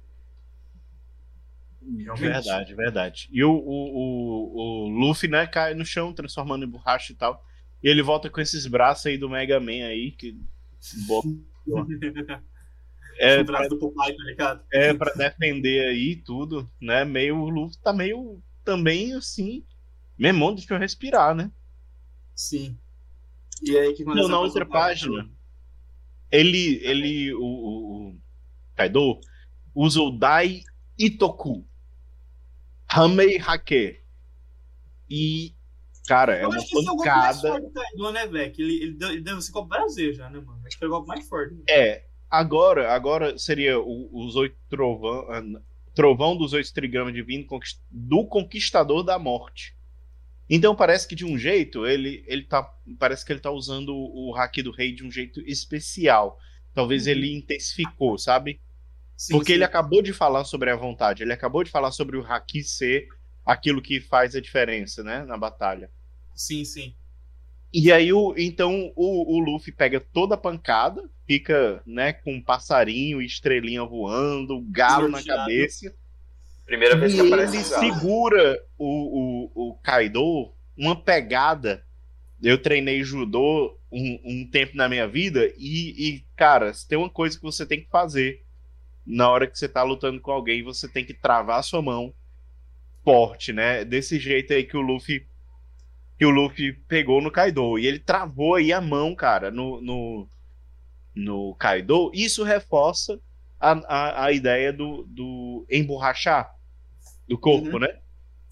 [1.97, 2.31] Realmente.
[2.31, 3.29] Verdade, verdade.
[3.31, 7.43] E o, o, o, o Luffy, né, cai no chão, transformando em borracha e tal.
[7.83, 10.39] E ele volta com esses braços aí do Mega Man aí, que.
[13.17, 14.63] É, do Popeye, tá ligado?
[14.71, 17.05] é pra defender aí tudo, né?
[17.05, 17.37] Meio.
[17.37, 18.41] O Luffy tá meio.
[18.63, 19.63] Também assim.
[20.17, 21.51] Memão, deixa eu respirar, né?
[22.35, 22.77] Sim.
[23.61, 25.29] E aí que Não, na outra página,
[26.31, 28.21] ele, ele, o, o, o
[28.75, 29.19] Kaido
[29.73, 30.61] usa o Dai
[30.97, 31.65] Itoku,
[32.89, 34.01] Hamei Hake.
[35.09, 35.53] E,
[36.07, 37.47] cara, é Eu uma acho que esse é o golpe mais pancada.
[37.49, 38.53] forte do Kaido, né, velho?
[38.57, 40.61] Ele, ele, deu, ele deu esse golpe vezes já, né, mano?
[40.65, 41.55] Acho que é o golpe mais forte.
[41.69, 42.05] É,
[42.39, 45.43] agora, agora seria o- os oito trovão, ah,
[45.93, 47.13] trovão dos oito trigramas
[47.47, 49.75] conquist- do conquistador da morte.
[50.49, 52.63] Então parece que de um jeito ele, ele tá,
[52.99, 56.39] parece que ele tá usando o haki do rei de um jeito especial.
[56.73, 57.11] Talvez Uhum.
[57.11, 58.61] ele intensificou, sabe?
[59.17, 59.53] Sim, Porque sim.
[59.53, 63.07] ele acabou de falar sobre a vontade, ele acabou de falar sobre o haki ser
[63.45, 65.91] aquilo que faz a diferença, né, na batalha.
[66.35, 66.95] Sim, sim.
[67.77, 72.41] E aí, o, então, o, o Luffy pega toda a pancada, fica, né, com um
[72.41, 75.93] passarinho, estrelinha voando, galo na cabeça.
[76.65, 81.85] Primeira vez E que aparece ele segura o, o, o Kaido, uma pegada.
[82.41, 87.09] Eu treinei judô um, um tempo na minha vida e, e, cara, se tem uma
[87.09, 88.41] coisa que você tem que fazer
[89.05, 92.13] na hora que você tá lutando com alguém, você tem que travar a sua mão
[93.03, 93.83] forte, né?
[93.83, 95.27] Desse jeito aí que o Luffy
[96.17, 97.77] que o Luffy pegou no Kaido.
[97.77, 100.27] E ele travou aí a mão, cara, no, no,
[101.15, 102.11] no Kaido.
[102.13, 103.19] Isso reforça
[103.59, 106.53] a, a, a ideia do, do emborrachar
[107.27, 107.79] do corpo, Uhum.
[107.79, 107.99] né?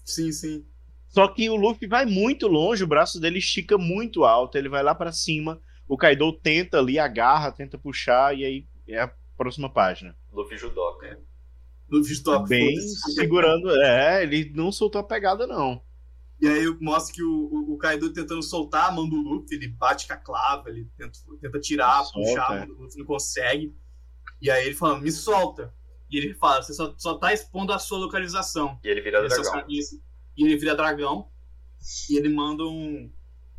[0.04, 0.64] Sim, sim.
[1.08, 4.82] Só que o Luffy vai muito longe, o braço dele estica muito alto, ele vai
[4.82, 5.60] lá pra cima.
[5.86, 10.16] O Kaido tenta ali, agarra, tenta puxar, e aí é a próxima página.
[10.32, 11.20] Luffy judoca.
[11.88, 12.48] No Vistock.
[12.48, 12.76] Bem
[13.14, 13.70] segurando.
[13.82, 15.80] É, ele não soltou a pegada, não.
[16.40, 19.68] E aí mostra que o, o, o Kaido tentando soltar a mão do Luffy, ele
[19.68, 22.58] bate com a clava, ele tenta, tenta tirar, Solta, puxar a é.
[22.58, 23.74] mão do Luffy, não consegue.
[24.42, 25.72] E aí ele fala, me solta.
[26.10, 28.78] E ele fala, você só, só tá expondo a sua localização.
[28.84, 29.64] E ele vira é o dragão.
[29.68, 31.28] E ele vira dragão.
[32.10, 33.10] E ele manda um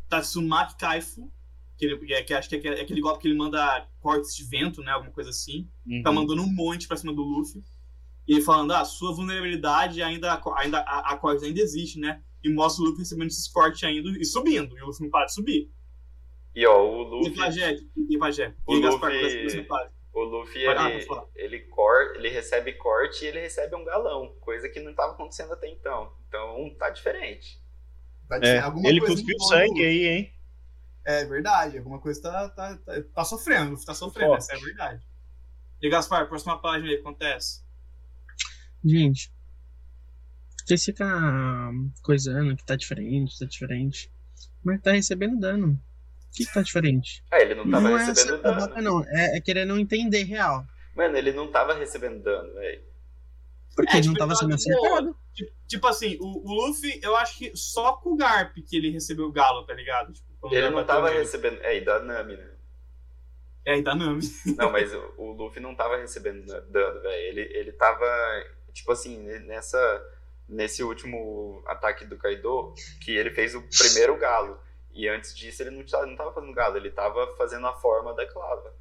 [0.08, 1.32] Tatsumaki Kaifu.
[1.76, 4.34] Que, ele, que, é- que acho que é aquele- aquele golpe que ele manda cortes
[4.34, 4.92] de vento, né?
[4.92, 5.68] Alguma coisa assim.
[5.86, 6.02] Uhum.
[6.02, 7.62] Tá mandando um monte pra cima do Luffy.
[8.26, 12.22] E ele falando, ah, sua vulnerabilidade ainda, ainda a, a corte ainda existe, né?
[12.44, 14.76] E mostra o Luffy recebendo esses cortes ainda e subindo.
[14.78, 15.70] E o Luffy não para de subir.
[16.54, 17.76] E ó, o E Luffy, Pajé,
[18.08, 18.54] e Pajé.
[18.66, 19.66] O E Luffy-
[20.12, 21.26] o Luffy ele, falar.
[21.34, 25.52] ele, cor, ele recebe corte e ele recebe um galão, coisa que não estava acontecendo
[25.52, 26.10] até então.
[26.28, 27.60] Então tá diferente.
[28.28, 30.32] Tá É, ele coisa cuspiu no sangue aí, hein?
[31.04, 34.56] É verdade, alguma coisa tá, tá, tá, tá sofrendo, o Luffy tá sofrendo, essa é
[34.56, 35.06] a verdade.
[35.82, 37.62] E Gaspar, próxima página aí, o que acontece?
[38.84, 39.30] Gente,
[40.66, 44.10] vocês ficam coisando que tá diferente, tá diferente.
[44.64, 45.80] Mas tá recebendo dano.
[46.28, 47.24] O que, que tá diferente?
[47.30, 48.82] Ah, ele não tava não é recebendo essa dano.
[48.82, 49.04] não.
[49.06, 50.66] É, é querendo entender real.
[50.94, 52.82] Mano, ele não tava recebendo dano, velho.
[53.74, 54.88] Porque É, ele não tipo, tava ele sendo boa.
[54.88, 55.16] acertado.
[55.34, 58.90] Tipo, tipo assim, o, o Luffy, eu acho que só com o Garp que ele
[58.90, 60.12] recebeu o galo, tá ligado?
[60.12, 61.20] Tipo, Ele não tava nele.
[61.20, 61.60] recebendo.
[61.62, 62.50] É, e da Nami, né?
[63.66, 64.20] É, e da Nami.
[64.56, 67.14] Não, mas o, o Luffy não tava recebendo dano, velho.
[67.28, 68.06] Ele, ele tava,
[68.72, 69.78] tipo assim, nessa,
[70.48, 74.58] nesse último ataque do Kaido, que ele fez o primeiro galo.
[74.94, 78.14] E antes disso ele não tava, não tava fazendo galo, ele tava fazendo a forma
[78.14, 78.72] da clava.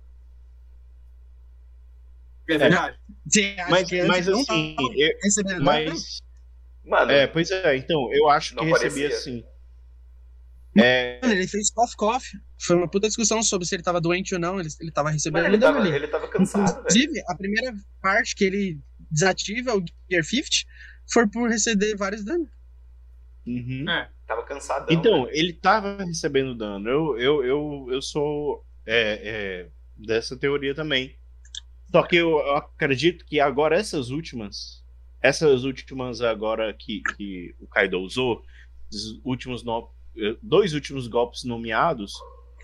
[2.48, 2.98] É verdade.
[3.70, 6.22] Mas, mas assim, eu- mas.
[6.84, 9.18] Mano, É, pois é, então, eu acho que Não recebia parecia.
[9.18, 9.46] assim.
[10.78, 12.22] É, Mano, ele fez cough cough.
[12.60, 14.60] Foi uma puta discussão sobre se ele tava doente ou não.
[14.60, 15.90] Ele, ele tava recebendo mano, ele, tava, ali.
[15.96, 16.80] ele tava cansado, velho.
[16.82, 18.80] Inclusive, a primeira parte que ele
[19.10, 20.50] desativa o Gear 50
[21.12, 22.50] foi por receber vários danos.
[23.46, 23.90] uhum.
[23.90, 24.10] É.
[24.28, 24.88] Tava cansadão.
[24.90, 25.38] Então, velho.
[25.38, 26.90] ele tava recebendo dano.
[26.90, 31.16] Eu, eu, eu, eu sou é, é, dessa teoria também.
[31.92, 34.84] Só que eu, eu acredito que agora essas últimas,
[35.22, 38.44] essas últimas agora que, que o Kaido usou,
[38.92, 42.14] os últimos no- eh, dois últimos golpes nomeados,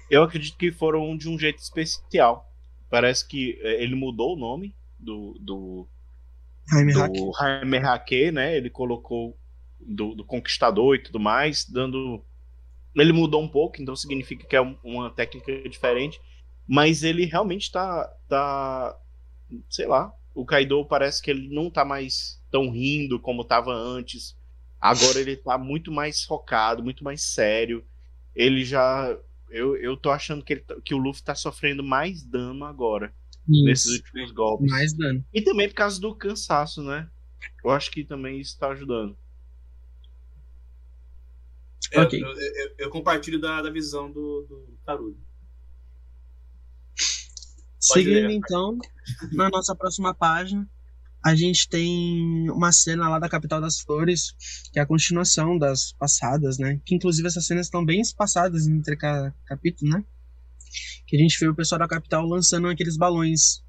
[0.09, 2.51] eu acredito que foram de um jeito especial.
[2.89, 5.87] Parece que eh, ele mudou o nome do, do,
[6.71, 8.55] Jaime do Jaime Hake, né?
[8.57, 9.37] Ele colocou
[9.79, 12.23] do, do Conquistador e tudo mais, dando.
[12.95, 16.19] Ele mudou um pouco, então significa que é um- uma técnica diferente.
[16.67, 18.05] Mas ele realmente tá.
[18.29, 18.97] tá
[19.69, 20.13] sei lá.
[20.33, 24.37] o Kaido parece que ele não tá mais tão rindo como tava antes.
[24.79, 27.85] Agora ele tá muito mais focado, muito mais sério.
[28.35, 29.15] Ele já.
[29.49, 33.13] Eu, eu tô achando que, ele, tá- que o Luffy tá sofrendo mais dano agora,
[33.47, 34.03] nesses Isso.
[34.03, 34.71] últimos golpes.
[34.71, 35.23] Mais dano.
[35.33, 37.09] E também por causa do cansaço, né?
[37.63, 39.17] Eu acho que também isso tá ajudando.
[41.91, 42.21] Eu, Ok.
[42.21, 45.19] eu, eu- eu compartilho da, da visão do, do Tarudo.
[47.79, 48.31] Seguindo ler.
[48.31, 48.77] então,
[49.33, 50.69] na nossa próxima página,
[51.25, 54.33] a gente tem uma cena lá da capital das flores,
[54.71, 56.79] que é a continuação das passadas, né?
[56.85, 60.05] Que inclusive essas cenas estão bem espaçadas entre ca capítulo, né?
[61.07, 63.63] Que a gente vê o pessoal da capital lançando aqueles balões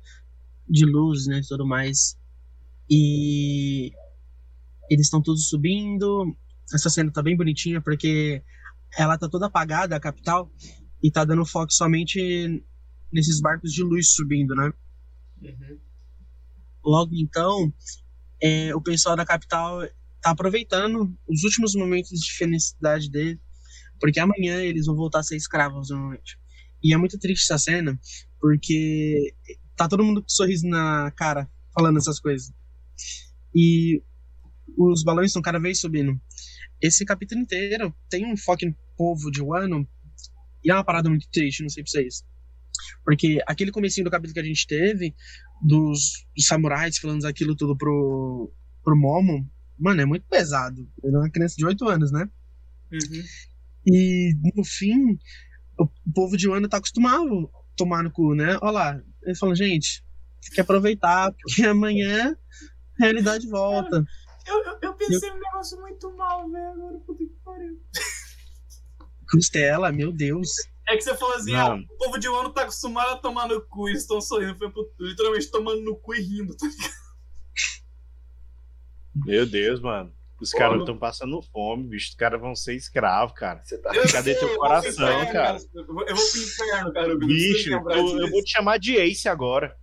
[0.68, 1.38] de luz, né?
[1.38, 2.16] E tudo mais.
[2.90, 3.90] E
[4.90, 6.36] eles estão todos subindo.
[6.72, 8.42] Essa cena tá bem bonitinha porque
[8.96, 10.50] ela tá toda apagada, a capital,
[11.02, 12.62] e tá dando foco somente
[13.12, 14.72] nesses barcos de luz subindo, né?
[15.42, 15.78] Uhum.
[16.84, 17.72] Logo então,
[18.42, 19.80] é, o pessoal da capital
[20.20, 23.40] tá aproveitando os últimos momentos de felicidade dele,
[24.00, 26.38] porque amanhã eles vão voltar a ser escravos normalmente.
[26.82, 27.98] E é muito triste essa cena,
[28.40, 29.34] porque
[29.76, 32.52] tá todo mundo com um sorriso na cara falando essas coisas.
[33.54, 34.02] E
[34.76, 36.20] os balões estão cada vez subindo.
[36.80, 39.86] Esse capítulo inteiro tem um foco no povo de Wano,
[40.64, 42.24] e é uma parada muito triste, não sei pra vocês.
[43.04, 45.14] Porque aquele comecinho do capítulo que a gente teve,
[45.62, 48.52] dos, dos samurais falando aquilo tudo pro,
[48.82, 49.48] pro Momo,
[49.78, 50.88] mano, é muito pesado.
[51.02, 52.28] Ele é uma criança de 8 anos, né?
[52.92, 53.22] Uhum.
[53.86, 55.18] E no fim,
[55.84, 58.58] o povo de Wano tá acostumado a tomar no cu, né?
[58.62, 60.04] Olha lá, eles falam, gente,
[60.42, 62.36] tem que aproveitar, porque amanhã
[63.00, 64.04] a realidade volta.
[64.46, 66.72] Eu, eu, eu pensei num negócio muito mal, velho.
[66.72, 67.80] Agora, puta que pariu.
[69.30, 70.48] Costela, meu Deus.
[70.88, 71.78] É que você falou assim, ah, Não.
[71.78, 74.58] o povo de Wano tá acostumado a tomar no cu eles estão sorrindo.
[74.58, 76.92] Foi pro- literalmente tomando no cu e rindo, tá ligado?
[79.26, 80.12] Meu Deus, mano.
[80.42, 82.08] Os Pô, caras estão passando fome, bicho.
[82.10, 83.62] Os caras vão ser escravos, cara.
[83.62, 83.90] Você tá.
[83.90, 85.58] Cadê sei, teu coração, inferno, cara?
[85.72, 87.08] Eu vou, pro inferno, cara.
[87.10, 89.76] Eu Bicho, lembrar eu, eu vou te chamar de Ace agora.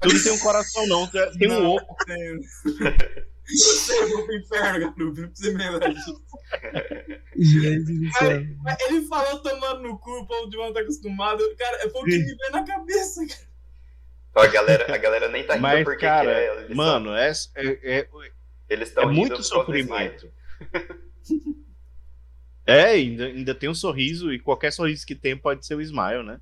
[0.00, 1.06] Tu não tem um coração, não.
[1.06, 1.94] Tu é- tem um Não, oco.
[2.06, 2.40] tenho.
[3.44, 5.20] Eu sei, eu vou pro inferno, garoto.
[5.20, 6.22] Não precisa me lembrar disso.
[7.36, 8.42] Gente do céu.
[8.62, 11.44] Mas ele falou tomando no cu, o povo de Wano tá acostumado.
[11.58, 13.52] Cara, foi o que me veio na cabeça, cara.
[14.34, 16.32] A, galera, a galera nem tá rindo Mas, porque cara,
[16.66, 16.74] que é.
[16.74, 18.08] Mano, é, é, é,
[18.72, 20.30] eles é tão rindo muito sofrimento.
[21.24, 21.62] Smile.
[22.64, 26.22] É, ainda, ainda tem um sorriso, e qualquer sorriso que tem pode ser o Smile,
[26.22, 26.40] né?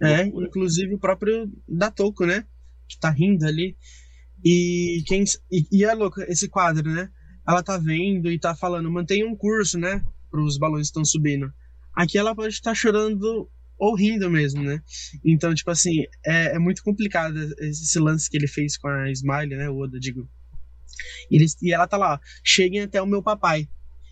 [0.00, 0.46] É, Loucura.
[0.46, 2.44] inclusive o próprio Datoko, né?
[2.88, 3.76] Que tá rindo ali.
[4.44, 7.08] E quem e, e é louco esse quadro, né?
[7.46, 10.04] Ela tá vendo e tá falando, mantenha um curso, né?
[10.30, 11.52] Pros balões que estão subindo.
[11.94, 14.82] Aqui ela pode estar chorando ou rindo mesmo, né?
[15.24, 19.56] Então, tipo assim, é, é muito complicado esse lance que ele fez com a Smiley,
[19.56, 19.70] né?
[19.70, 20.28] O Oda, digo.
[21.30, 23.68] E, eles, e ela tá lá, cheguem até o meu papai.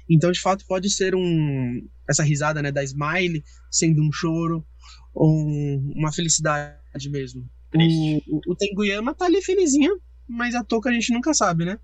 [0.08, 4.64] Então, de fato, pode ser um essa risada, né, da Smiley sendo um choro
[5.12, 7.44] ou um- uma felicidade mesmo.
[7.70, 8.22] Triste.
[8.30, 11.78] O, o, o Tenguyama tá ali felizinho, mas a Toca a gente nunca sabe, né?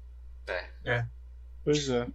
[1.65, 2.07] Pois é.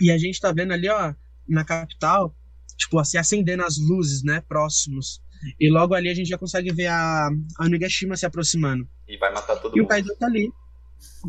[0.00, 1.14] E a gente tá vendo ali, ó,
[1.48, 2.34] na capital,
[2.76, 5.20] tipo, assim, acendendo as luzes, né, próximos.
[5.58, 7.28] E logo ali a gente já consegue ver a,
[7.58, 8.88] a Onigashima se aproximando.
[9.08, 9.90] E vai matar todo E o mundo.
[9.90, 10.48] Kaido tá ali.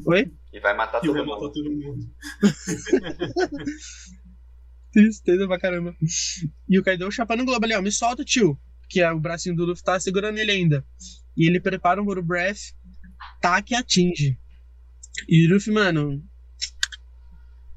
[0.06, 0.32] Oi?
[0.54, 1.52] E vai matar E todo vai matar mundo.
[1.52, 2.12] todo mundo.
[4.94, 5.96] Tristeza pra caramba.
[6.70, 8.58] E o Kaido chapando o globo ali, ó, me solta, tio.
[8.88, 10.86] Que é o bracinho do Luffy tá segurando ele ainda.
[11.36, 12.76] E ele prepara um Boro Breath,
[13.42, 14.38] taca e atinge.
[15.28, 16.24] E o Luffy, mano,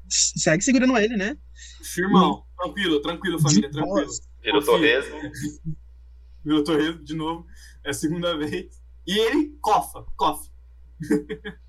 [0.07, 1.35] segue segurando ele, né?
[1.83, 2.45] Firmão.
[2.57, 4.09] Tranquilo, tranquilo, família, De tranquilo.
[4.43, 5.17] Virou torresmo.
[6.45, 7.47] Virou Torresmo de novo.
[7.83, 8.79] É a segunda vez.
[9.05, 10.49] E ele cofa, cofa.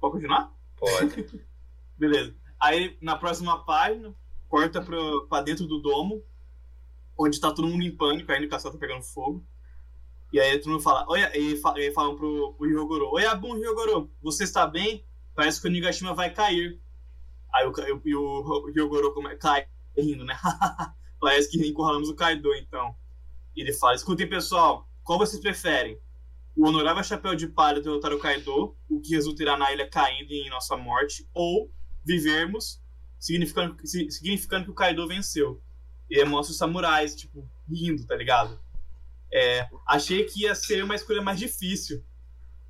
[0.00, 0.52] Pode continuar?
[0.76, 1.44] Pode.
[1.98, 2.34] Beleza.
[2.60, 4.14] Aí na próxima página,
[4.48, 6.22] corta pro, pra dentro do domo,
[7.18, 9.44] onde tá todo mundo em pânico, a Inikação tá pegando fogo.
[10.32, 14.10] E aí todo mundo fala, olha, e, fa, e falam pro, Ryogoro, oi Abum Ryogoro,
[14.22, 15.04] você está bem?
[15.34, 16.80] Parece que o Nigashima vai cair.
[17.54, 17.72] Aí o,
[18.04, 19.66] e o, o Ryogoro come- cai
[19.96, 20.36] rindo, né?
[21.20, 22.94] Parece que encurralamos o Kaido, então.
[23.54, 25.98] E ele fala, escutem pessoal, qual vocês preferem?
[26.56, 30.48] O honorável chapéu de palha derrotar o Kaido, o que resultará na ilha caindo em
[30.48, 31.70] nossa morte, ou
[32.04, 32.80] vivermos,
[33.20, 35.62] significando, si- significando que o Kaido venceu.
[36.08, 38.58] E mostra os samurais, tipo, rindo, tá ligado?
[39.32, 42.02] É, achei que ia ser uma escolha mais difícil.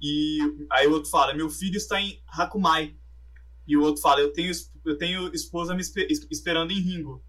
[0.00, 0.38] E
[0.72, 2.96] aí o outro fala, meu filho está em Hakumai.
[3.68, 4.52] E o outro fala, eu tenho,
[4.84, 7.22] eu tenho esposa me espe- es- esperando em Ringo.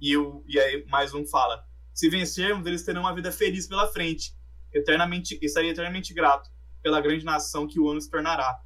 [0.00, 3.90] E, eu, e aí mais um fala, se vencermos, eles terão uma vida feliz pela
[3.90, 4.34] frente.
[4.74, 6.50] Eternamente, estaria eternamente grato
[6.82, 8.58] pela grande nação que o ano se tornará.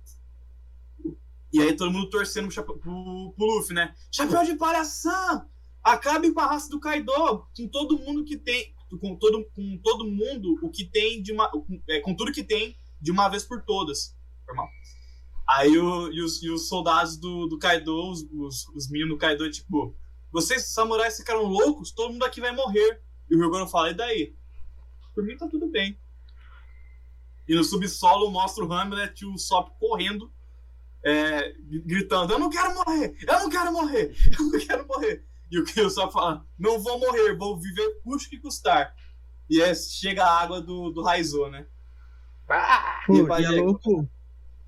[1.52, 3.94] E aí todo mundo torcendo pro, pro, pro Luffy, né?
[4.12, 5.48] Chapéu de palhação!
[5.82, 7.46] Acabe com a raça do Kaido!
[7.56, 8.74] Com todo mundo que tem.
[9.00, 11.50] Com todo, com todo mundo o que tem de uma.
[11.50, 14.14] Com, é, com tudo que tem de uma vez por todas.
[14.46, 14.68] Normal.
[15.48, 19.18] Aí o, e, os, e os soldados do, do Kaido, os, os, os meninos do
[19.18, 19.96] Kaido, tipo,
[20.30, 23.02] vocês samurais ficaram loucos, todo mundo aqui vai morrer.
[23.30, 24.34] E o Ryugoro fala, e daí?
[25.18, 25.98] Por mim tá tudo bem.
[27.48, 30.32] E no subsolo mostra o Hamlet e o Sop correndo,
[31.02, 31.54] é,
[31.84, 35.24] gritando, eu não quero morrer, eu não quero morrer, eu não quero morrer.
[35.50, 38.94] E o que o Sop fala, não vou morrer, vou viver custe que custar.
[39.50, 41.66] E aí chega a água do, do Raizou, né?
[42.48, 43.02] Ah!
[43.04, 44.08] Pô, e é louco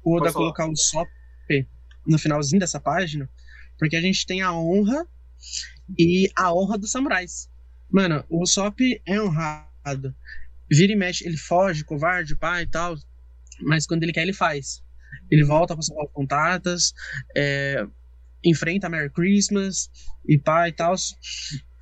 [0.02, 1.08] o Oda colocar o Sop
[2.04, 3.30] no finalzinho dessa página,
[3.78, 5.06] porque a gente tem a honra
[5.96, 7.48] e a honra dos samurais.
[7.88, 10.12] Mano, o Sop é honrado.
[10.70, 12.96] Vira e mexe, ele foge, covarde, pai e tal,
[13.62, 14.82] mas quando ele quer, ele faz.
[15.30, 16.92] Ele volta para salvar contatas,
[17.36, 17.84] é,
[18.44, 19.90] enfrenta a Merry Christmas
[20.26, 20.94] e pai e tal.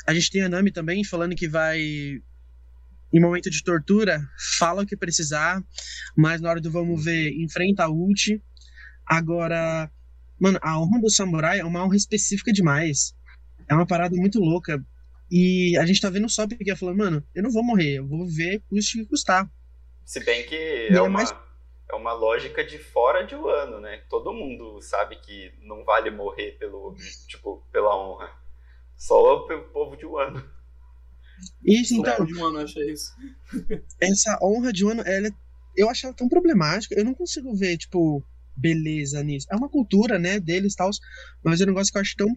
[0.06, 4.20] A gente tem a Nami também falando que vai, em momento de tortura,
[4.59, 5.62] fala o que precisar,
[6.16, 8.43] mas na hora do vamos ver, enfrenta a ult.
[9.06, 9.90] Agora,
[10.39, 13.15] mano, a honra do samurai é uma honra específica demais.
[13.69, 14.82] É uma parada muito louca.
[15.30, 18.06] E a gente tá vendo o Sop aqui falando, mano, eu não vou morrer, eu
[18.06, 19.50] vou ver custe o que custar.
[20.05, 20.56] Se bem que
[20.88, 21.34] é é uma, mais-
[21.90, 24.02] é uma lógica de fora de Wano, né?
[24.09, 26.94] Todo mundo sabe que não vale morrer pelo,
[27.26, 28.30] tipo, pela honra.
[28.96, 30.42] Só o povo de Wano.
[31.64, 33.12] Isso, então, de mano, achei isso.
[34.00, 35.32] essa honra de Wano, ela, é-
[35.76, 38.22] eu acho ela tão problemática, eu não consigo ver, tipo,
[38.56, 39.46] beleza nisso.
[39.50, 40.90] É uma cultura, né, deles e tal,
[41.42, 42.36] mas é um negócio que eu acho tão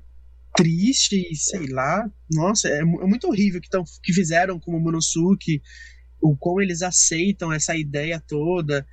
[0.56, 2.10] triste e sei lá.
[2.32, 5.61] Nossa, é, é muito horrível que, tão, que fizeram com o Monosuke,
[6.22, 8.86] o como eles aceitam essa ideia toda.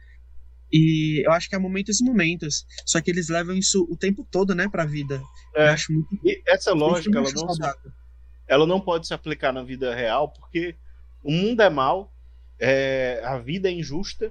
[0.73, 2.67] E eu acho que há momentos e momentos.
[2.85, 5.23] Só que eles levam isso o tempo todo, né, pra vida.
[5.55, 5.71] Eu É.
[5.71, 6.09] acho muito.
[6.25, 7.63] E essa lógica, ela não, se,
[8.47, 10.75] ela não pode se aplicar na vida real, porque
[11.23, 12.13] o mundo é mau,
[12.61, 14.31] é, a vida é injusta,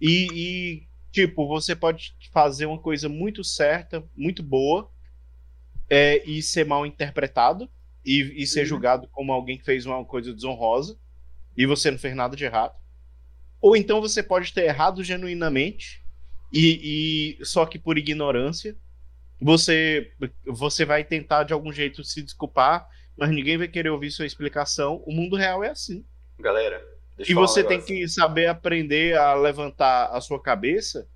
[0.00, 0.82] e, e,
[1.12, 4.90] tipo, você pode fazer uma coisa muito certa, muito boa,
[5.90, 7.70] é, e ser mal interpretado,
[8.04, 8.66] e, e ser Uhum.
[8.66, 10.98] julgado como alguém que fez uma coisa desonrosa,
[11.56, 12.74] e você não fez nada de errado.
[13.60, 16.02] Ou então você pode ter errado genuinamente,
[16.52, 18.76] e, e só que por ignorância,
[19.40, 20.12] você
[20.46, 25.02] você vai tentar de algum jeito se desculpar, mas ninguém vai querer ouvir sua explicação.
[25.06, 26.04] O mundo real é assim.
[26.38, 26.82] Galera,
[27.16, 31.08] deixa E um você tem que saber aprender a levantar a sua cabeça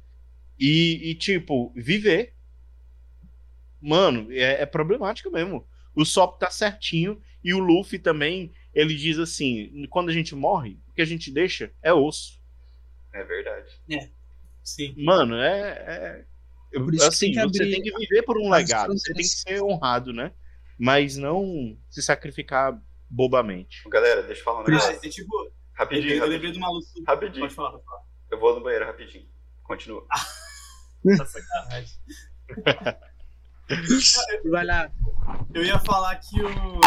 [0.58, 2.34] e, e, tipo, viver.
[3.82, 5.66] Mano, é, é problemático mesmo.
[5.94, 10.78] O Sop tá certinho e o Luffy também, ele diz assim, quando a gente morre,
[10.88, 12.40] o que a gente deixa é osso.
[13.12, 13.70] É verdade.
[14.62, 14.94] Sim.
[14.96, 16.24] Mano, é.
[16.72, 18.92] é Por isso que assim, tem que você abrir tem que viver por um legado.
[18.92, 20.32] Você tem que ser honrado, né?
[20.78, 22.80] Mas não se sacrificar
[23.10, 23.82] bobamente.
[23.90, 24.90] Galera, deixa eu falar um negócio.
[24.90, 26.86] Ah, é tipo, Rapidinho, eu lembrei do maluco.
[27.06, 27.40] Rapidinho.
[27.40, 28.02] Pode falar, pode falar.
[28.30, 29.28] Eu vou no banheiro rapidinho.
[29.62, 30.06] Continua.
[31.18, 31.98] Tá sacanagem.
[34.50, 34.90] Vai lá.
[35.54, 36.80] Eu ia falar que o.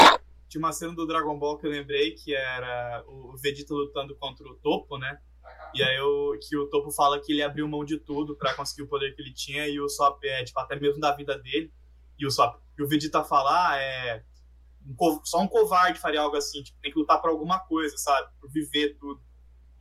[0.48, 4.48] Tinha uma cena do Dragon Ball que eu lembrei, que era o Vegeta lutando contra
[4.48, 5.20] o Topo, né?
[5.74, 8.84] E aí eu, que o Topo fala que ele abriu mão de tudo pra conseguir
[8.84, 11.74] o poder que ele tinha, e o Sop é, tipo, até mesmo da vida dele.
[12.18, 12.58] E o Sop.
[12.78, 14.24] E o Vegeta fala, ah, é.
[14.88, 18.30] um só um covarde faria algo assim, tipo, tem que lutar por alguma coisa, sabe?
[18.40, 19.22] Por viver tudo.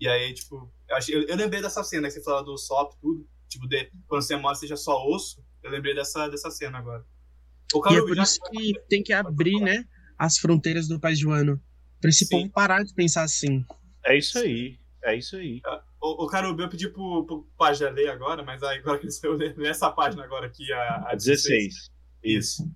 [0.00, 3.28] E aí, tipo, eu, achei, eu, lembrei dessa cena que você falou do Sop, tudo.
[3.48, 5.43] Tipo, de, quando você morre, seja só osso.
[5.64, 7.04] Eu lembrei dessa, dessa cena agora.
[7.74, 9.84] O E é por já- isso que tem que abrir, né,
[10.18, 11.60] as fronteiras do Wano.
[12.00, 12.36] Pra esse Sim.
[12.42, 13.64] povo parar de pensar assim.
[14.04, 14.78] É isso aí.
[15.02, 15.60] É isso aí.
[16.00, 19.12] O, o Carubi, eu pedi pro, pro Pajé ler agora, mas aí agora que ele
[19.12, 21.90] saiu, lê lê essa página agora aqui, a, a 16.
[22.22, 22.70] Isso.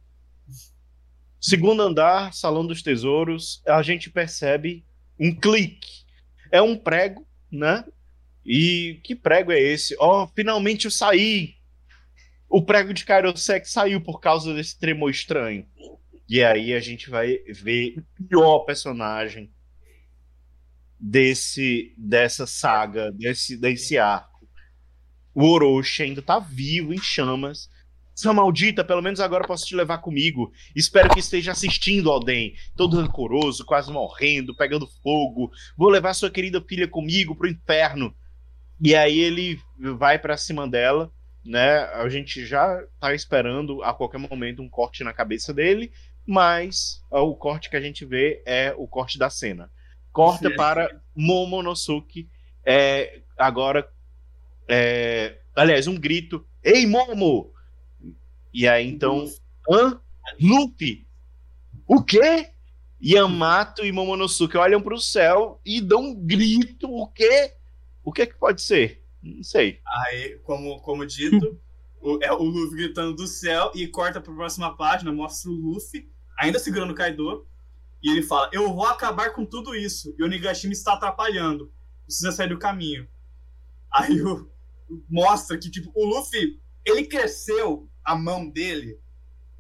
[1.41, 4.85] Segundo andar, Salão dos Tesouros, a gente percebe
[5.21, 6.05] um clique.
[6.51, 7.85] É um prego, né?
[8.45, 9.95] E que prego é esse?
[10.01, 11.55] Ó, finalmente eu saí!
[12.49, 15.67] O prego de Kairosek saiu por causa desse tremor estranho.
[16.29, 19.51] E aí a gente vai ver o pior personagem
[20.99, 24.47] desse dessa saga, desse, desse arco.
[25.35, 27.71] O Orochi ainda tá vivo em chamas.
[28.15, 30.51] Sua maldita, pelo menos agora posso te levar comigo.
[30.75, 32.53] Espero que esteja assistindo, Alden.
[32.75, 35.53] Todo rancoroso, quase morrendo, pegando fogo.
[35.77, 38.13] Vou levar sua querida filha comigo pro inferno.
[38.81, 39.61] E aí ele
[39.97, 41.13] vai pra cima dela,
[41.49, 41.79] né?
[41.95, 45.91] A gente já tá esperando a qualquer momento um corte na cabeça dele,
[46.27, 49.71] mas o corte que a gente vê é o corte da cena.
[50.13, 50.57] Corta Sim.
[50.57, 52.29] para Momonosuke.
[52.67, 53.89] É, agora.
[54.69, 56.47] é, aliás, um grito.
[56.63, 57.51] Ei, Momo!
[58.53, 59.25] E aí então.
[59.71, 59.99] Hã?
[60.39, 61.07] Luffy!
[61.87, 62.51] O quê?
[63.03, 66.91] Yamato e Momonosuke olham pro céu e dão um grito.
[66.93, 67.55] O quê?
[68.05, 68.98] O que que pode ser?
[69.23, 69.81] Não sei.
[69.87, 71.59] Aí, como, como dito,
[72.01, 76.11] o, é o Luffy gritando do céu e corta pra próxima página, mostra o Luffy,
[76.39, 77.47] ainda segurando o Kaido,
[78.03, 81.73] e ele fala: Eu vou acabar com tudo isso, e o Nigashima está atrapalhando.
[82.05, 83.09] Precisa sair do caminho.
[83.93, 84.51] Aí o,
[85.09, 88.99] mostra que, tipo, o Luffy, ele cresceu a mão dele.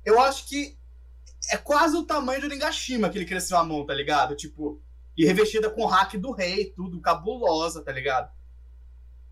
[0.04, 0.78] Eu acho que
[1.50, 4.34] é quase o tamanho do Nigashima que ele cresceu a mão, tá ligado?
[4.34, 4.80] Tipo,
[5.16, 8.30] e revestida com o hack do rei, tudo cabulosa, tá ligado?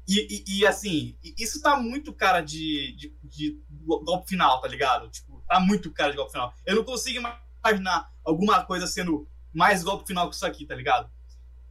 [0.08, 5.10] E, e, e, assim, isso tá muito cara de, de, de golpe final, tá ligado?
[5.10, 6.54] Tipo, tá muito cara de golpe final.
[6.64, 7.18] Eu não consigo
[7.64, 11.10] imaginar alguma coisa sendo mais golpe final que isso aqui, tá ligado?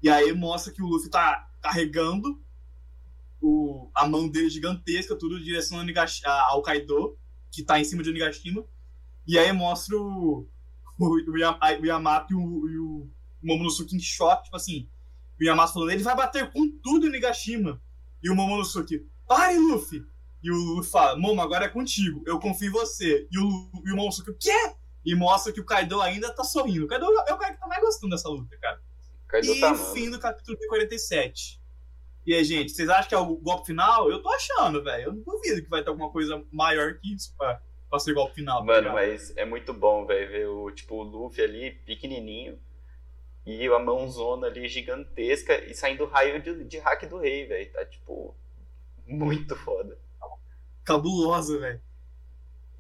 [0.03, 2.43] E aí mostra que o Luffy tá carregando
[3.41, 5.79] o, a mão dele gigantesca, tudo em direção
[6.49, 7.17] ao, Kaido,
[7.51, 8.65] que tá em cima de Onigashima.
[9.25, 10.47] E aí mostra o,
[10.99, 13.09] o, o Yamato e o, e o
[13.41, 14.89] Momonosuke em choque, tipo assim,
[15.39, 17.81] o Yamato falando, ele vai bater com tudo em Nigashima.
[18.25, 20.03] E o Momonosuke, pare, Luffy!
[20.41, 23.27] E o Luffy fala, Momo, agora é contigo, eu confio em você.
[23.31, 24.73] E o, e o Momonosuke, o quê?
[25.05, 26.85] E mostra que o Kaido ainda tá sorrindo.
[26.85, 28.81] O Kaido é o cara que tá mais gostando dessa luta, cara.
[29.27, 29.93] Kaido E tá, mano.
[29.93, 31.61] fim do capítulo 47.
[32.25, 34.09] E aí, gente, vocês acham que é o golpe final?
[34.09, 35.03] Eu tô achando, velho.
[35.09, 38.33] Eu não duvido que vai ter alguma coisa maior que isso pra, pra ser golpe
[38.33, 38.59] final.
[38.61, 38.95] tá Mano, ligado?
[38.95, 42.57] mas é muito bom, velho, ver o, tipo, o Luffy ali, pequenininho,
[43.45, 47.71] e a mãozona ali gigantesca, e saindo raio de, de hack do rei, velho.
[47.71, 48.35] Tá, tipo,
[49.07, 49.97] muito foda.
[50.83, 51.81] cabulosa, velho.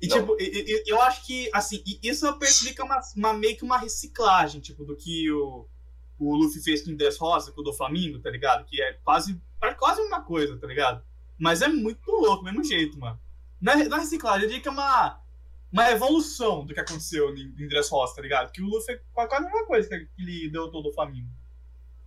[0.01, 0.19] E, Não.
[0.19, 3.55] tipo, e- e- eu acho que, assim, isso eu percebi que é uma, uma- meio
[3.57, 5.65] que uma reciclagem, tipo, do que o,
[6.19, 8.65] o Luffy fez com o Dressrosa, com o do Flamengo, tá ligado?
[8.65, 11.03] Que é quase, é quase a mesma coisa, tá ligado?
[11.37, 13.19] Mas é muito louco, mesmo jeito, mano.
[13.59, 15.19] Na, na reciclagem, eu diria que é uma,
[15.75, 18.51] uma evolução do que aconteceu em, em Dressrosa, tá ligado?
[18.51, 21.27] Que o Luffy é quase a mesma coisa que ele deu todo o Flamengo.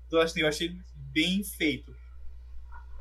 [0.06, 0.76] Então, eu achei, eu achei
[1.12, 1.94] bem feito.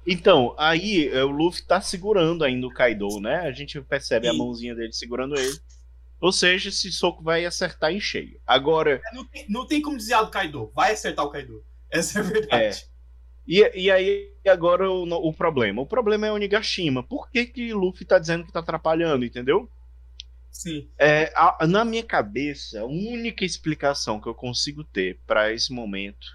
[0.06, 3.38] Então, aí é, o Luffy tá segurando ainda o Kaido, né?
[3.48, 4.38] A gente percebe a Sim.
[4.38, 5.58] mãozinha dele segurando ele.
[6.20, 8.40] Ou seja, esse soco vai acertar em cheio.
[8.46, 10.70] Agora, Não tem, não tem como desviar do Kaido.
[10.76, 11.64] Vai acertar o Kaido.
[11.90, 12.86] Essa é a verdade.
[13.48, 15.82] e, e aí agora o, o problema.
[15.82, 17.04] O problema é o Nigashima.
[17.04, 19.70] Por que que o Luffy tá dizendo que tá atrapalhando, entendeu?
[20.52, 20.90] Sim.
[20.98, 26.28] É, a- na minha cabeça, a única explicação que eu consigo ter para esse momento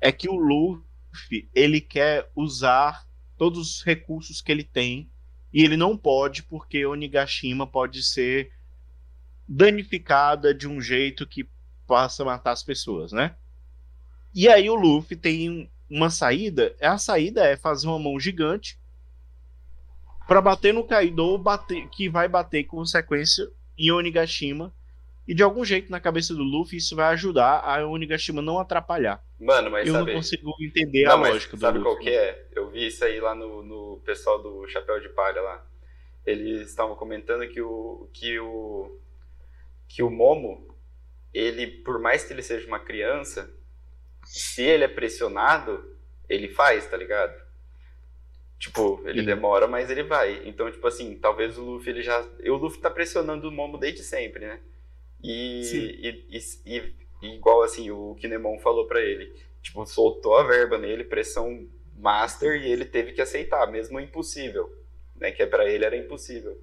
[0.00, 3.06] é que o Luffy ele quer usar
[3.38, 5.10] todos os recursos que ele tem
[5.52, 8.52] e ele não pode porque Onigashima pode ser
[9.48, 11.48] danificada de um jeito que
[11.86, 13.36] possa matar as pessoas, né?
[14.34, 18.78] E aí o Luffy tem uma saída, a saída é fazer uma mão gigante
[20.32, 23.46] para bater no Kaido, bater, que vai bater com sequência
[23.76, 24.74] em Onigashima.
[25.28, 29.22] E de algum jeito na cabeça do Luffy isso vai ajudar a Onigashima não atrapalhar.
[29.38, 30.06] Mano, mas Eu sabe...
[30.06, 31.92] não consigo entender Não, a lógica do sabe Luffy.
[31.92, 32.48] qual que é?
[32.52, 35.66] Eu vi isso aí lá no, no pessoal do Chapéu de Palha lá.
[36.24, 38.98] Eles estavam comentando que o que o
[39.86, 40.74] que o Momo,
[41.34, 43.54] ele por mais que ele seja uma criança,
[44.24, 45.94] se ele é pressionado,
[46.26, 47.38] ele faz, tá ligado?
[48.62, 49.26] Tipo, ele Sim.
[49.26, 50.40] demora, mas ele vai.
[50.46, 54.04] Então, tipo assim, talvez o Luffy ele já, o Luffy tá pressionando o Momo desde
[54.04, 54.60] sempre, né?
[55.22, 55.78] E, Sim.
[55.78, 61.02] e, e, e- igual assim, o Kinemon falou pra ele, tipo, soltou a verba nele,
[61.02, 61.66] pressão
[61.98, 64.72] master, e ele teve que aceitar, mesmo impossível,
[65.16, 65.32] né?
[65.32, 66.56] Que pra ele era impossível.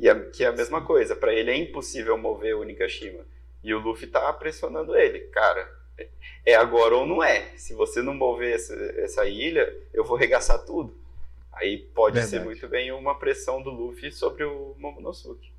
[0.00, 3.26] E é, que é a mesma coisa, pra ele é impossível mover o Nikashima.
[3.62, 5.70] E o Luffy tá pressionando ele, cara.
[6.44, 7.52] É agora ou não é.
[7.56, 11.03] Se você não mover essa, essa ilha, eu vou regaçar tudo.
[11.56, 12.44] Aí pode ser Verdade.
[12.44, 15.52] muito bem uma pressão do Luffy sobre o Momonosuke.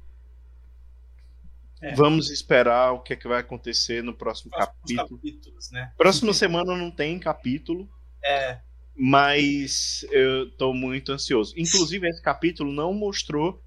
[1.82, 1.94] É.
[1.94, 5.18] Vamos esperar o que, é que vai acontecer no próximo capítulo.
[5.18, 5.92] capítulos, né?
[5.98, 7.90] Próxima semana não tem capítulo,
[8.24, 8.60] É.
[8.96, 11.54] mas eu tô muito ansioso.
[11.58, 13.62] Inclusive, esse capítulo não mostrou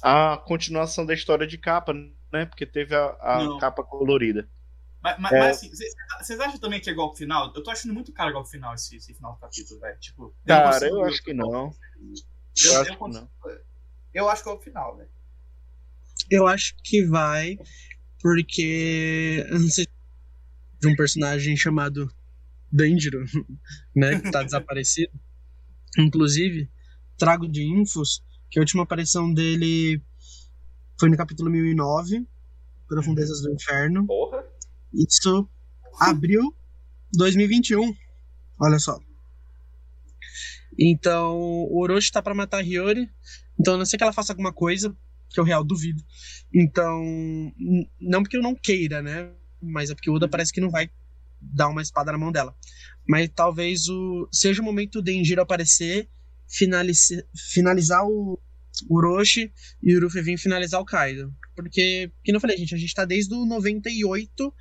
[0.00, 1.92] a continuação da história de capa,
[2.32, 2.46] né?
[2.46, 4.48] Porque teve a, a capa colorida.
[5.02, 5.38] Mas, mas, É.
[5.40, 7.52] mas, assim, vocês- acham também que é golpe final?
[7.54, 9.98] Eu tô achando muito caro golpe final esse, esse final do capítulo, velho.
[9.98, 11.48] Tipo, eu não Cara, consigo- eu acho que não.
[11.48, 11.72] Eu,
[12.64, 13.30] Eu eu acho que consigo-
[14.14, 15.10] eu acho golpe final, velho.
[16.30, 17.58] Eu acho que vai,
[18.20, 19.86] porque eu não sei
[20.80, 22.08] de um personagem chamado
[22.70, 23.24] Danjiro,
[23.94, 25.12] né, que tá desaparecido.
[25.98, 26.70] Inclusive,
[27.18, 30.00] trago de infos que a última aparição dele
[30.98, 32.26] foi no capítulo 1009,
[32.88, 34.06] Profundezas do Inferno.
[34.06, 34.41] Porra!
[34.94, 35.48] Isso
[35.98, 36.54] abriu
[37.14, 37.94] 2021.
[38.60, 38.98] Olha só.
[40.78, 43.10] Então, o Orochi tá pra matar a Hiyori.
[43.58, 44.96] Então, a não sei que ela faça alguma coisa,
[45.30, 46.02] que eu real duvido.
[46.52, 47.02] Então,
[48.00, 49.30] não porque eu não queira, né?
[49.60, 50.90] Mas é porque o Oda parece que não vai
[51.40, 52.54] dar uma espada na mão dela.
[53.06, 56.08] Mas talvez o seja o momento do Denjiro aparecer,
[57.52, 58.38] finalizar o
[58.88, 59.52] Orochi
[59.82, 61.32] e o Ruffy vir finalizar o Kaido.
[61.54, 64.54] Porque, que não falei, gente, a gente tá desde o 98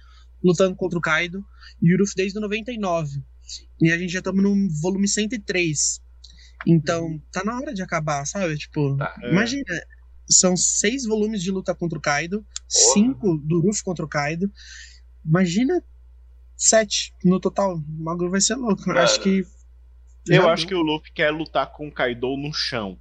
[0.43, 1.43] lutando contra o Kaido
[1.81, 3.23] e o Ruffy desde o 99.
[3.81, 6.01] E a gente já estamos no volume 103.
[6.67, 8.55] Então, tá na hora de acabar, sabe?
[8.57, 9.15] Tipo, Tá.
[9.23, 9.31] É.
[9.31, 9.63] imagina,
[10.29, 14.49] são seis volumes de luta contra o Kaido, cinco do Ruffy contra o Kaido.
[15.25, 15.83] Imagina
[16.55, 17.75] sete no total.
[17.75, 18.83] O bagulho vai ser louco.
[18.87, 19.43] Mano, acho que.
[20.27, 22.99] Eu acho que o Luffy quer lutar com o Kaido no chão,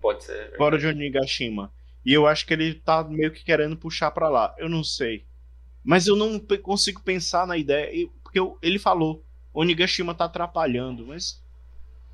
[0.00, 0.56] Pode ser.
[0.56, 1.70] fora de Onigashima.
[2.06, 4.54] E eu acho que ele tá meio que querendo puxar pra lá.
[4.58, 5.26] Eu não sei.
[5.84, 8.08] Mas eu não consigo pensar na ideia.
[8.22, 11.06] Porque eu- ele falou: Onigashima tá atrapalhando.
[11.06, 11.42] Mas,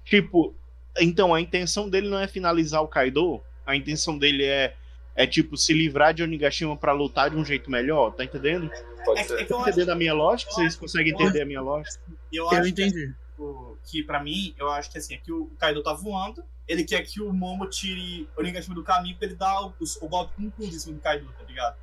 [0.05, 0.55] tipo,
[0.99, 3.41] então a intenção dele não é finalizar o Kaido.
[3.65, 4.75] A intenção dele é,
[5.15, 8.11] é tipo, se livrar de Onigashima pra lutar de um jeito melhor.
[8.13, 8.69] Tá entendendo?
[9.05, 9.45] Pode É, que- é ser.
[9.47, 10.51] que eu Tá acho, entendendo a minha lógica?
[10.53, 12.03] Vocês conseguem entender a minha lógica?
[12.33, 13.15] eu Eu acho que, entendi.
[13.31, 16.85] tipo, que pra mim, eu acho que assim, é que o Kaido tá voando, ele
[16.85, 20.51] quer que o Momo tire Onigashima do caminho pra ele dar o, o golpe com
[20.51, 21.77] tudo em cima do Kaido, tá ligado?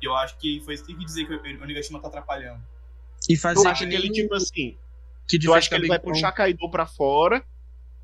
[0.00, 2.62] E eu acho que foi isso que tem que dizer que o Onigashima tá atrapalhando.
[3.28, 4.76] E fazer Tu acha que ele, tipo assim,
[5.28, 6.14] Tu fez acha que com ele vai Big Mom.
[6.14, 7.44] puxar Kaido pra fora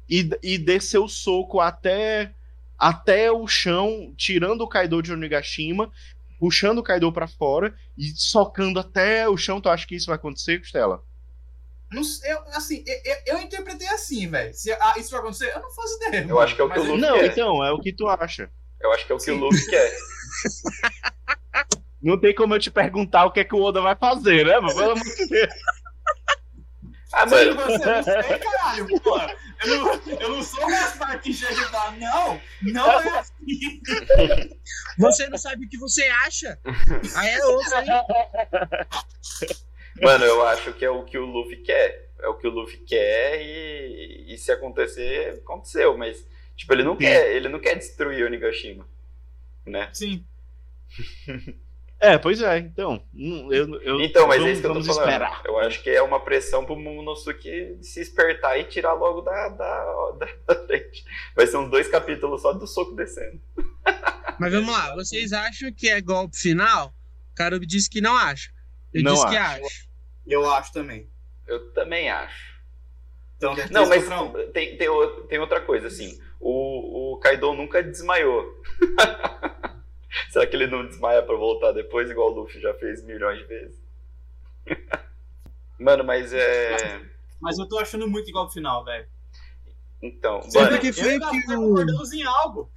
[0.09, 2.33] e, e descer o soco até,
[2.79, 5.91] até o chão, tirando o Kaido de Onigashima,
[6.39, 9.61] puxando o Kaido pra fora e socando até o chão?
[9.61, 11.03] Tu acha que isso vai acontecer, Costela?
[11.93, 14.53] Não eu, assim, eu, eu- eu interpretei assim, velho.
[14.53, 16.27] Se ah, isso vai acontecer, eu não faço ideia.
[16.29, 17.27] Eu acho que é o que o Luffy Não, quer.
[17.27, 18.51] então, é o que tu acha.
[18.81, 19.31] Eu acho que é o que Sim.
[19.33, 19.93] o Luffy quer.
[22.05, 24.61] Não tem como eu te perguntar o que é que o Oda vai fazer, né?
[24.61, 24.75] mano?
[24.75, 25.55] Pelo amor de Deus.
[27.15, 29.19] Ah, Mas você não sei, caralho, pô.
[29.65, 33.81] Eu não, eu não sou o Gaspar que chega e fala, não, não é assim.
[34.99, 36.59] Você não sabe o que você acha?
[37.17, 37.87] Aí é outro aí.
[40.03, 42.11] mano, eu acho que é o que o Luffy quer.
[42.21, 45.97] É o que o Luffy quer e, e se acontecer, aconteceu.
[45.97, 46.27] Mas,
[46.57, 46.99] tipo, ele não Sim.
[46.99, 48.87] quer, ele não quer destruir Onigashima.
[49.65, 49.89] Né?
[49.93, 50.27] Sim.
[52.05, 53.03] É, pois é, então.
[53.51, 55.01] Eu, eu, Então, mas é vamos, isso que eu tô falando.
[55.01, 55.43] esperar.
[55.47, 60.11] Eu acho que é uma pressão pro Momonosuke se espertar e tirar logo da, da,
[60.47, 61.03] da, frente.
[61.35, 63.41] Vai ser uns dois capítulos só do soco descendo.
[64.39, 66.89] Mas vamos lá, vocês acham que é golpe final?
[67.33, 68.51] O Karubi disse que não acha.
[68.93, 69.65] Eu Não disse que acho.
[69.65, 69.85] acha.
[70.27, 71.09] Eu acho também.
[71.47, 72.55] Eu também acho.
[73.37, 74.33] Então, Não, mas um.
[74.53, 74.89] tem, tem,
[75.29, 76.19] tem outra coisa, assim.
[76.41, 78.45] O, o Kaido nunca desmaiou.
[80.35, 83.45] Será que ele não desmaia pra voltar depois, igual o Luffy já fez milhões de
[83.45, 83.79] vezes?
[85.79, 87.01] Mano, mas é.
[87.41, 89.07] Mas eu tô achando muito igual pro final, velho.
[90.03, 92.69] Então, Você mano, vê que foi o que o- em algo.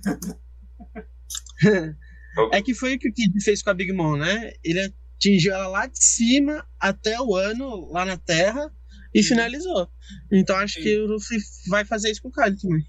[2.53, 4.53] É que foi o que o Kid fez com a Big Mom, né?
[4.63, 8.71] Ele atingiu ela lá de cima até o ano, lá na Terra,
[9.15, 9.89] e finalizou.
[10.31, 10.81] Então acho Sim.
[10.83, 11.39] que o Luffy
[11.69, 12.85] vai fazer isso com o Kaido também.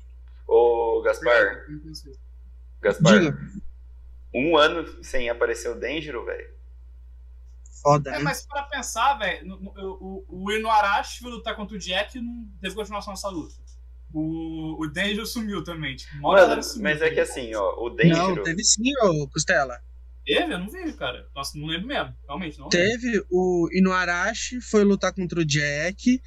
[0.46, 1.64] ô Gaspar,
[2.82, 3.38] Gaspar, Diga.
[4.34, 6.56] Um ano sem aparecer o Denjiro, velho.
[7.82, 8.18] Foda, É, né?
[8.24, 9.54] mas pra pensar, velho,
[10.00, 13.54] o, o Inuarashi foi lutar contra o Jack e não teve continuação nessa luta.
[14.12, 15.94] O, o Denjo sumiu também.
[15.94, 18.42] Tipo, Mano, sumiu, mas é que tá assim, ó, o Não, Denjiro.
[18.42, 19.78] teve sim, ô Costela.
[20.26, 20.52] Teve?
[20.54, 21.26] Eu não vi, cara.
[21.34, 22.14] Nossa, não lembro mesmo.
[22.26, 22.78] Realmente, não lembro.
[22.78, 26.20] Teve o Inuarashi, foi lutar contra o Jack,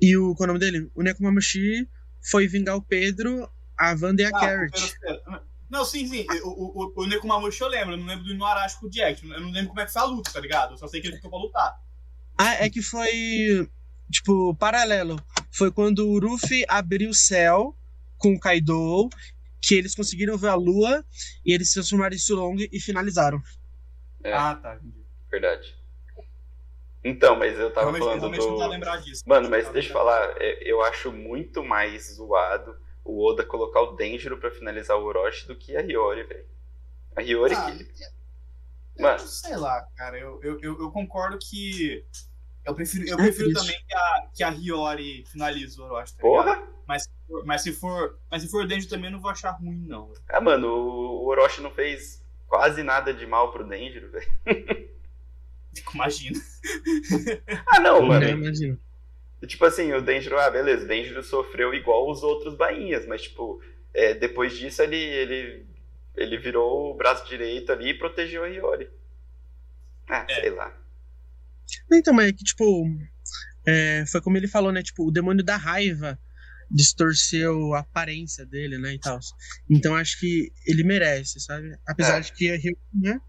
[0.00, 0.34] e o.
[0.34, 0.90] Qual é o nome dele?
[0.94, 1.88] O Nekomamushi
[2.30, 4.94] foi vingar o Pedro, a Wanda e a Ah, Carrot.
[5.00, 5.42] pera.
[5.70, 6.26] Não, sim, sim.
[6.42, 7.92] O, o, o, o Nekomamushi eu lembro.
[7.94, 9.28] Eu não lembro do Inuarashi com o Jack.
[9.28, 10.72] Eu não lembro como é que foi a luta, tá ligado?
[10.72, 11.80] Eu só sei que ele ficou pra lutar.
[12.36, 13.68] Ah, é que foi.
[14.10, 15.20] Tipo, paralelo.
[15.50, 17.76] Foi quando o Ruffy abriu o céu
[18.16, 19.08] com o Kaido,
[19.60, 21.04] que eles conseguiram ver a lua,
[21.44, 23.42] e eles se transformaram em Sulong e finalizaram.
[24.24, 24.32] É.
[24.32, 24.76] Ah, tá.
[24.76, 25.04] Entendi.
[25.30, 25.76] Verdade.
[27.04, 28.70] Então, mas eu tava Realmente, falando realmente não tá do.
[28.70, 29.22] lembrar disso.
[29.26, 32.74] Mano, mas deixa eu falar, é, eu acho muito mais zoado
[33.10, 36.44] o Oda colocar o Denjiro pra finalizar o Orochi do que a Hiyori, velho.
[37.16, 37.82] A Hiyori Ah, que.
[37.82, 39.18] eu Mano.
[39.20, 40.18] sei lá, cara.
[40.18, 42.04] Eu, eu, eu, eu concordo que.
[42.64, 43.60] Eu prefiro, eu É prefiro isso.
[43.60, 46.44] também que a, que a Hiyori finalize o Orochi, tá ligado?
[46.44, 46.68] Porra!
[46.86, 48.18] Mas, se for- mas se for.
[48.30, 50.08] Mas se for Denjo também eu não vou achar ruim, não.
[50.08, 50.20] velho.
[50.28, 54.28] Ah, mano, o o Orochi não fez quase nada de mal pro Denjiro, velho.
[55.94, 56.38] Imagina.
[57.66, 58.20] Ah, não, mano.
[58.20, 58.78] Né, imagina.
[59.46, 63.62] Tipo assim, o Denjiro, ah, beleza, o Denjiro sofreu igual os outros bainhas, mas tipo,
[63.94, 65.66] é, depois disso ele, ele,
[66.16, 68.90] ele virou o braço direito ali e protegeu a Hiyori.
[70.08, 70.40] Ah, É.
[70.40, 70.76] sei lá.
[71.92, 72.84] Então, mas é que, tipo.
[73.66, 74.82] é, foi como ele falou, né?
[74.82, 76.18] Tipo, o demônio da raiva
[76.70, 78.94] distorceu a aparência dele, né?
[78.94, 79.18] E tal.
[79.70, 81.76] Então acho que ele merece, sabe?
[81.86, 82.20] Apesar É.
[82.20, 83.20] de que a Rio, né?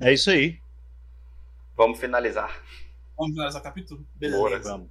[0.00, 0.58] É isso aí.
[1.76, 2.62] Vamos finalizar.
[3.16, 4.06] Vamos finalizar o capítulo?
[4.14, 4.38] Beleza.
[4.38, 4.88] Bora,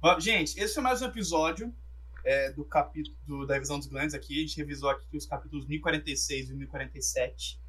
[0.00, 0.24] Vamos.
[0.24, 1.74] Gente, esse foi mais um episódio
[2.24, 4.38] é, do capítulo do- da revisão dos glandes aqui.
[4.38, 7.60] A gente revisou aqui os capítulos 1046 e 1047.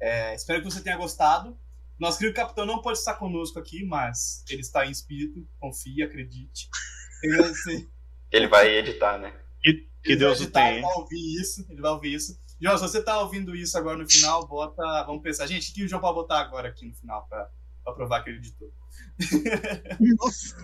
[0.00, 1.58] É, espero que você tenha gostado.
[1.98, 5.46] Nosso querido capitão não pode estar conosco aqui, mas ele está em espírito.
[5.58, 6.68] Confie, acredite.
[7.22, 7.88] Ele vai, ser-
[8.30, 9.34] Ele vai editar, né?
[9.62, 9.72] Que,
[10.02, 10.72] que ele Deus o tenha.
[10.72, 11.66] Ele vai ouvir isso.
[11.70, 12.38] Ele vai ouvir isso.
[12.60, 14.82] João, se você tá ouvindo isso agora no final, bota.
[15.04, 15.46] Vamos pensar.
[15.46, 17.50] Gente, o que o João pode botar agora aqui no final pra,
[17.88, 18.72] pra provar que ele editou?
[20.00, 20.56] Nossa,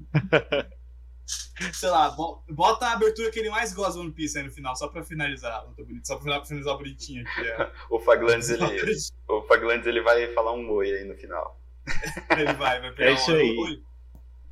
[1.74, 4.50] Sei lá, bo- bota a abertura que ele mais gosta do One Piece aí no
[4.50, 5.64] final, só pra finalizar.
[5.66, 7.40] Não tô bonito, só pra finalizar bonitinho aqui.
[7.48, 7.70] É.
[7.90, 8.64] O Faglandes, ele,
[9.28, 11.60] o Faglandes, ele vai falar um oi aí no final.
[12.38, 13.56] ele vai, vai pegar É isso uma- aí.
[13.58, 13.82] Oi.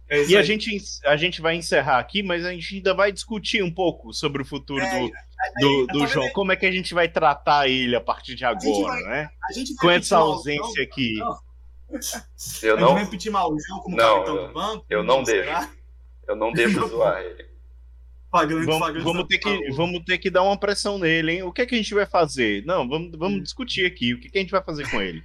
[0.09, 0.71] É isso E a gente,
[1.05, 4.45] a gente vai encerrar aqui, mas a gente ainda vai discutir um pouco sobre o
[4.45, 5.11] futuro É, do,
[5.61, 6.31] do, tá do vendo João.
[6.33, 9.31] Como é que a gente vai tratar ele a partir de agora, vai- né?
[9.49, 10.83] A gente vai Com essa ausência João?
[10.85, 11.15] aqui.
[11.19, 11.47] Não.
[11.89, 14.87] Eu a gente não, vai repetir mal o João como Não, capitão eu- do banco?
[14.91, 15.69] eu não deixo.
[16.29, 17.47] eu não deixo zoar ele.
[18.29, 21.43] Pagando, Vamos, pagando vamos ter que, vamos ter que dar uma pressão nele, hein?
[21.45, 22.65] O que é que a gente vai fazer?
[22.67, 24.13] Não, vamos, vamos discutir aqui.
[24.13, 25.23] O que, que a gente vai fazer com ele?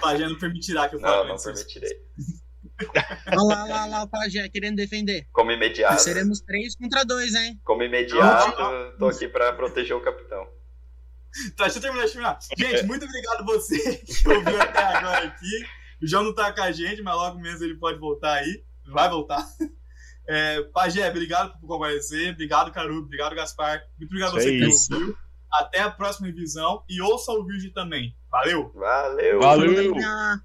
[0.00, 1.44] Pajé não permitirá que eu Não, fale não isso.
[1.44, 1.90] permitirei.
[3.26, 5.26] Olha lá, olha lá, olha lá o Pajé querendo defender.
[5.32, 7.60] Como imediato, Seremos três contra dois, hein?
[7.64, 10.46] como imediato, tô aqui pra proteger o capitão.
[11.56, 12.38] Tá, deixa eu terminar, deixa eu terminar.
[12.58, 15.64] Gente, muito obrigado você que ouviu até agora aqui.
[16.02, 18.64] O João não tá com a gente, mas logo menos ele pode voltar aí.
[18.92, 19.46] Vai voltar.
[20.28, 22.32] É, Pajé, obrigado por comparecer.
[22.32, 22.98] Obrigado, Caru.
[22.98, 23.82] Obrigado, Gaspar.
[23.98, 25.16] Muito obrigado a você que ouviu.
[25.52, 26.84] Até a próxima revisão.
[26.88, 28.16] E ouça o vídeo também.
[28.30, 28.72] Valeu!
[28.74, 29.40] Valeu!
[29.40, 29.94] Valeu!
[30.04, 30.40] Ah,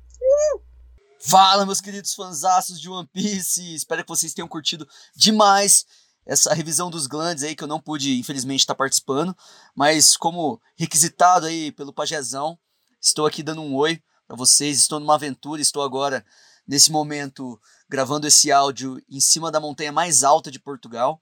[1.28, 3.74] Fala, meus queridos fanzaços de One Piece.
[3.74, 5.84] Espero que vocês tenham curtido demais
[6.24, 9.36] essa revisão dos glandes aí, que eu não pude, infelizmente, estar participando.
[9.76, 12.60] Mas como requisitado aí pelo Pajezão,
[13.02, 14.78] estou aqui dando um oi para vocês.
[14.78, 16.24] Estou numa aventura, estou agora,
[16.68, 21.20] nesse momento, gravando esse áudio em cima da montanha mais alta de Portugal.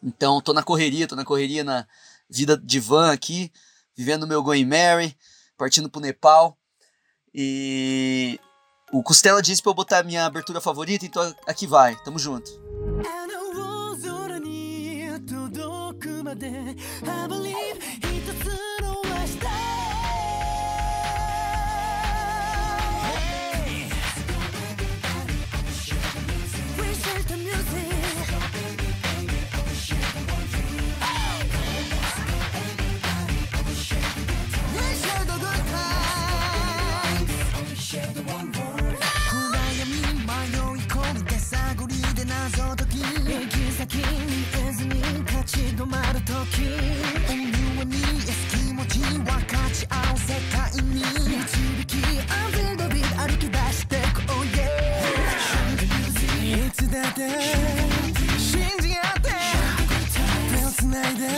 [0.00, 1.84] Então, tô na correria, tô na correria na
[2.30, 3.52] vida de van aqui,
[3.96, 5.18] vivendo o meu Going Mary,
[5.58, 6.56] partindo pro Nepal.
[7.34, 8.38] E
[8.92, 11.96] o Costela disse pra eu botar minha abertura favorita, então aqui vai.
[12.04, 12.50] Tamo junto.
[17.02, 17.45] I
[45.46, 46.34] 立ち止まる時
[47.30, 49.30] 思いに安気持ち分か
[49.72, 51.94] ち合う世界に導き
[52.26, 54.66] Until the beat 歩き出してこう Yeah
[56.66, 56.70] い。
[56.72, 57.30] つだって
[58.36, 59.30] 信じ合って
[60.58, 61.28] 手をつないで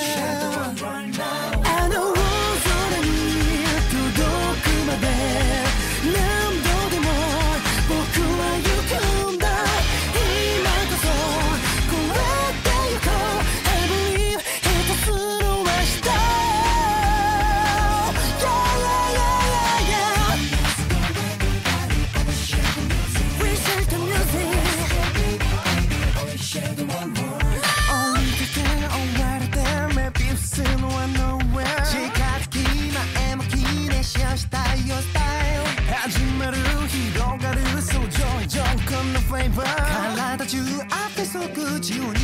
[41.91, 42.18] you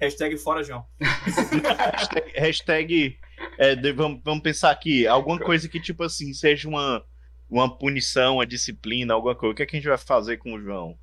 [0.00, 0.86] Hashtag fora João.
[1.00, 3.18] Hashtag, hashtag,
[3.58, 7.04] é, de- vamos, vamos pensar aqui, alguma coisa que, tipo assim, seja uma,
[7.48, 9.52] uma punição, uma disciplina, alguma coisa.
[9.52, 10.98] O que, é que a gente vai fazer com o João?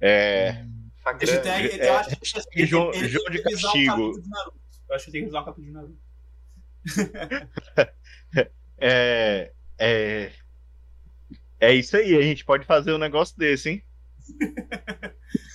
[0.00, 0.64] É.
[1.04, 4.20] Hashtag, é, eu acho que ele- João- ele João tem de castigo.
[4.20, 4.28] de.
[4.88, 5.98] Eu acho que tem que revisar o capítulo de Naruto.
[8.80, 10.32] é, é,
[11.60, 13.84] é isso aí, a gente pode fazer um negócio desse, hein?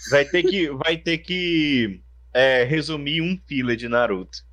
[0.10, 2.02] Vai ter que, vai ter que
[2.34, 4.46] é, resumir um filler de Naruto.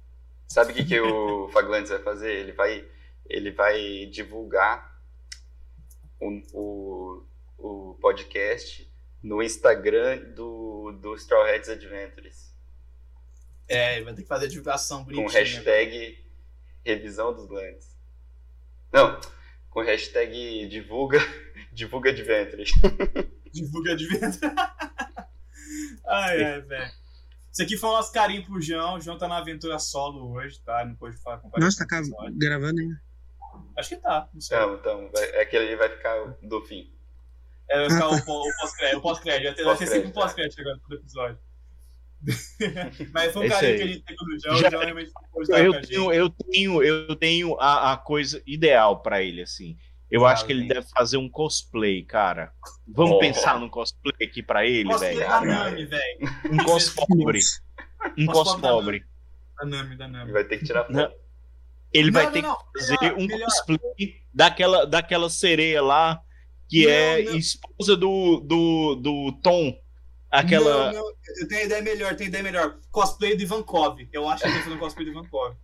[0.48, 2.32] Sabe o que, que o Faglantes vai fazer?
[2.32, 2.84] Ele vai,
[3.28, 5.00] ele vai divulgar
[6.20, 7.26] o, o,
[7.58, 8.90] o podcast
[9.22, 12.54] no Instagram do, do Straw Hats Adventures.
[13.66, 15.40] É, ele vai ter que fazer a divulgação Com bonitinha.
[15.40, 16.18] hashtag
[16.84, 17.96] revisão dos glandes.
[18.92, 19.18] Não,
[19.70, 21.18] com hashtag divulga,
[21.72, 22.70] divulga Adventures.
[23.50, 24.54] Divulga venda.
[26.06, 26.92] ai, ai, velho.
[27.54, 28.96] Isso aqui foi o nosso carinho pro João.
[28.96, 30.84] O João tá na aventura solo hoje, tá?
[30.84, 32.02] Não pôde falar com Nossa, tá
[32.32, 33.00] gravando ainda.
[33.78, 34.56] Acho que tá, não sei.
[34.58, 36.92] Então, então vai, é que ele vai ficar do fim.
[37.70, 38.24] É, vai ficar o, o
[38.60, 38.98] pós-crédito.
[38.98, 39.64] O pós-crédito.
[39.64, 41.38] Vai ter- sempre um pós-crédito agora todo episódio.
[43.12, 43.76] Mas foi um É isso carinho aí.
[43.76, 44.56] que a gente tem com o João.
[44.56, 45.12] Já- O João realmente
[45.48, 45.88] Eu a gente.
[45.88, 49.76] tenho, eu tenho, eu tenho a, a coisa ideal pra ele, assim.
[50.10, 52.52] Eu Ah, acho que ele deve fazer um cosplay, cara.
[52.86, 53.18] Vamos Oh.
[53.18, 55.28] pensar num cosplay aqui pra ele, Cosplay velho.
[55.28, 56.18] da Nami, velho.
[56.52, 57.40] Um cospobre.
[58.18, 59.04] Um Cospobre da cospobre.
[59.58, 60.32] Da Nami, da Ele Nami.
[60.32, 60.92] vai ter que tirar foto.
[60.94, 61.12] Não.
[61.92, 62.58] Ele vai Não, ter não, não.
[62.58, 63.44] que fazer Melhor, um melhor.
[63.44, 63.78] cosplay
[64.32, 66.20] daquela, daquela sereia lá,
[66.68, 67.36] que Não, é não.
[67.36, 69.76] esposa do, do, do Tom.
[70.30, 70.92] Aquela.
[70.92, 71.08] Não, não,
[71.40, 72.78] eu tenho ideia melhor, tenho ideia melhor.
[72.90, 73.96] Cosplay do Ivankov.
[74.12, 75.54] Eu acho que ele tá fazendo cosplay do Ivankov.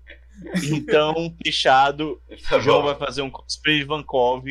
[0.72, 2.20] Então, fechado.
[2.48, 2.86] Tá o João bom.
[2.86, 4.44] vai fazer um cosplay de Vankov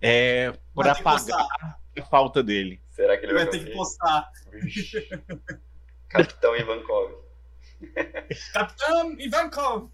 [0.00, 1.78] é, pra pagar postar.
[1.98, 2.80] a falta dele.
[2.90, 4.30] Será que ele Vai vai, ter que postar.
[4.62, 5.08] Vixe.
[6.08, 7.12] Capitão Ivankov.
[8.52, 9.90] Capitão Ivankov.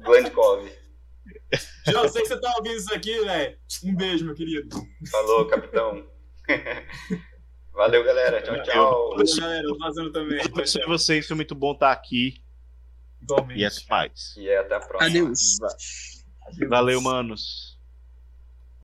[0.00, 0.68] Glandkov.
[1.86, 3.56] João, sei que você tá ouvindo isso aqui, velho.
[3.84, 4.68] Um beijo, meu querido.
[5.10, 6.06] Falou, capitão.
[7.72, 8.42] Valeu, galera.
[8.42, 9.10] Tchau, tchau.
[9.10, 9.66] Valeu, galera.
[9.66, 10.38] Eu vazando também.
[10.38, 12.43] Eu agradeço a vocês, foi muito bom estar aqui.
[13.24, 13.60] Igualmente.
[13.60, 14.36] E até mais.
[14.36, 15.10] E até a próxima.
[15.10, 15.58] Adeus.
[16.68, 17.73] Valeu, manos.